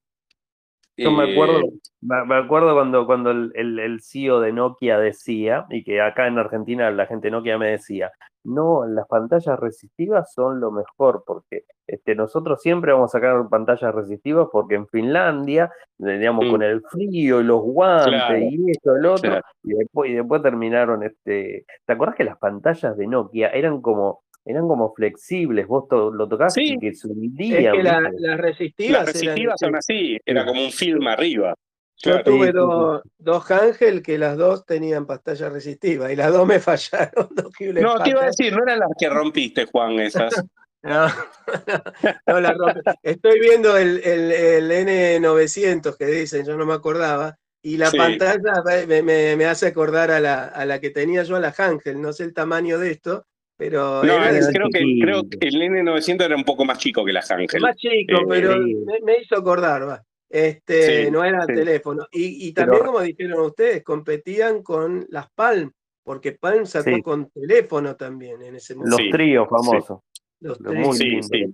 Yo 0.99 1.11
me 1.11 1.25
eh, 1.29 1.33
acuerdo, 1.33 1.61
me 2.01 2.25
me 2.25 2.35
acuerdo 2.37 2.73
cuando, 2.73 3.05
cuando 3.05 3.29
el, 3.29 3.51
el, 3.53 3.77
el 3.77 4.01
CEO 4.01 4.39
de 4.39 4.51
Nokia 4.51 4.97
decía, 4.97 5.67
y 5.69 5.83
que 5.83 6.01
acá 6.01 6.25
en 6.25 6.39
Argentina 6.39 6.89
la 6.89 7.05
gente 7.05 7.27
de 7.27 7.31
Nokia 7.31 7.59
me 7.59 7.69
decía, 7.69 8.11
no, 8.43 8.83
las 8.87 9.05
pantallas 9.07 9.59
resistivas 9.59 10.33
son 10.33 10.59
lo 10.59 10.71
mejor, 10.71 11.23
porque 11.27 11.65
este, 11.85 12.15
nosotros 12.15 12.61
siempre 12.63 12.93
vamos 12.93 13.13
a 13.13 13.19
sacar 13.19 13.47
pantallas 13.49 13.93
resistivas 13.93 14.47
porque 14.51 14.73
en 14.75 14.87
Finlandia, 14.87 15.71
eh, 15.99 16.17
digamos, 16.17 16.45
Mm. 16.45 16.51
con 16.51 16.63
el 16.63 16.81
frío 16.81 17.41
y 17.41 17.43
los 17.43 17.61
guantes 17.61 18.13
Claro, 18.13 18.37
y 18.39 18.71
esto, 18.71 18.95
el 18.95 19.05
otro, 19.05 19.29
claro. 19.29 19.45
y 19.63 19.73
después, 19.75 20.09
y 20.09 20.13
después 20.15 20.41
terminaron, 20.41 21.03
este, 21.03 21.65
¿te 21.85 21.93
acordás 21.93 22.15
que 22.15 22.23
las 22.23 22.37
pantallas 22.39 22.97
de 22.97 23.05
Nokia 23.05 23.49
eran 23.49 23.81
como, 23.81 24.21
eran 24.47 24.67
como 24.67 24.93
flexibles, 24.93 25.67
vos 25.67 25.87
to- 25.87 26.11
lo 26.11 26.27
tocabas 26.27 26.53
Sí. 26.53 26.73
y 26.73 26.79
que 26.79 26.93
se 26.93 27.07
Es 27.07 27.13
hundían, 27.13 27.75
que 27.75 27.83
la- 27.83 27.99
¿viste? 27.99 28.15
las 28.27 28.37
resistivas, 28.39 29.05
Las 29.13 29.21
eran- 29.23 29.57
son 29.57 29.75
así, 29.75 30.17
era 30.25 30.45
como 30.45 30.63
un 30.63 30.71
film 30.71 31.07
arriba. 31.07 31.53
Yo 31.99 32.11
Claro. 32.11 32.23
tuve 32.25 32.51
dos, 32.51 33.01
dos 33.17 33.49
Ángel 33.51 34.03
que 34.03 34.17
las 34.19 34.37
dos 34.37 34.65
tenían 34.65 35.05
pantalla 35.07 35.49
resistiva 35.49 36.11
y 36.11 36.15
las 36.15 36.31
dos 36.31 36.45
me 36.47 36.59
fallaron. 36.59 37.27
dos 37.35 37.51
No, 37.81 38.03
te 38.03 38.09
iba 38.11 38.21
a 38.21 38.25
decir, 38.27 38.55
no 38.55 38.63
eran 38.63 38.79
las 38.79 38.89
que 38.99 39.09
rompiste, 39.09 39.65
Juan, 39.65 39.99
esas. 39.99 40.31
No, 40.83 41.07
no 42.27 42.39
la 42.39 42.53
rompe. 42.53 42.81
Estoy 43.01 43.39
viendo 43.39 43.75
el, 43.75 43.99
el, 44.05 44.31
el 44.31 44.71
N900 45.23 45.97
que 45.97 46.05
dicen, 46.05 46.45
yo 46.45 46.55
no 46.55 46.65
me 46.65 46.73
acordaba, 46.73 47.35
y 47.63 47.77
la 47.77 47.89
Sí. 47.89 47.97
pantalla 47.97 48.63
me, 48.87 49.01
me- 49.01 49.35
me 49.35 49.45
hace 49.45 49.67
acordar 49.67 50.11
a 50.11 50.19
la, 50.19 50.45
a 50.45 50.65
la 50.65 50.79
que 50.79 50.91
tenía 50.91 51.23
yo, 51.23 51.35
a 51.35 51.39
la 51.39 51.53
Ángel. 51.57 51.99
No 51.99 52.13
sé 52.13 52.23
el 52.23 52.33
tamaño 52.33 52.77
de 52.77 52.91
esto, 52.91 53.25
pero 53.57 54.03
No, 54.03 54.23
era 54.23 54.47
creo, 54.51 54.67
que, 54.71 54.99
creo 55.01 55.23
que 55.29 55.47
el 55.47 55.55
N900 55.55 56.23
era 56.25 56.35
un 56.35 56.43
poco 56.43 56.63
más 56.63 56.77
chico 56.77 57.03
que 57.03 57.11
la 57.11 57.23
Ángel. 57.27 57.61
más 57.61 57.75
chico, 57.75 58.13
Eh, 58.21 58.25
pero 58.29 58.53
sí. 58.63 58.75
me, 58.85 58.99
me 59.03 59.17
hizo 59.21 59.35
acordar, 59.35 59.87
va. 59.87 60.03
Este, 60.29 61.05
Sí, 61.05 61.11
no 61.11 61.23
era 61.23 61.45
sí. 61.45 61.53
teléfono. 61.55 62.05
Y, 62.11 62.47
y 62.47 62.53
también, 62.53 62.79
Pero- 62.81 62.91
como 62.91 63.03
dijeron 63.03 63.41
ustedes, 63.41 63.83
competían 63.83 64.61
con 64.61 65.05
las 65.09 65.29
Palm, 65.31 65.71
porque 66.03 66.33
Palm 66.33 66.65
sacó 66.65 66.91
Sí. 66.95 67.01
con 67.01 67.29
teléfono 67.31 67.95
también 67.95 68.41
en 68.41 68.55
ese 68.55 68.75
momento. 68.75 68.97
Los 68.97 69.05
Sí, 69.05 69.11
tríos 69.11 69.47
famosos. 69.49 69.99
Los 70.39 70.59
tres. 70.59 70.97
Sí, 70.97 71.19
sí. 71.23 71.45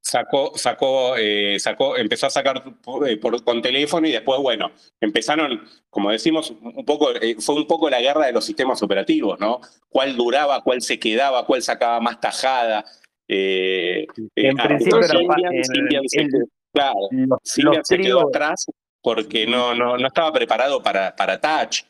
Sacó, 0.00 0.52
sacó, 0.56 1.16
eh, 1.16 1.58
sacó, 1.58 1.96
empezó 1.96 2.26
a 2.28 2.30
sacar 2.30 2.62
eh, 3.06 3.16
por- 3.16 3.42
con 3.42 3.60
teléfono 3.60 4.06
y 4.06 4.12
después, 4.12 4.40
bueno, 4.40 4.70
empezaron, 5.00 5.60
como 5.90 6.10
decimos, 6.12 6.52
un 6.62 6.84
poco, 6.84 7.10
eh, 7.20 7.36
fue 7.40 7.56
un 7.56 7.66
poco 7.66 7.90
la 7.90 8.00
guerra 8.00 8.26
de 8.26 8.32
los 8.32 8.44
sistemas 8.44 8.80
operativos, 8.82 9.40
¿no? 9.40 9.60
¿Cuál 9.88 10.16
duraba, 10.16 10.62
cuál 10.62 10.80
se 10.82 10.98
quedaba, 11.00 11.44
cuál 11.46 11.62
sacaba 11.62 12.00
más 12.00 12.20
tajada? 12.20 12.84
Eh, 13.26 14.06
En 14.36 14.58
arrancó 14.60 14.68
principio 14.68 14.98
era 14.98 15.08
Symbian, 15.08 15.54
el- 15.54 15.64
se 15.64 16.20
el- 16.20 16.28
quedó- 16.30 16.44
claro, 16.72 16.98
Los, 17.10 17.38
Symbian 17.42 17.76
los 17.78 17.88
se 17.88 17.98
quedó 17.98 18.28
atrás 18.28 18.66
porque 19.02 19.46
no, 19.46 19.74
no, 19.74 19.96
no 19.98 20.06
estaba 20.06 20.32
preparado 20.32 20.82
para, 20.82 21.14
para 21.16 21.40
touch. 21.40 21.82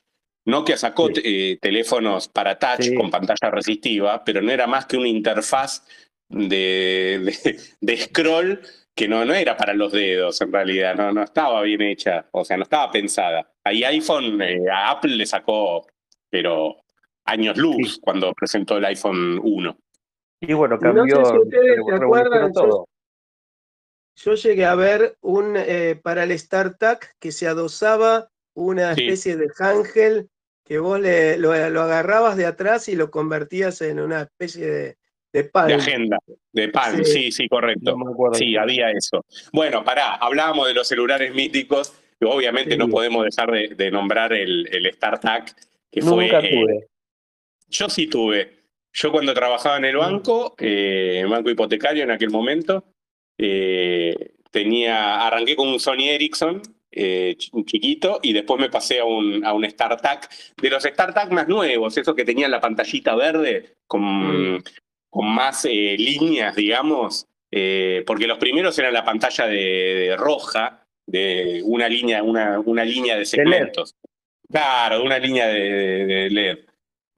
Nokia 0.47 0.79
sacó 0.79 1.09
Sí. 1.09 1.21
eh, 1.25 1.59
teléfonos 1.61 2.27
para 2.29 2.59
touch 2.59 2.83
Sí. 2.85 2.95
con 2.95 3.11
pantalla 3.11 3.51
resistiva, 3.51 4.25
pero 4.25 4.41
no 4.41 4.51
era 4.51 4.67
más 4.67 4.87
que 4.87 4.97
una 4.97 5.09
interfaz 5.09 5.85
de, 6.29 7.21
de- 7.45 7.59
de 7.81 7.97
scroll 7.97 8.61
que 8.95 9.09
no, 9.09 9.25
no 9.25 9.33
era 9.35 9.57
para 9.57 9.75
los 9.75 9.93
dedos 9.93 10.41
en 10.41 10.53
realidad, 10.53 10.95
no, 10.97 11.13
no 11.13 11.23
estaba 11.23 11.63
bien 11.63 11.83
hecha, 11.83 12.27
o 12.33 12.45
sea, 12.45 12.57
no 12.57 12.65
estaba 12.65 12.91
pensada. 12.91 13.49
Ahí 13.65 13.85
iPhone, 13.85 14.43
eh, 14.43 14.65
a 14.71 14.91
Apple 14.91 15.15
le 15.15 15.25
sacó, 15.25 15.87
pero 16.29 16.77
años 17.25 17.57
luz 17.57 17.95
Sí. 17.95 18.01
cuando 18.03 18.33
presentó 18.35 18.77
el 18.79 18.85
iPhone 18.87 19.39
1. 19.43 19.79
y 20.41 20.53
bueno, 20.53 20.79
Y 20.81 20.85
no 20.85 20.91
sé 21.05 21.13
cambió, 21.13 21.25
si 21.25 21.39
ustedes 21.39 21.77
se 21.87 21.95
acuerdan, 21.95 22.47
yo- 22.49 22.61
todo. 22.61 22.89
Yo 24.17 24.35
llegué 24.35 24.65
a 24.67 24.75
ver 24.75 25.17
un 25.21 25.55
eh, 25.57 25.99
para 26.03 26.25
el 26.25 26.37
StarTAC 26.37 27.15
que 27.21 27.31
se 27.33 27.47
adosaba 27.47 28.31
una 28.55 28.95
Sí. 28.97 29.03
especie 29.05 29.37
de 29.37 29.49
ángel 29.61 30.29
que 30.65 30.81
vos 30.81 31.01
le, 31.01 31.39
lo, 31.39 31.55
lo 31.71 31.83
agarrabas 31.83 32.37
de 32.37 32.47
atrás 32.47 32.89
y 32.89 32.97
lo 32.97 33.11
convertías 33.13 33.81
en 33.81 34.01
una 34.01 34.23
especie 34.23 34.67
de, 34.67 34.98
de 35.33 35.43
De 35.43 35.49
palm. 35.49 35.73
agenda, 35.79 36.19
de 36.53 36.69
pan, 36.69 37.05
Sí. 37.05 37.13
sí, 37.13 37.33
sí, 37.33 37.49
correcto. 37.49 37.97
No. 37.97 38.33
Sí, 38.35 38.57
había 38.57 38.91
eso. 38.91 39.25
Bueno, 39.53 39.85
pará, 39.85 40.15
hablábamos 40.15 40.67
de 40.69 40.75
los 40.75 40.89
celulares 40.89 41.35
míticos, 41.35 41.93
y 42.21 42.25
obviamente 42.25 42.73
Sí. 42.73 42.79
no 42.79 42.89
podemos 42.89 43.25
dejar 43.25 43.51
de, 43.53 43.69
de 43.69 43.91
nombrar 43.91 44.33
el, 44.33 44.67
el 44.73 44.93
StarTAC, 44.93 45.55
que 45.91 46.01
Nunca 46.01 46.41
fue... 46.41 46.49
eh, 46.49 46.51
tuve. 46.63 46.87
yo 47.69 47.89
sí 47.89 48.07
tuve. 48.07 48.57
Yo 48.93 49.13
cuando 49.13 49.35
trabajaba 49.35 49.77
en 49.77 49.85
el 49.85 49.97
banco, 49.97 50.55
eh, 50.59 51.21
en 51.23 51.31
banco 51.31 51.51
hipotecario 51.51 52.03
en 52.03 52.11
aquel 52.11 52.31
momento, 52.31 52.85
eh, 53.37 54.33
tenía, 54.51 55.27
arranqué 55.27 55.55
con 55.55 55.69
un 55.69 55.79
Sony 55.79 56.09
Ericsson 56.09 56.63
eh, 56.91 57.37
chiquito, 57.37 58.19
y 58.23 58.33
después 58.33 58.59
me 58.59 58.71
pasé 58.71 58.99
a 59.01 59.05
un, 59.05 59.45
a 59.45 59.53
un 59.53 59.69
StarTAC, 59.69 60.29
de 60.61 60.71
los 60.71 60.83
StarTAC 60.83 61.31
más 61.31 61.47
nuevos, 61.47 61.97
esos 61.99 62.15
que 62.17 62.25
tenían 62.25 62.51
la 62.51 62.61
pantallita 62.61 63.15
verde 63.15 63.77
con, 63.87 64.55
Mm. 64.57 64.63
Con 65.11 65.33
más 65.35 65.65
eh, 65.65 65.97
líneas, 65.99 66.55
digamos, 66.57 67.27
eh, 67.51 68.05
porque 68.07 68.27
los 68.27 68.39
primeros 68.39 68.79
eran 68.79 68.93
la 68.93 69.05
pantalla 69.05 69.47
de, 69.47 69.55
de 69.55 70.17
roja, 70.17 70.85
de 71.07 71.63
una 71.65 71.89
línea, 71.89 72.23
una, 72.23 72.61
una 72.61 72.85
línea 72.85 73.17
de 73.17 73.25
segmentos. 73.25 73.95
Claro, 74.51 75.03
una 75.03 75.19
línea 75.19 75.47
de, 75.49 75.61
de- 75.61 76.07
de 76.07 76.31
LED. 76.31 76.59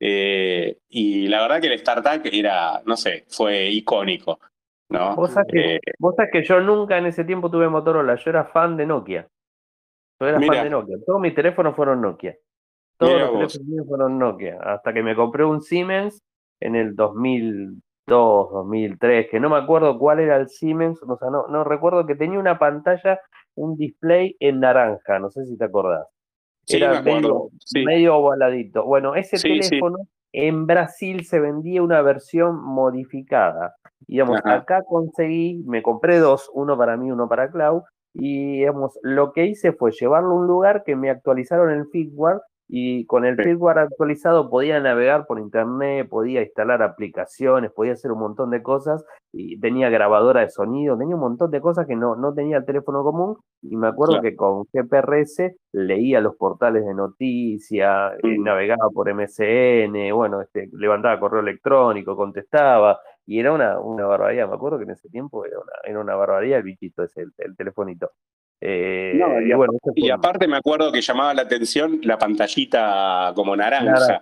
Eh, 0.02 0.78
y 0.88 1.28
la 1.28 1.42
verdad 1.42 1.60
que 1.60 1.66
el 1.72 1.78
StarTAC 1.78 2.26
era, 2.32 2.80
no 2.86 2.96
sé, 2.96 3.24
fue 3.28 3.68
icónico. 3.68 4.40
¿no? 4.88 5.14
Vos 5.14 5.30
sabés, 5.32 5.52
que, 5.52 5.80
vos 5.98 6.14
sabés 6.16 6.32
que 6.32 6.42
yo 6.44 6.60
nunca 6.60 6.96
en 6.98 7.06
ese 7.06 7.24
tiempo 7.24 7.50
tuve 7.50 7.68
Motorola, 7.68 8.14
yo 8.16 8.30
era 8.30 8.44
fan 8.46 8.76
de 8.76 8.86
Nokia. 8.86 9.28
Yo 10.20 10.26
era 10.28 10.38
fan 10.40 10.64
de 10.64 10.70
Nokia. 10.70 10.96
Todos 11.06 11.20
mis 11.20 11.34
teléfonos 11.34 11.76
fueron 11.76 12.00
Nokia. 12.00 12.36
Todos 12.98 13.12
los 13.40 13.52
teléfonos 13.52 13.86
fueron 13.88 14.18
Nokia. 14.18 14.58
Hasta 14.62 14.92
que 14.92 15.02
me 15.02 15.14
compré 15.14 15.44
un 15.44 15.60
Siemens 15.62 16.22
en 16.60 16.76
el 16.76 16.94
2002, 16.94 17.80
2003, 18.06 19.28
que 19.30 19.40
no 19.40 19.50
me 19.50 19.56
acuerdo 19.56 19.98
cuál 19.98 20.20
era 20.20 20.36
el 20.36 20.48
Siemens, 20.48 21.02
o 21.02 21.16
sea, 21.16 21.30
no, 21.30 21.46
no 21.48 21.64
recuerdo 21.64 22.06
que 22.06 22.14
tenía 22.14 22.38
una 22.38 22.58
pantalla, 22.58 23.20
un 23.54 23.76
display 23.76 24.36
en 24.40 24.60
naranja, 24.60 25.18
no 25.18 25.30
sé 25.30 25.46
si 25.46 25.56
te 25.56 25.64
acordás. 25.64 26.06
sí, 26.66 26.76
era 26.76 27.02
me 27.02 27.14
medio, 27.14 27.48
sí. 27.64 27.84
medio 27.84 28.16
ovaladito. 28.16 28.84
Bueno, 28.84 29.14
ese 29.14 29.38
sí. 29.38 29.60
teléfono 29.60 29.98
en 30.32 30.66
Brasil 30.66 31.24
se 31.24 31.40
vendía 31.40 31.82
una 31.82 32.02
versión 32.02 32.62
modificada. 32.62 33.74
Digamos, 34.06 34.38
Ajá. 34.44 34.56
acá 34.56 34.82
conseguí, 34.82 35.62
me 35.66 35.82
compré 35.82 36.18
dos, 36.18 36.50
uno 36.54 36.76
para 36.76 36.96
mí, 36.96 37.10
uno 37.10 37.28
para 37.28 37.50
Clau, 37.50 37.84
y 38.12 38.58
digamos, 38.58 38.98
lo 39.02 39.32
que 39.32 39.46
hice 39.46 39.72
fue 39.72 39.92
llevarlo 39.92 40.30
a 40.30 40.34
un 40.34 40.46
lugar 40.46 40.82
que 40.84 40.96
me 40.96 41.10
actualizaron 41.10 41.70
el 41.70 41.86
firmware 41.88 42.40
y 42.72 43.04
con 43.06 43.24
el 43.24 43.36
Sí. 43.36 43.42
firmware 43.42 43.78
actualizado 43.80 44.48
podía 44.48 44.78
navegar 44.78 45.26
por 45.26 45.40
internet, 45.40 46.08
podía 46.08 46.40
instalar 46.42 46.82
aplicaciones, 46.82 47.72
podía 47.72 47.94
hacer 47.94 48.12
un 48.12 48.20
montón 48.20 48.50
de 48.50 48.62
cosas 48.62 49.04
y 49.32 49.58
tenía 49.58 49.90
grabadora 49.90 50.42
de 50.42 50.50
sonido, 50.50 50.96
tenía 50.96 51.16
un 51.16 51.20
montón 51.20 51.50
de 51.50 51.60
cosas 51.60 51.86
que 51.88 51.96
no, 51.96 52.14
no 52.14 52.32
tenía 52.32 52.58
el 52.58 52.64
teléfono 52.64 53.02
común 53.02 53.36
y 53.62 53.76
me 53.76 53.88
acuerdo 53.88 54.20
Claro. 54.20 54.22
que 54.22 54.36
con 54.36 54.64
GPRS 54.72 55.56
leía 55.72 56.20
los 56.20 56.36
portales 56.36 56.84
de 56.86 56.94
noticias, 56.94 58.12
eh, 58.22 58.38
Mm. 58.38 58.44
navegaba 58.44 58.88
por 58.90 59.08
MSN, 59.08 60.12
bueno, 60.12 60.40
este, 60.40 60.68
levantaba 60.72 61.18
correo 61.18 61.40
electrónico, 61.40 62.14
contestaba 62.14 63.00
y 63.26 63.40
era 63.40 63.52
una, 63.52 63.80
una 63.80 64.06
barbaridad, 64.06 64.48
me 64.48 64.54
acuerdo 64.54 64.78
que 64.78 64.84
en 64.84 64.90
ese 64.90 65.08
tiempo 65.08 65.44
era 65.44 65.58
una, 65.58 65.72
era 65.84 66.00
una 66.00 66.14
barbaridad 66.14 66.58
el 66.58 66.64
bichito 66.64 67.02
ese, 67.02 67.22
el, 67.22 67.32
el 67.38 67.56
telefonito. 67.56 68.10
Eh, 68.60 69.14
No, 69.16 69.40
y 69.40 69.52
bueno, 69.54 69.72
aparte 70.12 70.46
me 70.46 70.56
acuerdo 70.56 70.92
que 70.92 71.00
llamaba 71.00 71.32
la 71.34 71.42
atención 71.42 72.00
la 72.02 72.18
pantallita 72.18 73.32
como 73.34 73.56
naranja. 73.56 74.20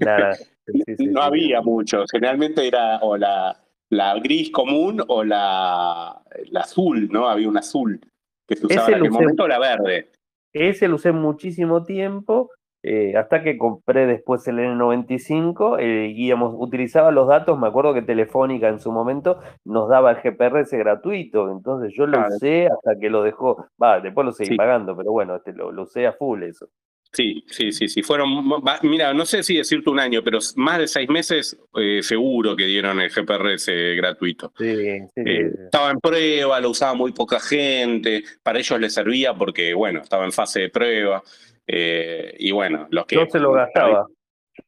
nada, 0.00 0.34
sí, 0.66 0.82
sí, 0.86 0.96
sí, 0.96 1.06
no 1.08 1.20
sí. 1.20 1.26
había 1.26 1.60
mucho. 1.60 2.04
Generalmente 2.10 2.66
era 2.66 2.98
o 3.02 3.16
la, 3.16 3.56
la 3.90 4.18
gris 4.18 4.50
común 4.50 5.02
o 5.08 5.22
la, 5.22 6.22
la 6.50 6.60
azul, 6.60 7.08
¿no? 7.10 7.28
Había 7.28 7.48
un 7.48 7.58
azul 7.58 8.00
que 8.48 8.56
se 8.56 8.66
usaba 8.66 8.88
en 8.88 8.94
aquel 8.94 9.10
usé- 9.10 9.12
momento, 9.12 9.42
o 9.44 9.48
la 9.48 9.58
verde. 9.58 10.10
Ese 10.54 10.88
lo 10.88 10.94
usé 10.96 11.12
muchísimo 11.12 11.82
tiempo, 11.84 12.50
eh, 12.88 13.16
hasta 13.16 13.42
que 13.42 13.58
compré 13.58 14.06
después 14.06 14.46
el 14.46 14.58
N95 14.60 15.78
eh, 15.80 16.12
digamos, 16.14 16.54
utilizaba 16.56 17.10
los 17.10 17.26
datos, 17.28 17.58
me 17.58 17.66
acuerdo 17.66 17.92
que 17.94 18.02
Telefónica 18.02 18.68
en 18.68 18.78
su 18.80 18.92
momento 18.92 19.40
nos 19.64 19.88
daba 19.88 20.12
el 20.12 20.18
GPRS 20.18 20.72
gratuito, 20.76 21.50
entonces 21.50 21.92
yo 21.96 22.06
lo 22.06 22.18
Claro. 22.18 22.34
usé 22.36 22.66
hasta 22.68 22.98
que 23.00 23.10
lo 23.10 23.22
dejó, 23.22 23.66
va, 23.82 24.00
después 24.00 24.24
lo 24.24 24.32
seguí 24.32 24.50
Sí. 24.50 24.56
pagando, 24.56 24.96
pero 24.96 25.12
bueno, 25.12 25.36
este, 25.36 25.52
lo, 25.52 25.72
lo 25.72 25.82
usé 25.82 26.06
a 26.06 26.12
full 26.12 26.42
eso. 26.44 26.68
Sí, 27.12 27.42
sí, 27.46 27.72
sí, 27.72 27.88
sí. 27.88 28.02
Fueron, 28.02 28.28
va- 28.66 28.78
mira, 28.82 29.14
no 29.14 29.24
sé 29.24 29.42
si 29.42 29.56
decirte 29.56 29.88
un 29.88 30.00
año, 30.00 30.20
pero 30.22 30.38
más 30.56 30.78
de 30.78 30.86
seis 30.88 31.08
meses 31.08 31.58
eh, 31.76 32.02
seguro 32.02 32.54
que 32.56 32.64
dieron 32.66 33.00
el 33.00 33.08
GPRS 33.10 33.70
gratuito. 33.96 34.52
Sí, 34.58 34.64
Eh, 34.66 35.08
sí. 35.14 35.22
estaba 35.64 35.90
en 35.92 35.98
prueba, 36.00 36.60
lo 36.60 36.70
usaba 36.70 36.94
muy 36.94 37.12
poca 37.12 37.40
gente, 37.40 38.22
para 38.42 38.58
ellos 38.58 38.78
les 38.80 38.92
servía 38.92 39.32
porque, 39.32 39.72
bueno, 39.72 40.00
estaba 40.02 40.24
en 40.24 40.32
fase 40.32 40.60
de 40.60 40.68
prueba. 40.68 41.22
Eh, 41.66 42.34
y 42.38 42.52
bueno, 42.52 42.86
los 42.90 43.06
que... 43.06 43.16
Yo 43.16 43.26
se 43.26 43.38
lo 43.38 43.52
gastaba. 43.52 44.06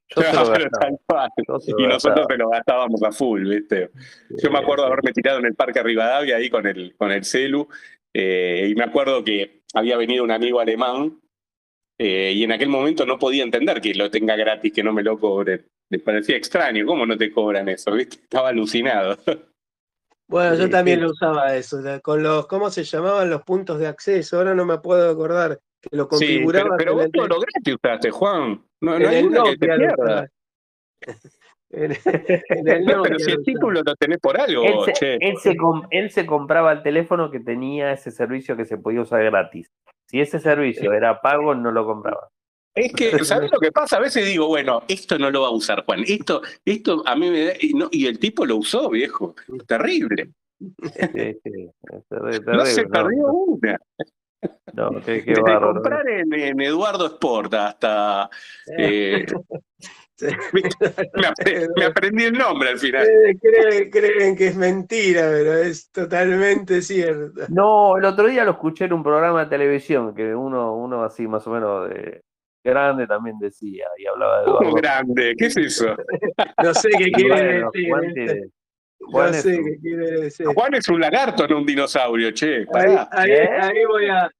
Yo 0.09 0.23
se 0.23 0.33
lo 0.33 0.47
gastaba. 0.49 0.71
tal 0.81 0.99
cual. 1.07 1.31
yo 1.47 1.61
se 1.61 1.73
lo 1.73 1.81
Y 1.81 1.87
nosotros 1.87 2.27
se 2.29 2.37
lo 2.37 2.49
gastábamos 2.51 3.03
a 3.03 3.13
full, 3.13 3.49
¿viste? 3.49 3.91
Yo 4.31 4.51
me 4.51 4.59
acuerdo 4.59 4.85
de 4.85 4.89
haberme 4.89 5.13
tirado 5.13 5.39
en 5.39 5.47
el 5.47 5.55
Parque 5.55 5.83
Rivadavia 5.83 6.37
ahí 6.37 6.51
con 6.51 6.67
el, 6.67 6.95
con 6.97 7.13
el 7.13 7.25
celu, 7.25 7.69
eh, 8.13 8.69
y 8.71 8.75
me 8.75 8.85
acuerdo 8.85 9.23
que 9.23 9.63
había 9.75 9.97
venido 9.97 10.25
un 10.25 10.31
amigo 10.31 10.61
alemán, 10.61 11.21
eh, 11.99 12.33
y 12.35 12.45
en 12.45 12.53
aquel 12.53 12.69
momento 12.69 13.05
no 13.05 13.19
podía 13.19 13.43
entender 13.43 13.81
que 13.81 13.95
lo 13.95 14.11
tenga 14.11 14.37
gratis, 14.37 14.73
que 14.73 14.85
no 14.85 14.93
me 14.93 15.03
lo 15.03 15.19
cobren. 15.19 15.67
Les 15.91 16.03
parecía 16.03 16.37
extraño, 16.37 16.87
¿cómo 16.87 17.07
no 17.07 17.17
te 17.17 17.33
cobran 17.33 17.69
eso? 17.69 17.93
¿viste? 17.93 18.17
Estaba 18.17 18.49
alucinado. 18.49 19.17
Bueno, 20.31 20.57
yo 20.57 20.69
también 20.69 21.01
lo 21.01 21.09
usaba 21.13 21.57
eso, 21.57 21.79
con 22.03 22.23
los, 22.23 22.47
¿cómo 22.49 22.69
se 22.69 22.85
llamaban 22.85 23.31
los 23.31 23.45
puntos 23.45 23.79
de 23.79 23.87
acceso? 23.87 24.37
Ahora 24.37 24.55
no 24.55 24.67
me 24.67 24.77
puedo 24.77 25.11
acordar, 25.11 25.59
que 25.81 25.97
lo 25.97 26.09
Sí, 26.13 26.45
pero, 26.51 26.71
pero 26.77 26.95
vos 26.95 27.09
todo 27.13 27.29
lo 27.29 27.41
gratis 27.41 27.75
usaste, 27.83 28.11
Juan. 28.11 28.63
No, 28.81 28.93
hay 28.93 29.23
una 29.23 29.43
que 29.45 29.57
te 29.57 29.67
pierda. 29.77 30.29
En, 31.71 31.93
en 31.93 32.69
el 32.69 32.85
No, 32.87 33.03
pero 33.03 33.19
si 33.19 33.31
lo 33.31 33.37
el 33.39 33.45
título 33.45 33.83
lo 33.85 33.95
tenés 33.97 34.19
por 34.21 34.41
algo, 34.41 34.63
Él 34.65 34.79
se, 34.87 34.93
che. 34.95 35.15
él 35.21 35.37
se 35.37 35.55
com- 35.55 35.87
él 35.91 36.11
se 36.11 36.25
compraba 36.25 36.73
el 36.73 36.83
teléfono 36.83 37.31
que 37.31 37.41
tenía 37.41 37.93
ese 37.93 38.11
servicio 38.11 38.57
que 38.57 38.65
se 38.65 38.79
podía 38.79 39.03
usar 39.03 39.23
gratis. 39.25 39.71
Si 40.07 40.19
ese 40.19 40.41
servicio 40.41 40.95
era 40.95 41.21
pago, 41.21 41.55
no 41.55 41.71
lo 41.71 41.85
compraba. 41.85 42.31
Es 42.75 42.91
que, 42.95 43.11
¿sabes 43.25 43.51
lo 43.53 43.59
que 43.61 43.71
pasa? 43.71 43.99
A 43.99 44.01
veces 44.01 44.25
digo, 44.25 44.47
bueno, 44.49 44.83
esto 44.89 45.19
no 45.19 45.31
lo 45.31 45.43
va 45.43 45.49
a 45.49 45.53
usar 45.53 45.85
Juan. 45.85 46.05
Esto, 46.07 46.41
esto 46.65 47.03
a 47.07 47.15
mí 47.15 47.29
me 47.31 47.45
da. 47.45 47.53
Y, 47.61 47.75
no- 47.75 47.89
y 47.93 48.07
el 48.07 48.19
tipo 48.19 48.47
lo 48.47 48.57
usó, 48.57 48.89
viejo. 48.89 49.35
Terrible. 49.67 50.31
Sí, 50.59 51.39
sí, 51.45 51.71
No 52.47 52.65
se 52.65 52.87
perdió 52.87 53.27
no, 53.27 53.33
una. 53.35 53.79
No, 54.73 54.91
qué, 55.05 55.25
qué 55.25 55.35
Desde 55.35 55.61
comprar 55.61 56.09
en, 56.09 56.33
en 56.33 56.61
Eduardo 56.61 57.07
Sport 57.07 57.55
hasta. 57.55 58.31
eh, 58.77 59.27
me, 60.21 61.23
apre- 61.29 61.69
me 61.77 61.85
aprendí 61.85 62.25
el 62.25 62.33
nombre 62.33 62.71
al 62.71 62.79
final. 62.79 63.07
Creen, 63.41 63.91
creen 63.91 64.37
que 64.37 64.49
es 64.49 64.57
mentira, 64.57 65.23
pero 65.31 65.55
es 65.55 65.91
totalmente 65.91 66.83
cierto. 66.83 67.43
No, 67.49 67.97
el 67.97 68.05
otro 68.05 68.27
día 68.29 68.45
lo 68.45 68.53
escuché 68.53 68.87
en 68.87 68.93
un 68.95 69.03
programa 69.03 69.45
de 69.45 69.51
televisión 69.51 70.15
que 70.15 70.35
uno, 70.35 70.75
uno 70.77 71.05
así 71.05 71.27
más 71.27 71.47
o 71.47 71.51
menos 71.51 71.89
de 71.89 72.23
grande 72.65 73.07
también 73.07 73.39
decía 73.39 73.87
y 73.97 74.07
hablaba 74.07 74.41
de 74.41 74.45
¿Cómo 74.47 74.59
Eduardo. 74.61 74.75
grande? 74.75 75.35
¿Qué 75.39 75.47
es 75.47 75.57
eso? 75.57 75.97
No 76.63 76.75
sé 76.75 76.91
qué 76.91 77.11
quiere 77.13 77.63
bueno, 77.89 78.11
decir. 78.13 78.51
Juan 79.01 79.35
es 79.35 79.43
sé 79.43 79.57
un- 79.59 79.65
qué 79.65 79.79
quiere 79.81 80.11
decir. 80.23 80.47
Juan 80.47 80.75
es 80.75 80.89
un 80.89 81.01
lagarto, 81.01 81.47
no 81.49 81.59
un 81.59 81.67
dinosaurio, 81.67 82.31
che. 82.33 82.59
Ahí, 82.59 82.65
Pará. 82.73 83.09
ahí- 83.13 83.31
¿Eh? 83.31 83.49
ahí 83.61 83.85
voy 83.87 84.07
a 84.09 84.31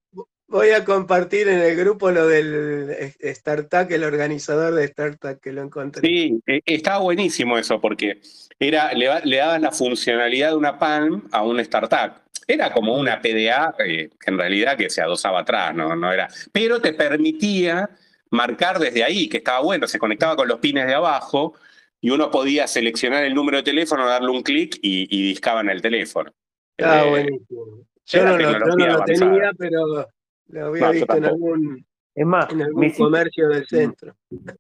voy 0.51 0.71
a 0.71 0.83
compartir 0.83 1.47
en 1.49 1.59
el 1.61 1.77
grupo 1.77 2.11
lo 2.11 2.27
del 2.27 3.13
StarTAC, 3.23 3.91
el 3.93 4.03
organizador 4.05 4.75
de 4.75 4.87
StarTAC 4.89 5.41
que 5.41 5.53
lo 5.53 5.61
encontré. 5.63 6.01
Sí, 6.01 6.41
eh, 6.47 6.63
estaba 6.65 7.01
buenísimo 7.01 7.59
eso, 7.59 7.79
porque 7.81 8.21
era, 8.59 8.93
le, 8.95 9.09
le 9.25 9.37
daban 9.37 9.61
la 9.61 9.73
funcionalidad 9.73 10.51
de 10.51 10.57
una 10.57 10.79
Palm 10.79 11.29
a 11.33 11.43
un 11.43 11.63
StarTAC. 11.63 12.23
Era 12.47 12.73
como 12.73 12.97
una 12.97 13.21
PDA, 13.21 13.75
eh, 13.85 14.09
que 14.19 14.31
en 14.31 14.39
realidad 14.39 14.79
que 14.79 14.89
se 14.89 15.03
adosaba 15.03 15.41
atrás, 15.41 15.75
¿no? 15.75 15.95
no 15.95 16.11
era. 16.11 16.29
Pero 16.51 16.81
te 16.81 16.95
permitía 16.95 17.91
marcar 18.31 18.79
desde 18.79 19.05
ahí, 19.05 19.29
que 19.29 19.37
estaba 19.39 19.61
bueno, 19.61 19.87
se 19.87 19.99
conectaba 19.99 20.35
con 20.35 20.49
los 20.49 20.61
pines 20.61 20.87
de 20.87 20.95
abajo 20.95 21.55
y 22.01 22.11
uno 22.11 22.31
podía 22.31 22.67
seleccionar 22.67 23.25
el 23.25 23.35
número 23.35 23.59
de 23.59 23.63
teléfono, 23.65 24.07
darle 24.07 24.31
un 24.31 24.43
clic 24.43 24.77
y, 24.83 25.07
y 25.11 25.29
discaba 25.29 25.61
en 25.63 25.71
el 25.71 25.83
teléfono. 25.83 26.31
Está 26.77 27.05
Eh, 27.05 27.11
buenísimo. 27.11 27.65
Yo 28.07 28.25
no, 28.25 28.39
lo, 28.39 28.53
yo 28.53 28.59
no 28.77 28.87
lo 28.99 29.05
tenía, 29.05 29.51
pero 29.59 30.07
lo 30.49 30.67
había 30.67 30.87
No, 30.87 30.93
visto 30.93 31.17
en 31.17 31.25
algún, 31.27 31.87
Es 32.15 32.27
más, 32.27 32.51
en 32.51 32.59
me 32.59 32.65
algún 32.65 32.85
hiciste, 32.85 33.03
comercio 33.05 33.49
del 33.49 33.67
centro. 33.67 34.15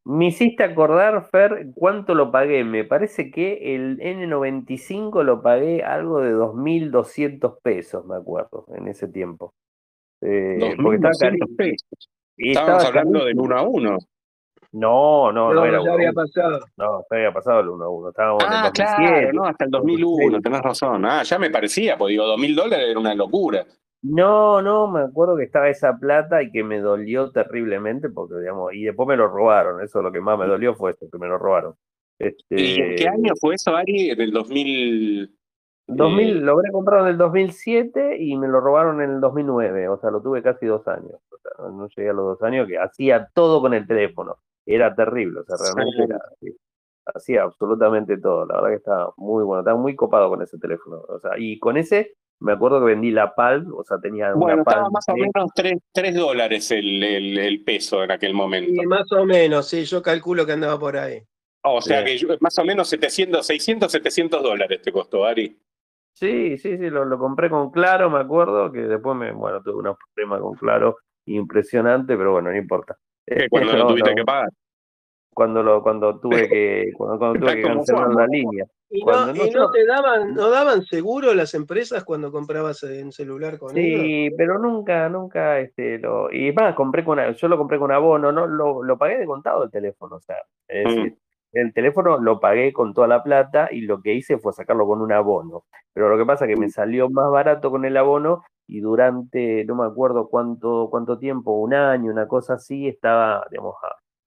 me 0.04 0.26
hiciste 0.26 0.64
acordar, 0.64 1.26
Fer, 1.30 1.68
cuánto 1.74 2.14
lo 2.14 2.30
pagué. 2.30 2.62
Me 2.64 2.84
parece 2.84 3.30
que 3.30 3.74
el 3.74 3.98
N95 4.00 5.22
lo 5.22 5.40
pagué 5.42 5.82
algo 5.82 6.20
de 6.20 6.32
2.200 6.32 7.58
pesos, 7.62 8.04
me 8.04 8.16
acuerdo, 8.16 8.66
en 8.76 8.88
ese 8.88 9.08
tiempo. 9.08 9.54
Eh, 10.20 10.74
porque 10.82 10.96
estaba 10.96 11.12
2.200 11.14 11.18
cari- 11.48 11.56
pesos. 11.56 12.10
y 12.36 12.48
Estábamos 12.50 12.82
estaba 12.82 12.98
hablando 12.98 13.24
del 13.24 13.36
carísimo. 13.36 13.44
uno 13.44 13.56
a 13.56 13.62
uno. 13.62 13.98
No, 14.72 15.32
no, 15.32 15.48
no, 15.48 15.54
No, 15.54 15.64
era 15.64 15.78
ya 15.78 15.82
uno 15.82 15.92
había 15.94 16.10
uno. 16.10 16.22
pasado. 16.22 16.60
No, 16.76 17.00
ya 17.10 17.16
había 17.16 17.32
pasado 17.32 17.60
el 17.60 17.68
1 17.68 17.84
a 17.84 17.88
1. 17.88 18.08
Estábamos 18.10 18.44
en 18.44 18.50
el 18.50 18.56
Ah, 18.58 18.62
2007. 18.64 18.96
claro, 19.08 19.32
no, 19.32 19.44
hasta 19.46 19.64
el 19.64 19.70
2001, 19.70 20.10
2006. 20.16 20.42
tenés 20.42 20.62
razón. 20.62 21.04
Ah, 21.06 21.22
ya 21.22 21.38
me 21.38 21.50
parecía, 21.50 21.96
pues 21.96 22.10
digo, 22.10 22.24
dos 22.26 22.38
mil 22.38 22.54
dólares 22.54 22.86
era 22.90 23.00
una 23.00 23.14
locura. 23.14 23.64
No, 24.02 24.62
no, 24.62 24.86
me 24.88 25.00
acuerdo 25.00 25.36
que 25.36 25.42
estaba 25.44 25.68
esa 25.68 25.96
plata 25.98 26.42
y 26.42 26.50
que 26.52 26.62
me 26.62 26.80
dolió 26.80 27.30
terriblemente 27.32 28.08
porque, 28.10 28.38
digamos, 28.38 28.72
y 28.74 28.84
después 28.84 29.08
me 29.08 29.16
lo 29.16 29.26
robaron. 29.28 29.82
Eso 29.82 30.02
lo 30.02 30.12
que 30.12 30.20
más 30.20 30.38
me 30.38 30.46
dolió 30.46 30.74
fue 30.74 30.92
eso, 30.92 31.06
que 31.10 31.18
me 31.18 31.26
lo 31.26 31.38
robaron. 31.38 31.74
Este, 32.18 32.60
¿Y 32.60 32.80
en 32.80 32.94
qué 32.96 33.08
año 33.08 33.32
fue 33.40 33.54
eso, 33.54 33.74
Ari? 33.74 34.10
En 34.10 34.20
el 34.20 34.30
2000. 34.32 35.34
2000, 35.90 36.40
lo 36.44 36.52
habré 36.52 36.70
comprado 36.70 37.06
en 37.06 37.12
el 37.12 37.18
2007 37.18 38.18
y 38.20 38.36
me 38.36 38.46
lo 38.46 38.60
robaron 38.60 39.00
en 39.00 39.10
el 39.12 39.20
2009, 39.22 39.88
o 39.88 39.98
sea, 39.98 40.10
lo 40.10 40.20
tuve 40.20 40.42
casi 40.42 40.66
dos 40.66 40.86
años. 40.86 41.14
O 41.32 41.38
sea, 41.38 41.68
no 41.70 41.88
llegué 41.88 42.10
a 42.10 42.12
los 42.12 42.24
dos 42.38 42.42
años, 42.42 42.68
que 42.68 42.78
hacía 42.78 43.28
todo 43.32 43.62
con 43.62 43.72
el 43.72 43.86
teléfono. 43.86 44.36
Era 44.70 44.94
terrible, 44.94 45.40
o 45.40 45.44
sea, 45.44 45.56
realmente 45.56 46.04
era, 46.04 46.20
hacía 47.14 47.42
absolutamente 47.42 48.18
todo. 48.18 48.44
La 48.46 48.56
verdad 48.56 48.68
que 48.68 48.74
estaba 48.76 49.14
muy 49.16 49.42
bueno, 49.44 49.60
estaba 49.62 49.78
muy 49.78 49.96
copado 49.96 50.28
con 50.28 50.42
ese 50.42 50.58
teléfono. 50.58 51.00
O 51.08 51.18
sea, 51.18 51.32
y 51.38 51.58
con 51.58 51.76
ese 51.78 52.12
me 52.40 52.52
acuerdo 52.52 52.80
que 52.80 52.86
vendí 52.86 53.10
la 53.10 53.34
Palm, 53.34 53.72
o 53.74 53.82
sea, 53.82 53.98
tenía 53.98 54.32
Bueno, 54.34 54.54
una 54.54 54.62
estaba 54.62 54.82
Palm. 54.82 54.92
más 54.92 55.08
o 55.08 55.14
menos 55.16 55.50
3, 55.92 56.14
dólares 56.14 56.70
el, 56.70 57.02
el- 57.02 57.38
el 57.38 57.64
peso 57.64 58.04
en 58.04 58.10
aquel 58.10 58.34
momento. 58.34 58.82
Y 58.82 58.86
más 58.86 59.10
o 59.12 59.24
menos, 59.24 59.66
sí, 59.68 59.84
yo 59.86 60.02
calculo 60.02 60.44
que 60.44 60.52
andaba 60.52 60.78
por 60.78 60.96
ahí. 60.98 61.22
O 61.64 61.80
sea 61.80 62.04
que 62.04 62.16
yo- 62.18 62.28
más 62.40 62.56
o 62.58 62.64
menos 62.64 62.88
700, 62.88 63.46
600, 63.46 63.90
700 63.90 64.42
dólares 64.42 64.80
te 64.82 64.92
costó, 64.92 65.24
Ari. 65.24 65.58
Sí, 66.12 66.58
sí, 66.58 66.76
sí, 66.76 66.90
lo, 66.90 67.04
lo 67.04 67.18
compré 67.18 67.48
con 67.48 67.70
Claro, 67.70 68.10
me 68.10 68.18
acuerdo, 68.18 68.70
que 68.70 68.80
después 68.80 69.16
me, 69.16 69.32
bueno, 69.32 69.62
tuve 69.62 69.76
unos 69.76 69.96
problemas 70.14 70.40
con 70.40 70.54
Claro 70.54 70.98
impresionante, 71.26 72.16
pero 72.16 72.32
bueno, 72.32 72.50
no 72.50 72.56
importa. 72.56 72.96
Que 73.28 73.48
cuando 73.48 73.72
No, 73.72 73.78
lo 73.78 73.86
tuviste 73.88 74.10
no, 74.10 74.16
que 74.16 74.24
pagar. 74.24 74.50
Cuando 75.34 75.62
lo, 75.62 75.82
cuando 75.82 76.18
tuve 76.18 76.48
que, 76.52 76.92
cuando, 76.96 77.18
cuando 77.18 77.40
tuve 77.40 77.56
que 77.56 77.62
cancelar 77.62 78.08
la 78.14 78.26
línea. 78.26 78.64
¿Y 78.90 79.04
no, 79.04 79.30
y 79.34 79.50
te 79.72 79.84
daban, 79.84 80.34
no 80.34 80.48
daban 80.48 80.82
seguro 80.82 81.34
las 81.34 81.52
empresas 81.52 82.04
cuando 82.04 82.32
comprabas 82.32 82.82
en 82.84 83.12
celular 83.12 83.58
con 83.58 83.76
ellos? 83.76 84.00
Sí, 84.02 84.30
pero 84.36 84.58
nunca, 84.58 85.10
nunca, 85.10 85.58
este, 85.58 85.98
lo, 85.98 86.32
y 86.32 86.48
es 86.48 86.54
más, 86.54 86.74
compré 86.74 87.04
con, 87.04 87.18
yo 87.34 87.48
lo 87.48 87.58
compré 87.58 87.78
con 87.78 87.92
abono, 87.92 88.32
no, 88.32 88.46
lo, 88.46 88.82
lo 88.82 88.96
pagué 88.96 89.18
de 89.18 89.26
contado 89.26 89.64
el 89.64 89.70
teléfono, 89.70 90.16
o 90.16 90.20
sea, 90.20 90.36
es 90.66 90.86
Mm. 90.86 90.88
decir, 90.88 91.18
el 91.52 91.72
teléfono 91.74 92.18
lo 92.18 92.40
pagué 92.40 92.72
con 92.72 92.94
toda 92.94 93.08
la 93.08 93.22
plata 93.22 93.68
y 93.70 93.82
lo 93.82 94.00
que 94.00 94.14
hice 94.14 94.38
fue 94.38 94.54
sacarlo 94.54 94.86
con 94.86 95.02
un 95.02 95.12
abono, 95.12 95.64
pero 95.92 96.08
lo 96.08 96.16
que 96.16 96.24
pasa 96.24 96.46
es 96.46 96.54
que 96.54 96.60
me 96.60 96.70
salió 96.70 97.10
más 97.10 97.30
barato 97.30 97.70
con 97.70 97.84
el 97.84 97.96
abono 97.96 98.42
y 98.68 98.80
durante, 98.80 99.64
no 99.64 99.74
me 99.76 99.86
acuerdo 99.86 100.28
cuánto, 100.28 100.88
cuánto 100.90 101.18
tiempo, 101.18 101.52
un 101.58 101.72
año, 101.74 102.12
una 102.12 102.28
cosa 102.28 102.54
así, 102.54 102.86
estaba, 102.86 103.44
digamos, 103.50 103.74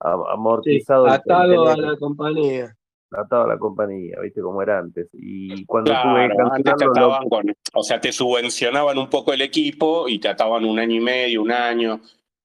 a- 0.00 0.10
a- 0.10 0.32
amortizado 0.34 1.06
atado 1.06 1.68
a 1.68 1.76
la 1.76 1.96
compañía. 1.96 2.74
atado 3.12 3.44
a 3.44 3.46
la 3.46 3.58
compañía, 3.58 4.16
viste 4.22 4.40
cómo 4.40 4.60
era 4.62 4.78
antes, 4.80 5.06
y 5.12 5.64
cuando 5.66 5.92
tuve 5.92 6.28
que 6.28 6.34
Claro, 6.34 6.46
antes 6.54 6.64
te 6.64 6.70
cancelarlo, 6.70 7.20
lo- 7.22 7.28
con, 7.28 7.54
o 7.74 7.82
sea, 7.82 8.00
te 8.00 8.10
subvencionaban 8.10 8.98
un 8.98 9.08
poco 9.08 9.32
el 9.32 9.42
equipo 9.42 10.08
y 10.08 10.18
te 10.18 10.28
ataban 10.28 10.64
un 10.64 10.78
año 10.78 10.96
y 10.96 11.00
medio, 11.00 11.42
un 11.42 11.52
año, 11.52 12.00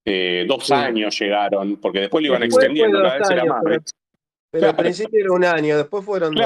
eh, 0.06 0.46
dos 0.48 0.66
Sí. 0.68 0.74
años 0.74 1.18
llegaron, 1.20 1.78
porque 1.78 2.02
después 2.02 2.22
lo 2.22 2.28
iban 2.30 2.42
Después 2.42 2.64
extendiendo, 2.66 3.02
cada 3.02 3.18
vez 3.18 3.30
era 3.32 3.46
más. 3.46 3.62
pero- 3.64 3.82
Claro. 4.52 4.68
al 4.68 4.76
principio 4.76 5.20
era 5.20 5.32
un 5.34 5.44
año, 5.46 5.78
después 5.78 6.06
fueron 6.06 6.34
dos. 6.36 6.46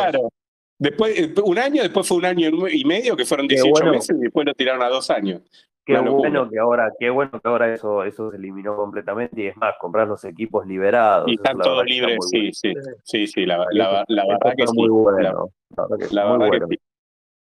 Después, 0.81 1.19
eh, 1.19 1.33
un 1.43 1.59
año, 1.59 1.83
después 1.83 2.07
fue 2.07 2.17
un 2.17 2.25
año 2.25 2.49
y 2.71 2.83
medio, 2.85 3.15
que 3.15 3.23
fueron 3.23 3.47
Qué 3.47 3.53
18 3.53 3.71
bueno. 3.71 3.91
meses, 3.91 4.17
y 4.17 4.21
después 4.23 4.47
lo 4.47 4.53
tiraron 4.55 4.81
a 4.81 4.89
dos 4.89 5.11
años. 5.11 5.41
Qué 5.85 5.95
bueno 5.99 6.49
que 6.49 6.57
ahora, 6.57 6.91
qué 6.99 7.11
bueno 7.11 7.29
que 7.31 7.47
ahora 7.47 7.71
eso, 7.71 8.03
eso 8.03 8.31
se 8.31 8.37
eliminó 8.37 8.75
completamente 8.75 9.41
y 9.43 9.47
es 9.47 9.57
más, 9.57 9.75
comprar 9.79 10.07
los 10.07 10.23
equipos 10.25 10.65
liberados. 10.65 11.27
Y 11.27 11.35
están 11.35 11.59
todos 11.59 11.83
está 11.83 11.93
libres, 11.93 12.17
sí, 12.31 12.49
sí, 12.51 12.73
sí, 13.03 13.27
sí, 13.27 13.45
la, 13.45 13.65
la, 13.73 14.03
la 14.07 14.25
verdad 14.25 14.53
que 14.57 14.65
sí. 14.65 14.73
muy 14.75 14.89
bueno. 14.89 15.21
La, 15.69 15.83
La 15.83 15.83
verdad 15.83 15.97
que 15.99 16.05
es 16.05 16.13
la 16.13 16.23
muy 16.25 16.31
verdad 16.31 16.47
bueno. 16.49 16.67
que 16.67 16.75
sí. 16.75 16.81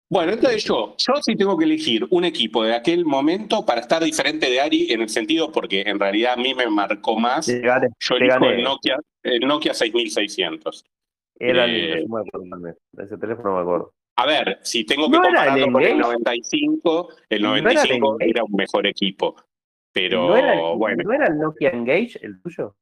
Bueno, 0.09 0.31
entonces 0.33 0.63
yo, 0.65 0.95
yo 0.97 1.13
sí 1.21 1.35
tengo 1.37 1.57
que 1.57 1.63
elegir 1.63 2.05
un 2.09 2.25
equipo 2.25 2.65
de 2.65 2.75
aquel 2.75 3.05
momento 3.05 3.65
para 3.65 3.79
estar 3.79 4.03
diferente 4.03 4.49
de 4.49 4.59
Ari 4.59 4.91
en 4.91 4.99
el 5.01 5.07
sentido 5.07 5.53
porque 5.53 5.83
en 5.85 5.97
realidad 5.99 6.33
a 6.33 6.35
mí 6.35 6.53
me 6.53 6.67
marcó 6.67 7.17
más. 7.17 7.45
Te 7.45 7.59
gané, 7.61 7.87
Yo 7.97 8.17
te 8.17 8.25
elijo 8.25 8.39
gané. 8.41 8.55
el 8.57 8.63
Nokia, 8.63 8.97
el 9.23 9.39
Nokia 9.47 9.73
6600. 9.73 10.83
Era 11.43 11.65
Eh, 11.65 11.67
lindo, 11.69 11.97
yo 11.97 12.07
me 12.07 12.21
acuerdo 12.21 12.77
ese 13.03 13.17
teléfono 13.17 13.55
me 13.55 13.61
acuerdo. 13.61 13.93
A 14.17 14.25
ver, 14.27 14.59
si 14.61 14.85
tengo 14.85 15.09
que 15.09 15.17
¿No 15.17 15.23
compararlo 15.23 15.65
el 15.65 15.71
con 15.71 15.81
el 15.81 15.87
Engage? 15.89 16.01
95, 16.03 17.09
el 17.29 17.41
¿No 17.41 17.55
era 17.55 17.57
el 17.57 17.63
95 17.75 18.11
Engage? 18.13 18.29
era 18.29 18.43
un 18.43 18.51
mejor 18.53 18.87
equipo. 18.87 19.35
Pero 19.93 20.27
¿No, 20.27 20.37
era 20.37 20.53
el, 20.53 20.77
bueno, 20.77 21.03
¿No 21.03 21.13
era 21.13 21.27
el 21.27 21.39
Nokia 21.39 21.69
Engage 21.69 22.19
el 22.21 22.41
tuyo? 22.41 22.75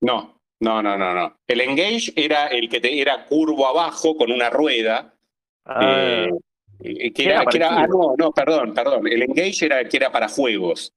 no, 0.00 0.40
no, 0.60 0.82
no, 0.82 0.96
no, 0.96 1.14
no. 1.14 1.36
El 1.46 1.60
Engage 1.60 2.12
era 2.16 2.46
el 2.46 2.68
que 2.68 2.80
te, 2.80 2.98
era 3.00 3.26
curvo 3.26 3.66
abajo 3.66 4.16
con 4.16 4.32
una 4.32 4.48
rueda. 4.50 5.14
Ah, 5.66 6.24
eh, 6.26 6.30
eh, 6.80 7.12
que 7.12 7.24
Era 7.26 7.44
que 7.44 7.58
era- 7.58 7.82
ah, 7.82 7.86
no, 7.86 8.14
no, 8.16 8.32
perdón, 8.32 8.72
perdón. 8.72 9.06
El 9.06 9.22
Engage 9.22 9.66
era 9.66 9.84
que 9.86 9.96
era 9.98 10.10
para 10.10 10.28
juegos. 10.28 10.92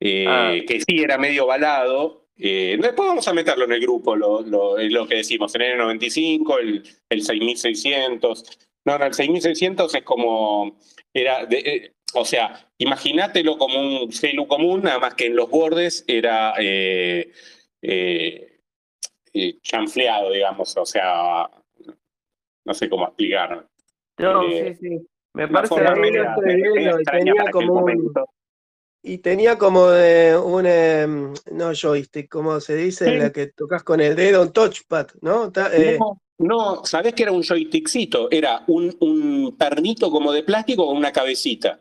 eh, 0.00 0.26
Ah. 0.28 0.52
Que 0.66 0.80
sí 0.80 1.02
era 1.02 1.16
medio 1.18 1.46
balado. 1.46 2.19
Eh, 2.42 2.78
después 2.80 3.08
vamos 3.08 3.26
a 3.28 3.32
meterlo 3.34 3.64
en 3.64 3.72
el 3.72 3.80
grupo, 3.80 4.16
lo, 4.16 4.40
lo, 4.42 4.76
lo 4.78 5.06
que 5.06 5.16
decimos, 5.16 5.54
el 5.54 5.62
N95, 5.62 6.58
el, 6.60 6.82
el 7.10 7.22
6600. 7.22 8.58
No, 8.86 8.98
no, 8.98 9.04
el 9.06 9.14
6600 9.14 9.94
es 9.94 10.02
como. 10.02 10.76
Era 11.12 11.44
de- 11.46 11.58
eh, 11.58 11.92
o 12.14 12.24
sea, 12.24 12.68
imagínatelo 12.78 13.56
como 13.58 13.78
un 14.04 14.12
celu 14.12 14.46
común, 14.46 14.82
nada 14.82 14.98
más 14.98 15.14
que 15.14 15.26
en 15.26 15.36
los 15.36 15.48
bordes 15.50 16.04
era 16.08 16.54
eh, 16.58 17.30
eh, 17.82 18.58
eh, 19.32 19.58
chanfleado, 19.62 20.30
digamos, 20.32 20.76
o 20.76 20.84
sea, 20.86 21.48
no 22.64 22.74
sé 22.74 22.88
cómo 22.88 23.06
explicar. 23.06 23.66
no, 24.18 24.42
sí, 24.50 24.74
sí. 24.80 25.06
Me 25.34 25.46
parece 25.46 25.74
tenía 27.18 27.32
aquel 27.42 27.52
como 27.52 27.72
un- 27.74 27.80
momento. 27.80 28.24
Y 29.02 29.18
tenía 29.18 29.56
como 29.56 29.90
eh, 29.92 30.36
un, 30.36 30.64
eh, 30.66 31.06
no 31.06 31.72
joystick, 31.74 32.28
como 32.28 32.60
se 32.60 32.76
dice, 32.76 33.06
Sí. 33.06 33.16
la 33.16 33.32
que 33.32 33.46
tocas 33.48 33.82
con 33.82 34.00
el 34.00 34.14
dedo, 34.14 34.42
un 34.42 34.52
touchpad, 34.52 35.06
¿no? 35.22 35.50
Ta- 35.50 35.70
eh, 35.74 35.96
No, 35.98 36.20
no, 36.38 36.84
¿sabés 36.84 37.14
que 37.14 37.22
era 37.22 37.32
un 37.32 37.42
joystickcito? 37.42 38.30
Era 38.30 38.62
un, 38.66 38.94
un 39.00 39.56
pernito 39.56 40.10
como 40.10 40.32
de 40.32 40.42
plástico 40.42 40.86
con 40.86 40.96
una 40.98 41.12
cabecita. 41.12 41.80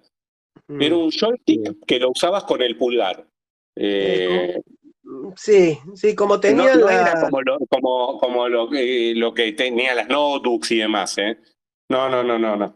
mm. 0.68 0.82
Era 0.82 0.96
un 0.96 1.12
joystick 1.12 1.68
Sí. 1.68 1.78
que 1.86 2.00
lo 2.00 2.12
usabas 2.12 2.44
con 2.46 2.62
el 2.62 2.78
pulgar. 2.78 3.26
Eh, 3.76 4.62
Sí, 5.36 5.78
sí, 5.96 6.14
como 6.16 6.36
no, 6.36 6.40
tenía 6.40 6.76
no 6.76 6.86
la... 6.86 7.02
era 7.02 7.22
como, 7.22 7.42
lo, 7.42 7.58
como, 7.68 8.20
como 8.20 8.48
lo, 8.48 8.70
que- 8.70 9.14
lo 9.16 9.34
que 9.34 9.54
tenía 9.54 9.96
las 9.96 10.08
notebooks 10.08 10.72
y 10.72 10.78
demás, 10.78 11.18
¿eh? 11.18 11.38
No, 11.90 12.08
no, 12.10 12.24
no, 12.24 12.38
no, 12.38 12.56
no. 12.56 12.76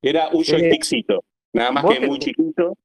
Era 0.00 0.28
un 0.28 0.42
Eh, 0.42 0.44
joystickcito, 0.46 1.24
nada 1.52 1.72
más 1.72 1.84
que 1.86 2.06
muy 2.06 2.18
chiquito. 2.20 2.78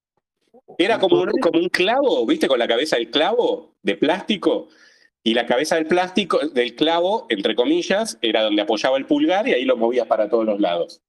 Era 0.78 0.99
como 0.99 1.22
un, 1.22 1.30
como 1.41 1.59
un 1.59 1.70
clavo, 1.70 2.26
¿viste? 2.26 2.47
Con 2.47 2.59
la 2.59 2.68
cabeza 2.68 2.95
del 2.97 3.09
clavo 3.11 3.74
de 3.84 3.95
plástico. 3.97 4.68
Y 5.24 5.34
la 5.34 5.45
cabeza 5.45 5.76
del 5.76 5.88
plástico, 5.88 6.39
del 6.53 6.76
clavo, 6.76 7.26
entre 7.30 7.55
comillas, 7.55 8.18
era 8.22 8.43
donde 8.43 8.61
apoyaba 8.61 8.97
el 8.97 9.05
pulgar 9.05 9.47
y 9.47 9.53
ahí 9.53 9.66
lo 9.66 9.76
movías 9.78 10.05
para 10.07 10.30
todos 10.30 10.45
los 10.45 10.59
lados. 10.59 11.01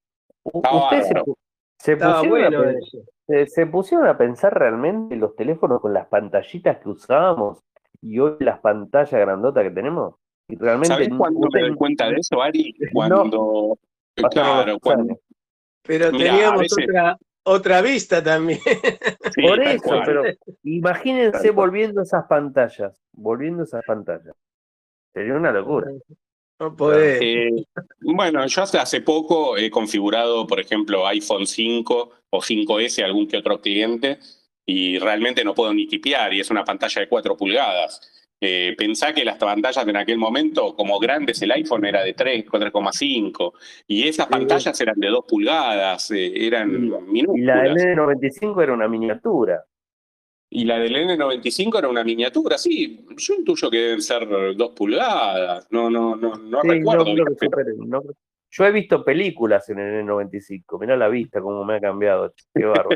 Estaba 0.43 0.89
se, 0.89 0.95
bárbaro. 1.13 1.25
se 1.79 1.93
Estaba 1.93 2.19
pusieron 2.21 2.43
a 2.45 2.49
bueno 2.57 2.63
pen- 2.71 2.77
eso. 2.81 2.97
se, 3.27 3.45
se 3.47 3.65
pusieron 3.67 4.07
a 4.07 4.17
pensar 4.17 4.57
realmente 4.57 5.13
en 5.15 5.21
los 5.21 5.35
teléfonos 5.35 5.81
con 5.81 5.93
las 5.93 6.07
pantallitas 6.07 6.77
que 6.79 6.89
usábamos 6.89 7.59
y 8.01 8.17
hoy 8.19 8.37
las 8.39 8.59
pantallas 8.59 9.11
grandotas 9.21 9.63
que 9.63 9.71
tenemos. 9.71 10.15
Y 10.49 10.55
realmente 10.55 10.87
¿Sabés 10.93 11.09
cuándo 11.15 11.47
me 11.53 11.61
doy 11.61 11.75
cuenta 11.75 12.07
de 12.09 12.15
eso, 12.15 12.41
Ari? 12.41 12.73
Cuando. 12.93 13.77
Claro, 14.31 14.79
cuando. 14.79 15.19
Pero 15.83 16.11
Mirá, 16.11 16.31
teníamos 16.31 16.61
veces- 16.61 16.85
otra, 16.89 17.17
otra 17.47 17.81
vista 17.81 18.23
también. 18.23 18.59
sí, 19.33 19.41
Por 19.41 19.61
eso, 19.61 19.83
cual. 19.83 20.03
pero 20.05 20.23
imagínense 20.63 21.51
volviendo 21.51 22.01
esas 22.01 22.25
pantallas, 22.27 23.01
volviendo 23.13 23.63
esas 23.63 23.83
pantallas. 23.85 24.35
Sería 25.13 25.33
una 25.33 25.51
locura. 25.51 25.87
No 26.59 26.75
podés. 26.75 27.19
Eh, 27.21 27.65
bueno, 28.01 28.45
yo 28.45 28.61
hasta 28.63 28.81
hace 28.81 29.01
poco 29.01 29.57
he 29.57 29.69
configurado, 29.69 30.45
por 30.45 30.59
ejemplo, 30.59 31.07
iPhone 31.07 31.45
5 31.45 32.11
o 32.29 32.41
5S 32.41 33.03
a 33.03 33.05
algún 33.05 33.27
que 33.27 33.37
otro 33.37 33.61
cliente 33.61 34.19
y 34.65 34.99
realmente 34.99 35.43
no 35.43 35.53
puedo 35.53 35.73
ni 35.73 35.87
tipear 35.87 36.33
y 36.33 36.39
es 36.41 36.49
una 36.49 36.65
pantalla 36.65 37.01
de 37.01 37.07
4 37.07 37.37
pulgadas. 37.37 38.16
Eh, 38.39 38.75
pensá 38.77 39.13
que 39.13 39.25
las 39.25 39.37
pantallas 39.37 39.87
en 39.87 39.97
aquel 39.97 40.17
momento, 40.19 40.75
como 40.75 40.99
grandes, 40.99 41.41
el 41.41 41.51
iPhone 41.51 41.85
era 41.85 42.03
de 42.03 42.13
3, 42.13 42.45
4,5 42.45 43.53
y 43.87 44.07
esas 44.07 44.27
pantallas 44.27 44.79
eran 44.79 44.99
de 44.99 45.07
2 45.07 45.25
pulgadas, 45.27 46.11
eh, 46.11 46.45
eran 46.45 46.69
Y 46.85 46.89
la 46.89 46.99
minúsculas. 46.99 47.69
N95 47.73 48.61
era 48.63 48.73
una 48.73 48.87
miniatura. 48.87 49.63
Y 50.49 50.65
la 50.65 50.77
del 50.79 50.95
N95 50.95 51.79
era 51.79 51.89
una 51.89 52.03
miniatura, 52.03 52.57
sí. 52.57 53.05
Yo 53.17 53.33
intuyo 53.33 53.69
que 53.71 53.77
deben 53.77 54.01
ser 54.01 54.27
2 54.55 54.71
pulgadas, 54.71 55.67
no, 55.71 55.89
no, 55.89 56.15
no, 56.15 56.35
no 56.35 56.61
Sí, 56.61 56.67
recuerdo. 56.69 57.05
no 57.05 57.13
creo 57.25 57.25
que 57.35 58.13
Yo 58.49 58.65
he 58.65 58.71
visto 58.71 59.03
películas 59.03 59.69
en 59.69 59.79
el 59.79 60.05
N95, 60.05 60.79
mirá 60.79 60.95
la 60.95 61.09
vista, 61.09 61.41
cómo 61.41 61.65
me 61.65 61.75
ha 61.75 61.79
cambiado, 61.81 62.33
qué 62.55 62.65
bárbaro. 62.65 62.89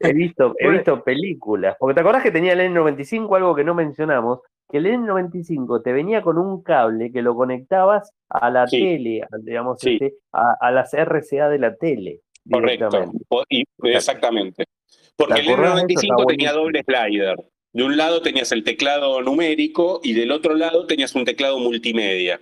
He 0.00 0.12
visto, 0.12 0.54
he 0.58 0.68
visto 0.70 1.02
películas, 1.04 1.76
porque 1.78 1.94
te 1.94 2.00
acordás 2.00 2.22
que 2.22 2.32
tenía 2.32 2.52
el 2.52 2.60
N95, 2.60 3.36
algo 3.36 3.54
que 3.54 3.62
no 3.64 3.74
mencionamos, 3.74 4.40
que 4.68 4.78
el 4.78 4.86
N95 4.86 5.82
te 5.82 5.92
venía 5.92 6.20
con 6.22 6.38
un 6.38 6.62
cable 6.64 7.12
que 7.12 7.22
lo 7.22 7.36
conectabas 7.36 8.10
a 8.28 8.50
la 8.50 8.66
Sí. 8.66 8.80
tele, 8.80 9.22
a- 9.22 9.28
digamos, 9.40 9.78
Sí. 9.80 9.94
este, 10.00 10.14
a, 10.32 10.56
a 10.60 10.70
las 10.72 10.92
RCA 10.94 11.48
de 11.48 11.58
la 11.60 11.76
tele. 11.76 12.20
Correcto, 12.50 12.88
y- 13.48 13.64
exactamente. 13.84 14.64
Porque 15.16 15.40
el 15.40 15.46
¿Te 15.46 15.52
acordás 15.52 15.74
de 15.86 15.94
eso? 15.94 16.00
N95 16.00 16.20
Está 16.20 16.26
tenía 16.26 16.52
doble 16.52 16.82
slider. 16.82 17.36
De 17.72 17.84
un 17.84 17.96
lado 17.96 18.22
tenías 18.22 18.50
el 18.52 18.64
teclado 18.64 19.20
numérico 19.22 20.00
y 20.02 20.14
del 20.14 20.32
otro 20.32 20.54
lado 20.54 20.86
tenías 20.86 21.14
un 21.14 21.24
teclado 21.24 21.58
multimedia. 21.58 22.40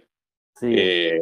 Sí. 0.56 0.68
Eh, 0.76 1.20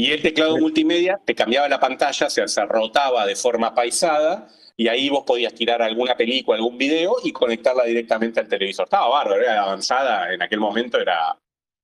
Y 0.00 0.12
el 0.12 0.22
teclado 0.22 0.56
multimedia 0.58 1.20
te 1.26 1.34
cambiaba 1.34 1.68
la 1.68 1.80
pantalla, 1.80 2.28
o 2.28 2.30
sea, 2.30 2.46
se 2.46 2.64
rotaba 2.66 3.26
de 3.26 3.34
forma 3.34 3.74
paisada 3.74 4.46
y 4.76 4.86
ahí 4.86 5.08
vos 5.08 5.24
podías 5.26 5.52
tirar 5.54 5.82
alguna 5.82 6.16
película, 6.16 6.56
algún 6.56 6.78
video 6.78 7.16
y 7.24 7.32
conectarla 7.32 7.82
directamente 7.82 8.38
al 8.38 8.46
televisor. 8.46 8.84
Estaba 8.84 9.08
bárbaro, 9.08 9.42
era 9.42 9.60
avanzada, 9.64 10.32
en 10.32 10.40
aquel 10.40 10.60
momento 10.60 11.00
era... 11.00 11.36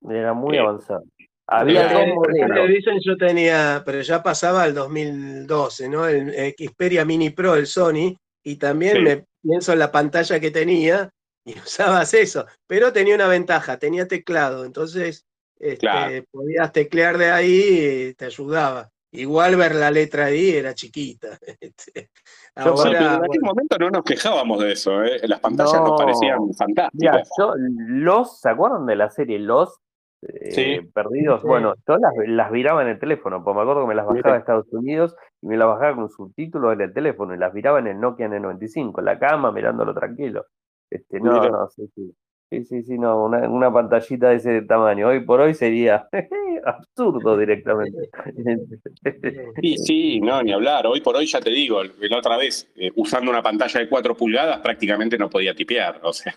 Era 0.09 0.33
muy 0.33 0.57
Eh, 0.57 0.61
avanzado. 0.61 1.03
Había 1.49 1.89
dos 1.93 2.03
el 2.03 2.15
modelos. 2.15 3.05
Yo 3.05 3.17
tenía, 3.17 3.83
pero 3.85 4.01
ya 4.01 4.23
pasaba 4.23 4.63
al 4.63 4.75
2012, 4.75 5.89
¿no? 5.89 6.07
El 6.07 6.55
Xperia 6.57 7.05
Mini 7.05 7.31
Pro, 7.31 7.57
el 7.57 7.67
Sony, 7.67 8.15
y 8.45 8.57
también 8.57 8.97
Sí. 8.99 9.03
me 9.03 9.25
pienso 9.43 9.73
en 9.73 9.81
la 9.81 9.91
pantalla 9.91 10.39
que 10.39 10.53
tenía 10.53 11.11
y 11.45 11.55
usabas 11.59 12.15
eso, 12.15 12.47
pero 12.69 12.93
tenía 12.93 13.17
una 13.17 13.27
ventaja, 13.27 13.77
tenía 13.77 14.07
teclado, 14.07 14.65
entonces 14.65 15.27
este, 15.59 15.79
Claro. 15.79 16.25
podías 16.31 16.73
teclear 16.73 17.19
de 17.19 17.31
ahí 17.31 18.09
y 18.11 18.15
te 18.15 18.27
ayudaba. 18.27 18.91
Igual 19.13 19.55
ver 19.57 19.77
la 19.77 19.91
letra 19.93 20.27
ahí 20.27 20.51
era 20.57 20.75
chiquita. 20.75 21.39
Este, 21.61 22.11
Yo, 22.57 22.77
Sí, 22.77 22.83
pero 22.85 22.99
ahora, 22.99 22.99
en 22.99 23.05
aquel 23.07 23.19
bueno, 23.29 23.47
momento 23.47 23.79
no 23.79 23.91
nos 23.91 24.05
quejábamos 24.05 24.61
de 24.63 24.73
eso, 24.73 25.03
¿eh? 25.05 25.21
Las 25.25 25.41
pantallas 25.41 25.75
No. 25.75 25.89
nos 25.89 26.01
parecían 26.01 26.39
Mira, 26.43 26.55
fantásticas. 26.57 27.29
yo, 27.39 27.53
los, 27.57 28.41
¿se 28.41 28.49
acuerdan 28.49 28.87
de 28.87 28.97
la 28.97 29.11
serie 29.11 29.39
Los? 29.39 29.79
Eh, 30.23 30.51
Sí. 30.53 30.91
Perdidos. 30.95 31.41
Sí. 31.43 31.47
Bueno, 31.49 31.75
yo 31.87 31.97
las, 31.99 32.13
las 32.27 32.51
viraba 32.53 32.83
en 32.83 32.89
el 32.89 32.99
teléfono, 32.99 33.43
porque 33.45 33.57
me 33.57 33.63
acuerdo 33.63 33.83
que 33.83 33.89
me 33.89 33.95
las 33.95 34.07
bajaba 34.07 34.33
de 34.35 34.39
Estados 34.41 34.67
Unidos 34.73 35.15
y 35.43 35.47
me 35.49 35.57
las 35.57 35.69
bajaba 35.69 35.95
con 35.97 36.09
subtítulos 36.11 36.73
en 36.73 36.81
el 36.81 36.93
teléfono 36.95 37.35
y 37.35 37.39
las 37.39 37.53
viraba 37.53 37.79
en 37.81 37.89
el 37.89 38.01
Nokia 38.01 38.29
N95, 38.29 38.99
en 39.01 39.05
la 39.05 39.19
cama, 39.19 39.51
mirándolo 39.53 39.93
tranquilo. 39.95 40.47
Este, 40.91 41.19
no, 41.21 41.33
Mira. 41.33 41.49
no, 41.51 41.69
sí, 41.71 41.89
sí. 41.95 42.15
Sí, 42.55 42.65
sí, 42.65 42.83
sí, 42.85 42.99
no, 42.99 43.25
una, 43.25 43.49
una 43.49 43.73
pantallita 43.73 44.29
de 44.29 44.37
ese 44.37 44.63
tamaño. 44.63 45.09
Hoy 45.09 45.21
por 45.21 45.41
hoy 45.41 45.55
sería 45.55 46.09
absurdo 46.65 47.37
directamente. 47.39 48.11
Sí, 49.61 49.77
sí, 49.79 50.21
no, 50.21 50.43
ni 50.43 50.53
hablar. 50.53 50.87
Hoy 50.87 51.01
por 51.01 51.17
hoy 51.17 51.27
ya 51.27 51.41
te 51.41 51.51
digo, 51.51 51.83
la 51.83 52.19
otra 52.19 52.37
vez, 52.37 52.71
eh, 52.77 52.91
usando 52.97 53.31
una 53.31 53.43
pantalla 53.43 53.81
de 53.81 53.89
4 53.89 54.17
pulgadas, 54.17 54.61
prácticamente 54.61 55.17
no 55.19 55.31
podía 55.31 55.55
tipear. 55.55 56.01
O 56.03 56.13
sea, 56.13 56.35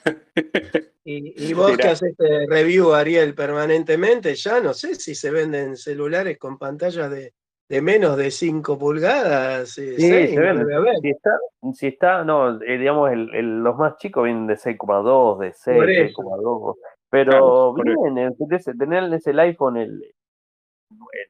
y, 1.04 1.50
y 1.50 1.54
vos 1.54 1.72
Mirá. 1.72 1.84
que 1.84 1.90
haces 1.90 2.12
este 2.12 2.46
review, 2.48 2.94
Ariel, 2.94 3.34
permanentemente, 3.34 4.36
ya 4.36 4.60
no 4.60 4.74
sé 4.74 4.96
si 4.96 5.16
se 5.16 5.32
venden 5.32 5.76
celulares 5.76 6.38
con 6.38 6.58
pantallas 6.58 7.10
de, 7.12 7.34
de 7.70 7.82
menos 7.82 8.16
de 8.18 8.32
5 8.32 8.78
pulgadas. 8.78 9.78
eh, 9.78 9.96
Sí, 9.98 10.02
seis, 10.10 10.30
se 10.32 10.40
haber. 10.40 10.96
Si 11.02 11.10
está, 11.10 11.32
si 11.74 11.88
está, 11.88 12.24
no, 12.24 12.62
eh, 12.62 12.78
digamos, 12.78 13.12
el, 13.12 13.34
el- 13.36 13.60
los 13.64 13.76
más 13.78 13.98
chicos 13.98 14.24
vienen 14.24 14.48
de 14.48 14.56
6,2, 14.56 15.40
de 15.40 15.54
6, 15.54 15.78
Por 15.78 15.90
eso. 15.90 16.22
6,2. 16.24 16.76
Pero 17.10 17.74
Claro, 17.74 17.74
bien, 18.14 18.18
el- 18.18 18.36
ese- 18.52 18.74
tener 18.76 19.14
ese 19.14 19.32
el 19.32 19.40
iPhone, 19.40 19.78
el, 19.78 19.90
el- 19.92 20.14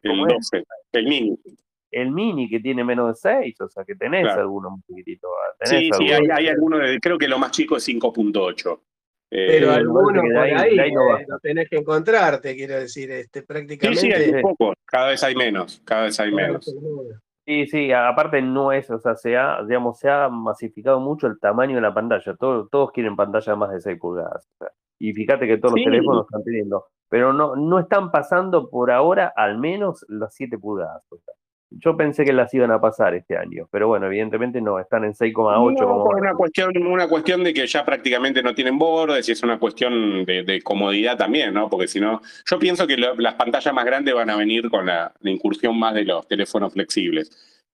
el 0.03 0.09
¿cómo 0.11 0.27
es? 0.27 0.33
12, 0.33 0.63
el 0.93 1.05
mini. 1.07 1.37
el 1.91 2.11
mini 2.11 2.49
que 2.49 2.59
tiene 2.59 2.83
menos 2.83 3.07
de 3.09 3.15
6, 3.15 3.61
o 3.61 3.69
sea 3.69 3.83
que 3.85 3.95
tenés 3.95 4.23
Claro. 4.23 4.41
alguno 4.41 4.69
muy 4.71 4.81
chiquitito. 4.87 5.27
ah, 5.29 5.55
tenés 5.59 5.79
Sí, 5.79 5.89
sí, 5.97 6.11
alguno. 6.13 6.33
hay, 6.35 6.43
hay 6.45 6.49
algunos, 6.51 6.79
de- 6.81 6.99
creo 6.99 7.17
que 7.17 7.27
lo 7.27 7.39
más 7.39 7.51
chico 7.51 7.77
es 7.77 7.83
5.8. 7.83 8.81
Eh, 9.29 9.45
Pero 9.49 9.67
me 9.67 9.73
algunos 9.73 10.13
por 10.23 10.37
ahí- 10.37 10.51
ahí, 10.51 10.75
de 10.77 10.81
ahí 10.83 10.91
no 10.91 11.01
eh, 11.03 11.11
baja. 11.13 11.25
lo 11.27 11.39
tenés 11.39 11.69
que 11.69 11.77
encontrarte, 11.77 12.55
quiero 12.55 12.75
decir, 12.75 13.11
este, 13.11 13.41
sí, 13.41 13.45
prácticamente. 13.45 13.99
sí, 14.01 14.11
hay 14.13 14.23
Sí. 14.25 14.31
muy 14.33 14.41
pocos, 14.41 14.75
cada 14.85 15.09
vez 15.09 15.23
hay 15.23 15.35
menos, 15.35 15.81
cada 15.85 16.03
vez 16.03 16.19
hay 16.19 16.31
menos. 16.31 16.73
Sí, 17.45 17.65
sí, 17.67 17.91
aparte 17.91 18.41
no 18.41 18.71
es, 18.71 18.89
o 18.89 18.99
sea, 18.99 19.15
se 19.15 19.35
ha, 19.37 19.61
digamos, 19.63 19.99
se 19.99 20.09
ha 20.09 20.27
masificado 20.29 20.99
mucho 20.99 21.27
el 21.27 21.39
tamaño 21.39 21.75
de 21.75 21.81
la 21.81 21.93
pantalla. 21.93 22.35
Todos, 22.35 22.69
todos 22.69 22.91
quieren 22.91 23.15
pantalla 23.15 23.53
de 23.53 23.57
más 23.57 23.71
de 23.71 23.79
6 23.81 23.97
pulgadas. 23.99 24.45
o 24.45 24.57
sea, 24.65 24.71
y 24.99 25.13
fíjate 25.13 25.45
que 25.47 25.57
todos 25.57 25.73
Sí. 25.75 25.81
los 25.81 25.91
teléfonos 25.91 26.25
están 26.25 26.43
teniendo, 26.43 26.85
pero 27.09 27.31
no, 27.33 27.55
no 27.55 27.79
están 27.79 28.11
pasando 28.11 28.69
por 28.69 28.91
ahora 28.91 29.31
al 29.35 29.57
menos 29.57 30.05
las 30.09 30.33
7 30.33 30.57
pulgadas. 30.57 31.03
o 31.09 31.17
sea. 31.17 31.33
Yo 31.69 31.97
pensé 31.97 32.23
que 32.23 32.31
las 32.33 32.53
iban 32.53 32.71
a 32.71 32.79
pasar 32.79 33.13
este 33.13 33.37
año, 33.37 33.67
pero 33.71 33.87
bueno, 33.87 34.05
evidentemente 34.07 34.61
no, 34.61 34.79
están 34.79 35.03
en 35.03 35.13
6,8 35.13 35.81
No, 35.81 35.87
como 35.87 36.03
por 36.05 36.15
una 36.15 36.33
cuestión, 36.33 36.71
una 36.87 37.07
cuestión 37.07 37.43
de 37.43 37.53
que 37.53 37.67
ya 37.67 37.83
prácticamente 37.85 38.41
no 38.41 38.55
tienen 38.55 38.77
bordes 38.77 39.27
y 39.27 39.33
es 39.33 39.43
una 39.43 39.59
cuestión 39.59 40.23
de, 40.25 40.43
de 40.43 40.61
comodidad 40.61 41.17
también, 41.17 41.53
¿no? 41.53 41.69
Porque 41.69 41.87
si 41.87 41.99
no, 41.99 42.21
yo 42.49 42.57
pienso 42.59 42.87
que 42.87 42.95
lo- 42.97 43.15
las 43.15 43.33
pantallas 43.35 43.73
más 43.73 43.85
grandes 43.85 44.13
van 44.13 44.29
a 44.29 44.37
venir 44.37 44.69
con 44.69 44.85
la, 44.85 45.13
la 45.19 45.29
incursión 45.31 45.77
más 45.77 45.93
de 45.93 46.05
los 46.05 46.27
teléfonos 46.27 46.71
flexibles. 46.73 47.29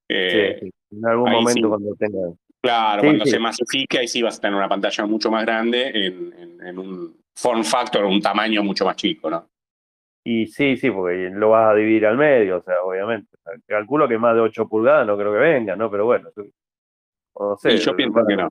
Eh, 0.09 0.57
Sí, 0.59 0.65
sí, 0.65 0.71
en 0.97 1.05
algún 1.05 1.31
momento 1.31 1.53
sí. 1.61 1.69
cuando 1.69 1.95
tengan. 1.95 2.37
Claro, 2.61 3.03
cuando 3.03 3.25
se 3.25 3.39
masifique, 3.39 3.99
ahí 3.99 4.07
sí 4.07 4.21
vas 4.21 4.37
a 4.37 4.41
tener 4.41 4.55
una 4.55 4.69
pantalla 4.69 5.05
mucho 5.05 5.29
más 5.29 5.43
grande 5.45 5.89
en, 5.89 6.33
en- 6.39 6.67
en 6.67 6.79
un 6.79 7.17
form 7.35 7.63
factor, 7.63 8.05
un 8.05 8.21
tamaño 8.21 8.63
mucho 8.63 8.85
más 8.85 8.95
chico, 8.95 9.29
¿no? 9.29 9.47
Y 10.25 10.47
sí, 10.47 10.77
sí, 10.77 10.89
porque 10.89 11.29
lo 11.33 11.49
vas 11.49 11.71
a 11.71 11.75
dividir 11.75 12.05
al 12.05 12.17
medio, 12.17 12.57
o 12.57 12.63
sea, 12.63 12.81
obviamente. 12.83 13.35
Calculo 13.67 14.07
que 14.07 14.17
más 14.17 14.33
de 14.35 14.41
8 14.41 14.67
pulgadas 14.69 15.05
no 15.05 15.17
creo 15.17 15.33
que 15.33 15.39
venga, 15.39 15.75
¿no? 15.75 15.91
Pero 15.91 16.05
bueno, 16.05 16.29
sí. 16.35 16.49
no 17.39 17.57
sé. 17.57 17.73
y 17.73 17.77
yo 17.77 17.95
pienso 17.95 18.25
que 18.25 18.35
no. 18.37 18.49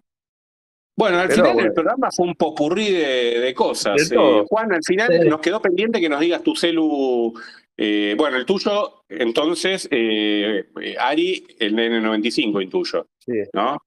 Bueno, 0.94 1.18
al 1.18 1.28
Pero 1.28 1.36
final 1.36 1.54
bueno. 1.54 1.68
el 1.68 1.74
programa 1.74 2.08
fue 2.14 2.26
un 2.26 2.34
popurrí 2.34 2.90
de, 2.92 3.40
de 3.40 3.54
cosas. 3.54 4.10
De. 4.10 4.14
Eh, 4.16 4.44
Juan, 4.48 4.72
al 4.72 4.82
final 4.84 5.08
Sí. 5.22 5.28
nos 5.28 5.40
quedó 5.40 5.62
pendiente 5.62 5.98
que 6.00 6.08
nos 6.10 6.20
digas 6.20 6.42
tu 6.42 6.54
celu. 6.54 7.32
eh, 7.78 8.14
bueno, 8.18 8.36
el 8.36 8.44
tuyo, 8.44 9.02
entonces, 9.08 9.88
eh, 9.90 10.66
Ari, 11.00 11.46
el 11.58 11.74
N95 11.74 12.62
intuyo, 12.62 13.06
Sí, 13.18 13.32
¿no? 13.54 13.78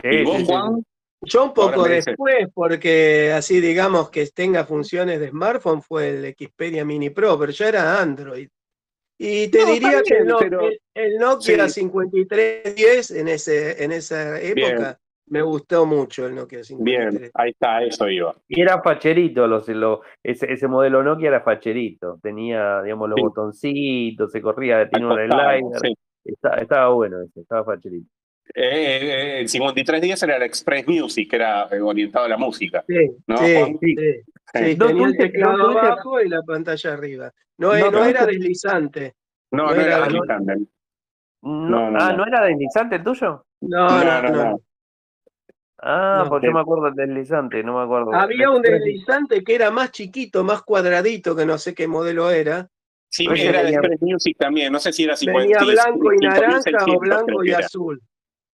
sí, 0.00 0.08
¿Y 0.08 0.24
vos, 0.24 0.36
sí, 0.38 0.46
sí. 0.46 0.50
Juan? 0.52 0.82
Yo 1.22 1.44
un 1.44 1.52
poco 1.54 1.82
después, 1.84 2.48
porque 2.54 3.32
así 3.32 3.60
digamos 3.60 4.08
que 4.10 4.26
tenga 4.28 4.64
funciones 4.64 5.18
de 5.20 5.30
smartphone, 5.30 5.82
fue 5.82 6.10
el 6.10 6.34
Xperia 6.34 6.84
Mini 6.84 7.10
Pro, 7.10 7.38
pero 7.38 7.50
ya 7.52 7.68
era 7.68 8.00
Android. 8.00 8.48
Y 9.20 9.48
te 9.48 9.62
No, 9.64 9.72
diría 9.72 10.02
que 10.04 10.14
el, 10.14 10.24
bien, 10.24 10.26
No- 10.28 10.38
pero- 10.38 10.60
el- 10.94 11.16
Nokia 11.18 11.68
Sí. 11.68 11.80
5310 11.80 13.10
en, 13.10 13.28
ese, 13.28 13.82
en 13.82 13.90
esa 13.92 14.40
época 14.40 14.98
me 15.26 15.42
gustó 15.42 15.84
mucho 15.86 16.26
el 16.26 16.36
Nokia 16.36 16.62
53. 16.62 17.20
Bien, 17.20 17.30
ahí 17.34 17.50
está, 17.50 17.82
eso 17.82 18.08
iba. 18.08 18.34
Y 18.46 18.60
era 18.60 18.80
facherito, 18.80 19.46
los, 19.48 19.68
ese, 20.22 20.52
ese 20.52 20.68
modelo 20.68 21.02
Nokia 21.02 21.28
era 21.28 21.40
facherito, 21.40 22.18
tenía, 22.22 22.80
digamos, 22.82 23.08
los 23.08 23.16
Sí. 23.16 23.22
botoncitos, 23.22 24.30
se 24.32 24.40
corría, 24.40 24.88
tenía 24.88 25.08
un 25.08 25.14
slider, 25.16 25.80
sí. 25.82 25.94
estaba 26.60 26.88
bueno 26.90 27.20
ese, 27.22 27.40
estaba 27.40 27.64
facherito. 27.64 28.08
Eh, 28.54 28.98
eh, 29.02 29.40
el 29.40 29.48
5310 29.48 30.22
era 30.22 30.36
el 30.36 30.42
Express 30.42 30.86
Music, 30.88 31.28
que 31.30 31.36
era 31.36 31.68
eh, 31.70 31.80
orientado 31.80 32.24
a 32.24 32.28
la 32.28 32.36
música. 32.36 32.84
Sí, 32.88 33.10
¿No, 33.26 33.36
sí, 33.38 33.54
sí, 33.80 33.94
Sí. 33.96 34.64
sí, 34.64 34.76
¿No 34.76 34.86
tenía 34.86 35.06
el 35.08 35.16
teclado 35.16 35.70
abajo 35.78 36.20
y 36.22 36.28
la 36.28 36.42
pantalla 36.42 36.92
arriba. 36.94 37.32
No, 37.58 37.76
¿No 37.76 37.90
no 37.90 38.04
era 38.04 38.24
deslizante. 38.24 39.14
No, 39.50 39.66
No 39.68 39.74
no, 39.74 39.80
era- 39.80 39.98
deslizante. 40.04 40.56
No, 41.42 41.68
No, 41.70 41.90
no, 41.90 41.98
ah, 42.00 42.10
no. 42.12 42.16
¿no 42.18 42.26
era 42.26 42.44
deslizante 42.46 42.96
el 42.96 43.04
tuyo? 43.04 43.44
No, 43.60 43.88
No, 43.88 44.04
no, 44.04 44.22
no, 44.22 44.28
no. 44.30 44.44
no. 44.52 44.60
Ah, 45.80 46.22
No, 46.24 46.30
porque 46.30 46.46
yo 46.48 46.52
me 46.52 46.60
acuerdo 46.60 46.90
del 46.90 47.08
deslizante, 47.08 47.62
no 47.62 47.76
me 47.78 47.84
acuerdo. 47.84 48.12
Había 48.12 48.50
un 48.50 48.62
deslizante 48.62 49.44
que 49.44 49.54
era 49.54 49.70
más 49.70 49.92
chiquito, 49.92 50.42
más 50.42 50.62
cuadradito, 50.62 51.36
que 51.36 51.46
no 51.46 51.56
sé 51.58 51.74
qué 51.74 51.86
modelo 51.86 52.30
era. 52.30 52.68
Sí, 53.10 53.26
era 53.26 53.60
de 53.60 53.64
tenía- 53.66 53.78
Express 53.78 54.02
Music 54.02 54.36
también. 54.38 54.72
No 54.72 54.80
sé 54.80 54.92
si 54.92 55.04
era 55.04 55.14
50. 55.16 55.40
Venía 55.40 55.58
sí, 55.60 55.66
blanco 55.70 56.12
y 56.12 56.18
5600 56.18 56.72
naranja 56.72 56.92
o 56.96 56.98
blanco 56.98 57.44
y 57.44 57.48
era. 57.50 57.58
azul. 57.60 58.02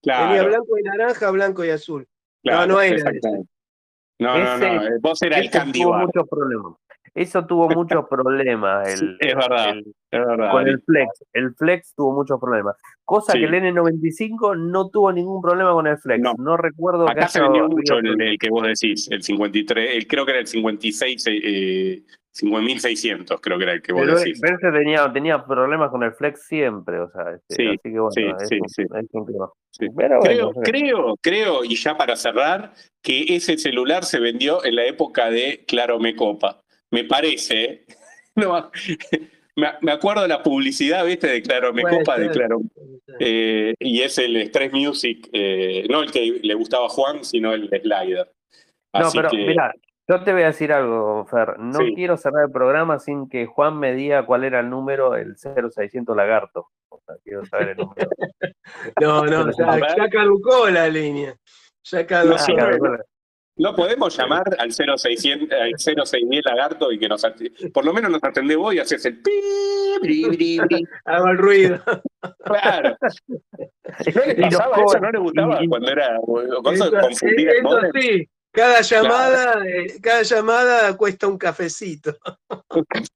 Claro, 0.04 0.28
Venía 0.34 0.48
blanco 0.48 0.78
y 0.78 0.82
naranja, 0.82 1.30
blanco 1.30 1.64
y 1.64 1.70
azul. 1.70 2.06
claro, 2.44 2.72
no 2.72 2.80
era. 2.80 3.10
No, 4.20 4.38
no, 4.38 4.54
Ese- 4.54 4.74
no. 4.74 4.82
eh, 4.84 4.90
Vos 5.00 5.20
era 5.22 5.38
el 5.38 5.50
Bar. 5.50 6.06
muchos 6.06 6.28
problemas. 6.28 6.74
Eso 7.14 7.44
tuvo 7.46 7.68
muchos 7.78 8.08
problemas. 8.08 8.98
Sí, 8.98 9.06
es 9.20 9.34
verdad. 9.34 9.70
el- 9.70 9.94
Es 10.10 10.26
verdad. 10.26 10.50
con 10.52 10.68
el 10.68 10.80
Flex. 10.82 11.24
El 11.32 11.54
Flex 11.54 11.94
tuvo 11.96 12.12
muchos 12.12 12.40
problemas. 12.40 12.76
Cosa 13.04 13.32
Sí. 13.32 13.38
que 13.40 13.44
el 13.46 13.54
N95 13.54 14.56
no 14.56 14.88
tuvo 14.88 15.12
ningún 15.12 15.42
problema 15.42 15.72
con 15.72 15.86
el 15.88 15.98
Flex. 15.98 16.20
No. 16.22 16.34
No, 16.38 16.56
recuerdo 16.56 17.06
que 17.06 17.12
Acá 17.12 17.28
se 17.28 17.40
vendió 17.40 17.68
mucho 17.68 17.98
el, 17.98 18.38
que 18.38 18.50
vos 18.50 18.62
decís, 18.64 19.08
el 19.10 19.22
53, 19.22 19.96
el, 19.96 20.06
creo 20.06 20.24
que 20.24 20.30
era 20.32 20.40
el 20.40 20.46
56, 20.46 21.24
eh, 21.28 22.02
5600, 22.34 23.40
creo 23.40 23.58
que 23.58 23.64
era 23.64 23.72
el 23.74 23.82
que 23.82 23.92
vos 23.92 24.02
Pero, 24.04 24.18
decís. 24.18 24.38
pero 24.42 24.56
ese 24.56 24.72
tenía, 24.72 25.12
tenía 25.12 25.44
problemas 25.44 25.90
con 25.90 26.02
el 26.02 26.12
Flex 26.12 26.46
siempre, 26.46 26.98
o 26.98 27.08
sea, 27.10 27.32
este, 27.34 27.54
Sí, 27.54 27.68
así 27.68 27.78
que 27.82 27.90
bueno, 28.00 28.10
sí, 28.10 28.22
es, 28.22 28.48
sí, 28.48 28.58
un, 28.60 28.68
sí. 28.68 28.82
es 28.82 29.06
un 29.12 29.26
tema. 29.26 29.48
Sí. 29.70 29.86
Pero 29.96 30.20
Creo, 30.20 30.52
bueno, 30.52 30.62
creo, 30.62 31.16
creo, 31.20 31.64
y 31.64 31.76
ya 31.76 31.96
para 31.96 32.16
cerrar, 32.16 32.72
que 33.02 33.24
ese 33.36 33.56
celular 33.56 34.04
se 34.04 34.18
vendió 34.18 34.64
en 34.64 34.74
la 34.76 34.84
época 34.86 35.30
de 35.30 35.64
Claro 35.66 35.98
Me 36.00 36.16
Copa. 36.16 36.60
Me 36.90 37.04
parece, 37.04 37.64
¿eh? 37.64 37.84
no, 38.36 38.70
me, 39.56 39.92
acuerdo 39.92 40.22
de 40.22 40.28
la 40.28 40.42
publicidad, 40.42 41.06
¿viste? 41.06 41.28
De 41.28 41.42
Claro 41.42 41.72
Me 41.72 41.82
Copa, 41.82 42.18
de. 42.18 42.30
Claro. 42.30 42.60
eh, 43.20 43.74
y 43.78 44.00
es 44.02 44.18
el 44.18 44.36
Stress 44.48 44.72
Music, 44.72 45.28
eh, 45.32 45.86
no 45.88 46.02
el 46.02 46.10
que 46.10 46.40
le 46.42 46.54
gustaba 46.54 46.86
a 46.86 46.88
Juan, 46.88 47.24
sino 47.24 47.52
el 47.52 47.68
Slider. 47.68 48.28
No, 48.92 49.06
Así 49.06 49.18
pero 49.18 49.30
que, 49.30 49.36
mira, 49.38 49.72
yo 50.08 50.22
te 50.24 50.32
voy 50.32 50.42
a 50.42 50.46
decir 50.46 50.72
algo, 50.72 51.24
Fer. 51.26 51.58
No 51.58 51.78
Sí. 51.78 51.92
quiero 51.94 52.16
cerrar 52.16 52.44
el 52.46 52.50
programa 52.52 52.98
sin 52.98 53.28
que 53.28 53.46
Juan 53.46 53.78
me 53.78 53.92
diga 53.94 54.26
cuál 54.26 54.44
era 54.44 54.60
el 54.60 54.70
número, 54.70 55.14
el 55.16 55.36
0600 55.36 56.16
Lagarto. 56.16 56.68
O 56.88 57.00
sea, 57.06 57.16
quiero 57.24 57.44
saber 57.46 57.70
el 57.70 57.76
número. 57.78 58.08
No, 59.00 59.24
no, 59.26 59.50
ya, 59.50 59.78
ya 59.96 60.08
caducó 60.08 60.68
la 60.70 60.88
línea. 60.88 61.34
Ya 61.84 62.06
caducó. 62.06 62.36
Ah, 62.38 62.70
no, 62.80 62.98
No 63.56 63.76
podemos 63.76 64.16
llamar 64.16 64.42
al 64.58 64.72
0600, 64.72 65.48
al 65.52 65.72
0610 65.78 66.44
lagarto 66.44 66.90
y 66.90 66.98
que 66.98 67.08
nos 67.08 67.24
por 67.72 67.84
lo 67.84 67.92
menos 67.92 68.10
nos 68.10 68.24
atendés 68.24 68.56
vos 68.56 68.74
y 68.74 68.78
haces 68.80 69.04
el 69.06 69.20
pi, 69.22 69.30
bri, 70.02 70.24
bri, 70.24 70.58
bri. 70.60 70.84
Hago 71.04 71.28
el 71.28 71.38
ruido. 71.38 71.80
Claro. 72.44 72.96
¿No 74.14 74.24
le 74.26 74.34
pasaba 74.34 74.76
eso? 74.76 74.98
¿No 75.00 75.10
le 75.10 75.18
gustaba 75.18 75.60
cuando 75.68 75.90
era 75.92 76.18
cosa 76.62 76.72
Eso, 76.74 76.90
de 76.90 77.00
confundir 77.00 77.62
modem? 77.62 77.92
sí, 77.94 78.28
cada 78.54 78.80
llamada, 78.82 79.66
eh, 79.66 79.86
cada 80.00 80.22
llamada 80.22 80.96
cuesta 80.96 81.26
un 81.26 81.36
cafecito. 81.36 82.16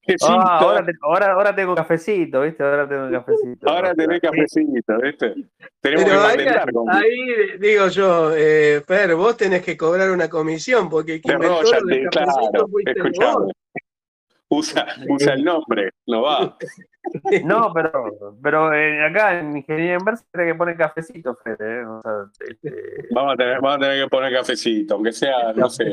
Quesito. 0.03 0.27
Ah, 0.29 0.59
ahora, 0.59 0.85
te- 0.85 0.93
ahora, 1.01 1.33
ahora 1.33 1.55
tengo 1.55 1.75
cafecito, 1.77 2.41
¿viste? 2.43 2.63
Ahora 2.65 2.89
tengo 2.89 3.11
cafecito. 3.25 3.69
Ahora 3.71 3.95
tenés 3.95 4.21
cafecito, 4.21 4.99
¿viste? 5.01 5.35
Tenemos 5.81 6.05
Pero 6.05 6.21
que 6.37 6.43
ahí, 6.43 6.73
con 6.73 6.91
ahí 6.91 7.59
digo 7.61 7.87
yo, 7.89 8.33
eh, 8.35 8.83
Fer, 8.87 9.15
vos 9.15 9.37
tenés 9.37 9.63
que 9.63 9.77
cobrar 9.77 10.11
una 10.11 10.29
comisión, 10.29 10.91
porque 10.91 11.15
el 11.15 11.23
que 11.23 11.33
inventó 11.33 11.59
cafecito 11.71 12.11
claro. 12.11 12.69
fuiste 12.69 12.91
Escuchame. 12.97 13.33
vos. 13.35 13.53
Usa, 14.51 14.87
usa 15.09 15.35
el 15.35 15.45
nombre, 15.45 15.91
no 16.07 16.23
va. 16.23 16.57
No, 17.45 17.73
pero, 17.73 18.39
pero 18.43 18.75
eh, 18.75 19.05
acá 19.05 19.39
en 19.39 19.57
Ingeniería 19.57 19.95
Inversa 19.99 20.25
tiene 20.33 20.53
que 20.53 20.59
poner 20.59 20.77
cafecito, 20.77 21.35
Fede. 21.37 21.81
¿eh? 21.81 21.85
O 21.87 22.03
sea, 22.03 22.47
este, 22.49 23.09
Vamos 23.15 23.35
a, 23.35 23.37
tener, 23.37 23.61
vamos 23.61 23.77
a 23.77 23.81
tener 23.81 24.05
que 24.05 24.11
poner 24.11 24.33
cafecito, 24.33 24.95
aunque 24.95 25.13
sea, 25.13 25.53
no 25.55 25.69
sé, 25.71 25.85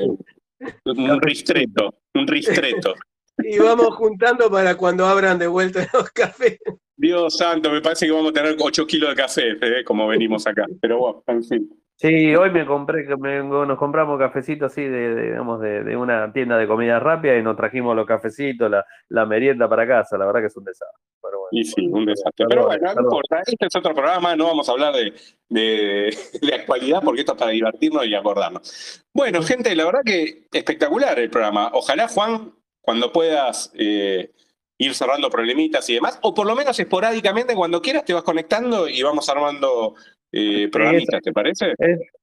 un 0.86 1.22
ristreto, 1.22 1.94
un 2.14 2.28
ristreto. 2.28 2.96
Y 3.38 3.60
vamos 3.60 3.96
juntando 3.96 4.50
para 4.50 4.76
cuando 4.76 5.06
abran 5.06 5.38
de 5.38 5.48
vuelta 5.48 5.88
los 5.94 6.10
cafés. 6.12 6.58
Dios 6.98 7.38
santo, 7.38 7.70
me 7.70 7.82
parece 7.82 8.06
que 8.06 8.12
vamos 8.12 8.32
a 8.32 8.34
tener 8.34 8.56
8 8.60 8.88
kilos 8.88 9.10
de 9.10 9.16
café, 9.16 9.52
¿eh? 9.62 9.84
como 9.84 10.08
venimos 10.08 10.48
acá. 10.48 10.66
Pero 10.82 11.00
bueno, 11.00 11.24
en 11.28 11.44
fin. 11.44 11.85
Sí, 11.98 12.36
hoy 12.36 12.52
me 12.52 12.66
compré, 12.66 13.08
que 13.08 13.16
me- 13.16 13.42
nos 13.42 13.78
compramos 13.78 14.20
cafecitos 14.20 14.72
así 14.72 14.84
de, 14.84 15.16
de, 15.16 15.24
digamos, 15.30 15.62
de, 15.62 15.82
de 15.84 15.96
una 15.96 16.32
tienda 16.34 16.58
de 16.58 16.68
comida 16.68 17.00
rápida 17.00 17.38
y 17.38 17.42
nos 17.42 17.56
trajimos 17.56 17.96
los 17.96 18.06
cafecitos, 18.06 18.70
la, 18.70 18.86
la 19.10 19.26
merienda 19.26 19.70
para 19.70 19.88
casa. 19.88 20.18
La 20.18 20.26
verdad 20.26 20.42
que 20.42 20.48
es 20.48 20.58
un 20.58 20.66
desastre. 20.66 21.02
Pero 21.22 21.40
bueno. 21.40 21.50
Y 21.52 21.64
sí, 21.64 21.88
un 21.88 22.06
desastre. 22.06 22.46
Pero 22.50 22.66
bueno, 22.66 22.94
no 22.96 23.02
importa. 23.02 23.42
Este 23.48 23.68
es 23.68 23.76
otro 23.78 23.94
programa, 23.94 24.36
no 24.36 24.46
vamos 24.48 24.68
a 24.68 24.74
hablar 24.74 24.94
de, 24.94 25.14
de, 25.48 26.18
de 26.42 26.54
actualidad 26.54 27.02
porque 27.02 27.22
esto 27.22 27.32
es 27.32 27.40
para 27.40 27.52
divertirnos 27.52 28.06
y 28.06 28.14
acordarnos. 28.14 29.02
Bueno, 29.14 29.42
gente, 29.42 29.74
la 29.74 29.86
verdad 29.86 30.02
que 30.06 30.48
espectacular 30.52 31.18
el 31.18 31.30
programa. 31.30 31.72
Ojalá, 31.74 32.10
Juan, 32.10 32.52
cuando 32.82 33.14
puedas 33.14 33.72
eh, 33.74 34.32
ir 34.78 34.94
cerrando 34.94 35.30
problemitas 35.30 35.90
y 35.90 35.94
demás, 35.94 36.20
o 36.24 36.34
por 36.34 36.46
lo 36.46 36.56
menos 36.56 36.78
esporádicamente, 36.78 37.56
cuando 37.56 37.82
quieras, 37.82 38.04
te 38.04 38.14
vas 38.14 38.24
conectando 38.24 38.90
y 38.90 39.02
vamos 39.02 39.30
armando 39.30 39.96
eh, 40.36 40.70
programitas, 40.72 41.22
¿te 41.22 41.32
parece? 41.32 41.74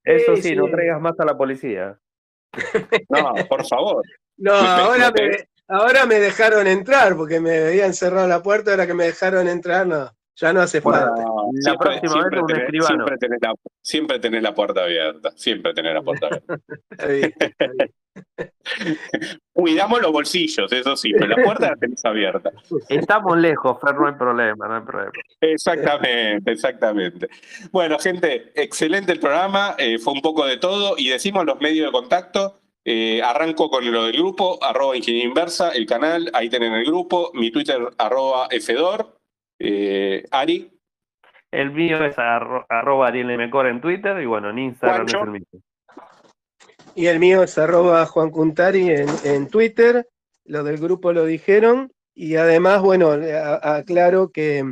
Eso 0.05 0.37
Sí, 0.37 0.43
sí, 0.43 0.49
sí. 0.51 0.57
no 0.57 0.69
traigas 0.69 1.01
más 1.01 1.19
a 1.19 1.25
la 1.25 1.37
policía. 1.37 1.99
No, 3.09 3.35
por 3.49 3.67
favor. 3.67 4.05
No, 4.37 4.53
Me- 4.63 4.69
ahora 4.69 5.11
me- 5.11 5.29
me, 5.29 5.37
ahora 5.69 6.07
me 6.07 6.17
dejaron 6.17 6.67
entrar, 6.67 7.17
porque 7.17 7.41
me 7.41 7.59
habían 7.69 7.95
cerrado 7.95 8.29
la 8.29 8.43
puerta, 8.43 8.73
ahora 8.73 8.87
que 8.87 8.95
me 8.95 9.05
dejaron 9.05 9.49
entrar, 9.49 9.87
no, 9.87 10.11
ya 10.37 10.53
no 10.53 10.61
hace 10.61 10.81
falta. 10.81 11.15
La 11.65 11.77
próxima 11.79 12.25
vez 12.29 12.41
un 12.43 12.51
escribano. 12.57 13.07
siempre 13.07 13.17
tenés 13.19 13.39
la, 13.43 13.55
siempre 13.83 14.19
tenés 14.19 14.43
la 14.43 14.55
puerta 14.55 14.83
abierta. 14.85 15.31
Siempre 15.37 15.73
tenés 15.75 15.95
la 15.95 16.03
puerta 16.03 16.27
abierta. 16.27 16.57
Está 16.91 17.07
bien, 17.07 17.35
está 17.39 17.67
bien. 17.73 17.93
Cuidamos 19.63 20.03
los 20.03 20.11
bolsillos, 20.13 20.73
eso 20.73 20.97
sí, 20.97 21.13
pero 21.13 21.29
la 21.29 21.43
puerta 21.43 21.71
la 21.71 21.77
tenés 21.77 22.05
abierta. 22.05 22.51
Estamos 22.89 23.39
lejos, 23.39 23.79
Fer, 23.81 23.95
no 23.95 24.07
hay 24.09 24.15
problema, 24.15 24.67
no 24.69 24.75
hay 24.77 24.83
problema. 24.83 25.13
Exactamente, 25.41 26.51
exactamente. 26.51 27.29
Bueno, 27.71 27.99
gente, 27.99 28.53
excelente 28.55 29.13
el 29.13 29.21
programa, 29.21 29.75
eh, 29.79 29.99
fue 29.99 30.13
un 30.15 30.21
poco 30.21 30.45
de 30.47 30.57
todo 30.57 30.95
y 30.99 31.09
decimos 31.11 31.45
los 31.47 31.61
medios 31.61 31.87
de 31.87 31.93
contacto. 31.93 32.59
Eh, 32.85 33.23
arranco 33.23 33.71
con 33.71 33.89
lo 33.93 34.07
del 34.07 34.17
grupo, 34.17 34.59
arroba 34.61 34.97
ingeniería 34.97 35.29
inversa, 35.29 35.71
el 35.71 35.87
canal, 35.87 36.29
ahí 36.35 36.49
tienen 36.49 36.73
el 36.73 36.85
grupo, 36.85 37.31
mi 37.33 37.53
Twitter, 37.53 37.79
arroba 37.97 38.49
fdor, 38.61 39.17
eh, 39.61 40.25
Ari, 40.33 40.69
El 41.53 41.71
mío 41.71 42.05
es 42.05 42.17
arro- 42.19 42.67
arroba 42.69 43.11
en 43.11 43.81
Twitter 43.81 44.21
y 44.21 44.27
bueno, 44.27 44.51
en 44.51 44.59
Instagram 44.59 45.07
Juancho. 45.07 45.19
es 45.19 45.23
el 45.25 45.31
mismo. 45.31 45.61
Y 46.95 47.07
el 47.07 47.19
mío 47.19 47.43
es 47.43 47.57
arroba 47.59 48.05
Juan 48.07 48.31
Cuntari 48.31 48.91
en, 48.91 49.09
en 49.25 49.49
Twitter, 49.49 50.07
lo 50.45 50.63
del 50.63 50.79
grupo 50.79 51.13
lo 51.13 51.25
dijeron, 51.25 51.91
y 52.15 52.37
además, 52.37 52.83
bueno, 52.83 53.11
a- 53.13 53.77
aclaro 53.77 54.31
que, 54.31 54.65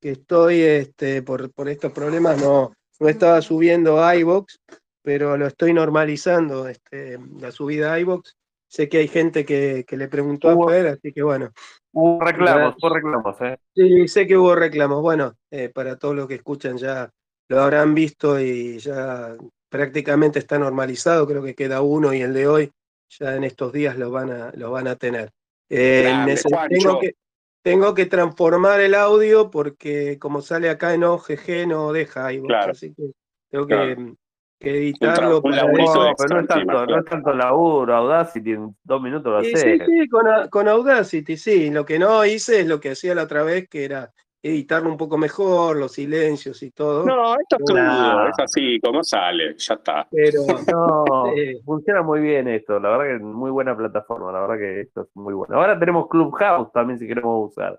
que 0.00 0.10
estoy, 0.12 0.60
este, 0.62 1.22
por, 1.22 1.52
por 1.52 1.68
estos 1.68 1.92
problemas, 1.92 2.40
no, 2.42 2.72
no 2.98 3.08
estaba 3.08 3.40
subiendo 3.42 4.02
a 4.02 4.16
iVox, 4.16 4.58
pero 5.02 5.36
lo 5.36 5.46
estoy 5.46 5.72
normalizando, 5.72 6.66
este, 6.68 7.18
la 7.38 7.52
subida 7.52 7.92
a 7.92 8.00
iVox. 8.00 8.34
Sé 8.68 8.88
que 8.88 8.98
hay 8.98 9.08
gente 9.08 9.44
que, 9.44 9.84
que 9.86 9.96
le 9.98 10.08
preguntó 10.08 10.48
a 10.48 10.68
Fer, 10.70 10.86
así 10.88 11.12
que 11.12 11.22
bueno, 11.22 11.50
Hubo 11.92 12.24
reclamos, 12.24 12.74
hubo 12.80 12.94
reclamos, 12.94 13.36
¿eh? 13.42 13.58
Sí, 13.74 14.08
sé 14.08 14.26
que 14.26 14.38
hubo 14.38 14.54
reclamos. 14.54 15.02
Bueno, 15.02 15.34
eh, 15.50 15.68
para 15.68 15.96
todos 15.98 16.16
los 16.16 16.26
que 16.26 16.36
escuchan 16.36 16.78
ya 16.78 17.10
lo 17.48 17.60
habrán 17.60 17.94
visto 17.94 18.40
y 18.40 18.78
ya 18.78 19.36
prácticamente 19.72 20.38
está 20.38 20.58
normalizado. 20.58 21.26
Creo 21.26 21.42
que 21.42 21.54
queda 21.54 21.80
uno 21.80 22.12
y 22.12 22.20
el 22.20 22.34
de 22.34 22.46
hoy 22.46 22.72
ya 23.18 23.34
en 23.34 23.44
estos 23.44 23.72
días 23.72 23.98
lo 23.98 24.10
van 24.10 24.30
a, 24.30 24.52
lo 24.54 24.70
van 24.70 24.86
a 24.86 24.96
tener. 24.96 25.30
Eh, 25.70 26.02
Grande, 26.04 26.42
tengo, 26.68 27.00
que, 27.00 27.14
tengo 27.62 27.94
que 27.94 28.04
transformar 28.06 28.80
el 28.82 28.94
audio 28.94 29.50
porque 29.50 30.18
como 30.18 30.42
sale 30.42 30.68
acá 30.68 30.92
en 30.92 31.04
OGG 31.04 31.66
no 31.66 31.90
deja 31.92 32.30
iVoox, 32.34 32.48
Claro. 32.48 32.72
así 32.72 32.94
que 32.94 33.12
tengo 33.50 33.66
Claro. 33.66 33.96
que, 33.96 34.14
que 34.60 34.70
editarlo. 34.76 35.36
un 35.38 35.42
para. 35.42 35.62
No, 35.62 35.78
extra 35.78 36.14
pero 36.18 36.34
no 36.34 36.40
es 36.40 36.46
tanto, 36.48 36.54
encima, 36.72 36.86
no 36.86 36.98
es 36.98 37.04
tanto 37.06 37.32
laburo, 37.32 37.96
Audacity, 37.96 38.50
en 38.52 38.76
dos 38.84 39.02
minutos 39.02 39.32
lo 39.32 39.42
Sí, 39.42 39.54
haces. 39.54 39.78
sí, 39.86 40.00
sí, 40.02 40.08
con, 40.10 40.28
A- 40.28 40.48
con 40.48 40.68
Audacity, 40.68 41.36
sí. 41.38 41.70
Lo 41.70 41.86
que 41.86 41.98
no 41.98 42.22
hice 42.26 42.60
es 42.60 42.66
lo 42.66 42.78
que 42.78 42.90
hacía 42.90 43.14
la 43.14 43.22
otra 43.22 43.42
vez, 43.42 43.68
que 43.70 43.86
era 43.86 44.12
editarlo 44.42 44.90
un 44.90 44.96
poco 44.96 45.16
mejor, 45.16 45.76
los 45.76 45.92
silencios 45.92 46.62
y 46.62 46.70
todo. 46.72 47.04
No, 47.06 47.34
esto 47.34 47.56
es 47.58 47.64
todo, 47.64 48.28
es 48.28 48.38
así, 48.38 48.80
como 48.80 49.04
sale, 49.04 49.54
ya 49.56 49.74
está. 49.74 50.08
Pero 50.10 50.40
No, 50.74 51.04
eh, 51.36 51.60
funciona 51.64 52.02
muy 52.02 52.20
bien 52.20 52.48
esto, 52.48 52.80
la 52.80 52.90
verdad 52.90 53.04
que 53.04 53.14
es 53.16 53.20
muy 53.22 53.50
buena 53.50 53.76
plataforma, 53.76 54.32
la 54.32 54.40
verdad 54.40 54.56
que 54.58 54.80
esto 54.80 55.02
es 55.02 55.08
muy 55.14 55.34
bueno. 55.34 55.54
Ahora 55.56 55.78
tenemos 55.78 56.08
Clubhouse 56.08 56.72
también 56.72 56.98
si 56.98 57.06
queremos 57.06 57.50
usar. 57.50 57.78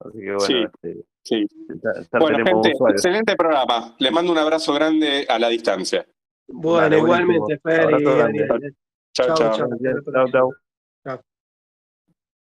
Así 0.00 0.18
que 0.18 0.32
bueno, 0.32 0.40
Sí. 0.40 0.54
este, 0.64 1.04
Sí. 1.22 1.46
ya, 1.82 1.90
ya 2.00 2.18
Bueno, 2.18 2.38
gente, 2.44 2.72
usuarios. 2.74 3.04
excelente 3.04 3.36
programa. 3.36 3.94
Les 3.98 4.10
mando 4.10 4.32
un 4.32 4.38
abrazo 4.38 4.72
grande 4.72 5.26
a 5.28 5.38
la 5.38 5.48
distancia. 5.48 6.06
bueno, 6.48 6.96
igualmente. 6.96 7.58
Fer. 7.62 7.88
Chao, 9.12 9.34
chao. 9.34 9.52
Chau, 9.52 10.30
chau. 10.32 10.50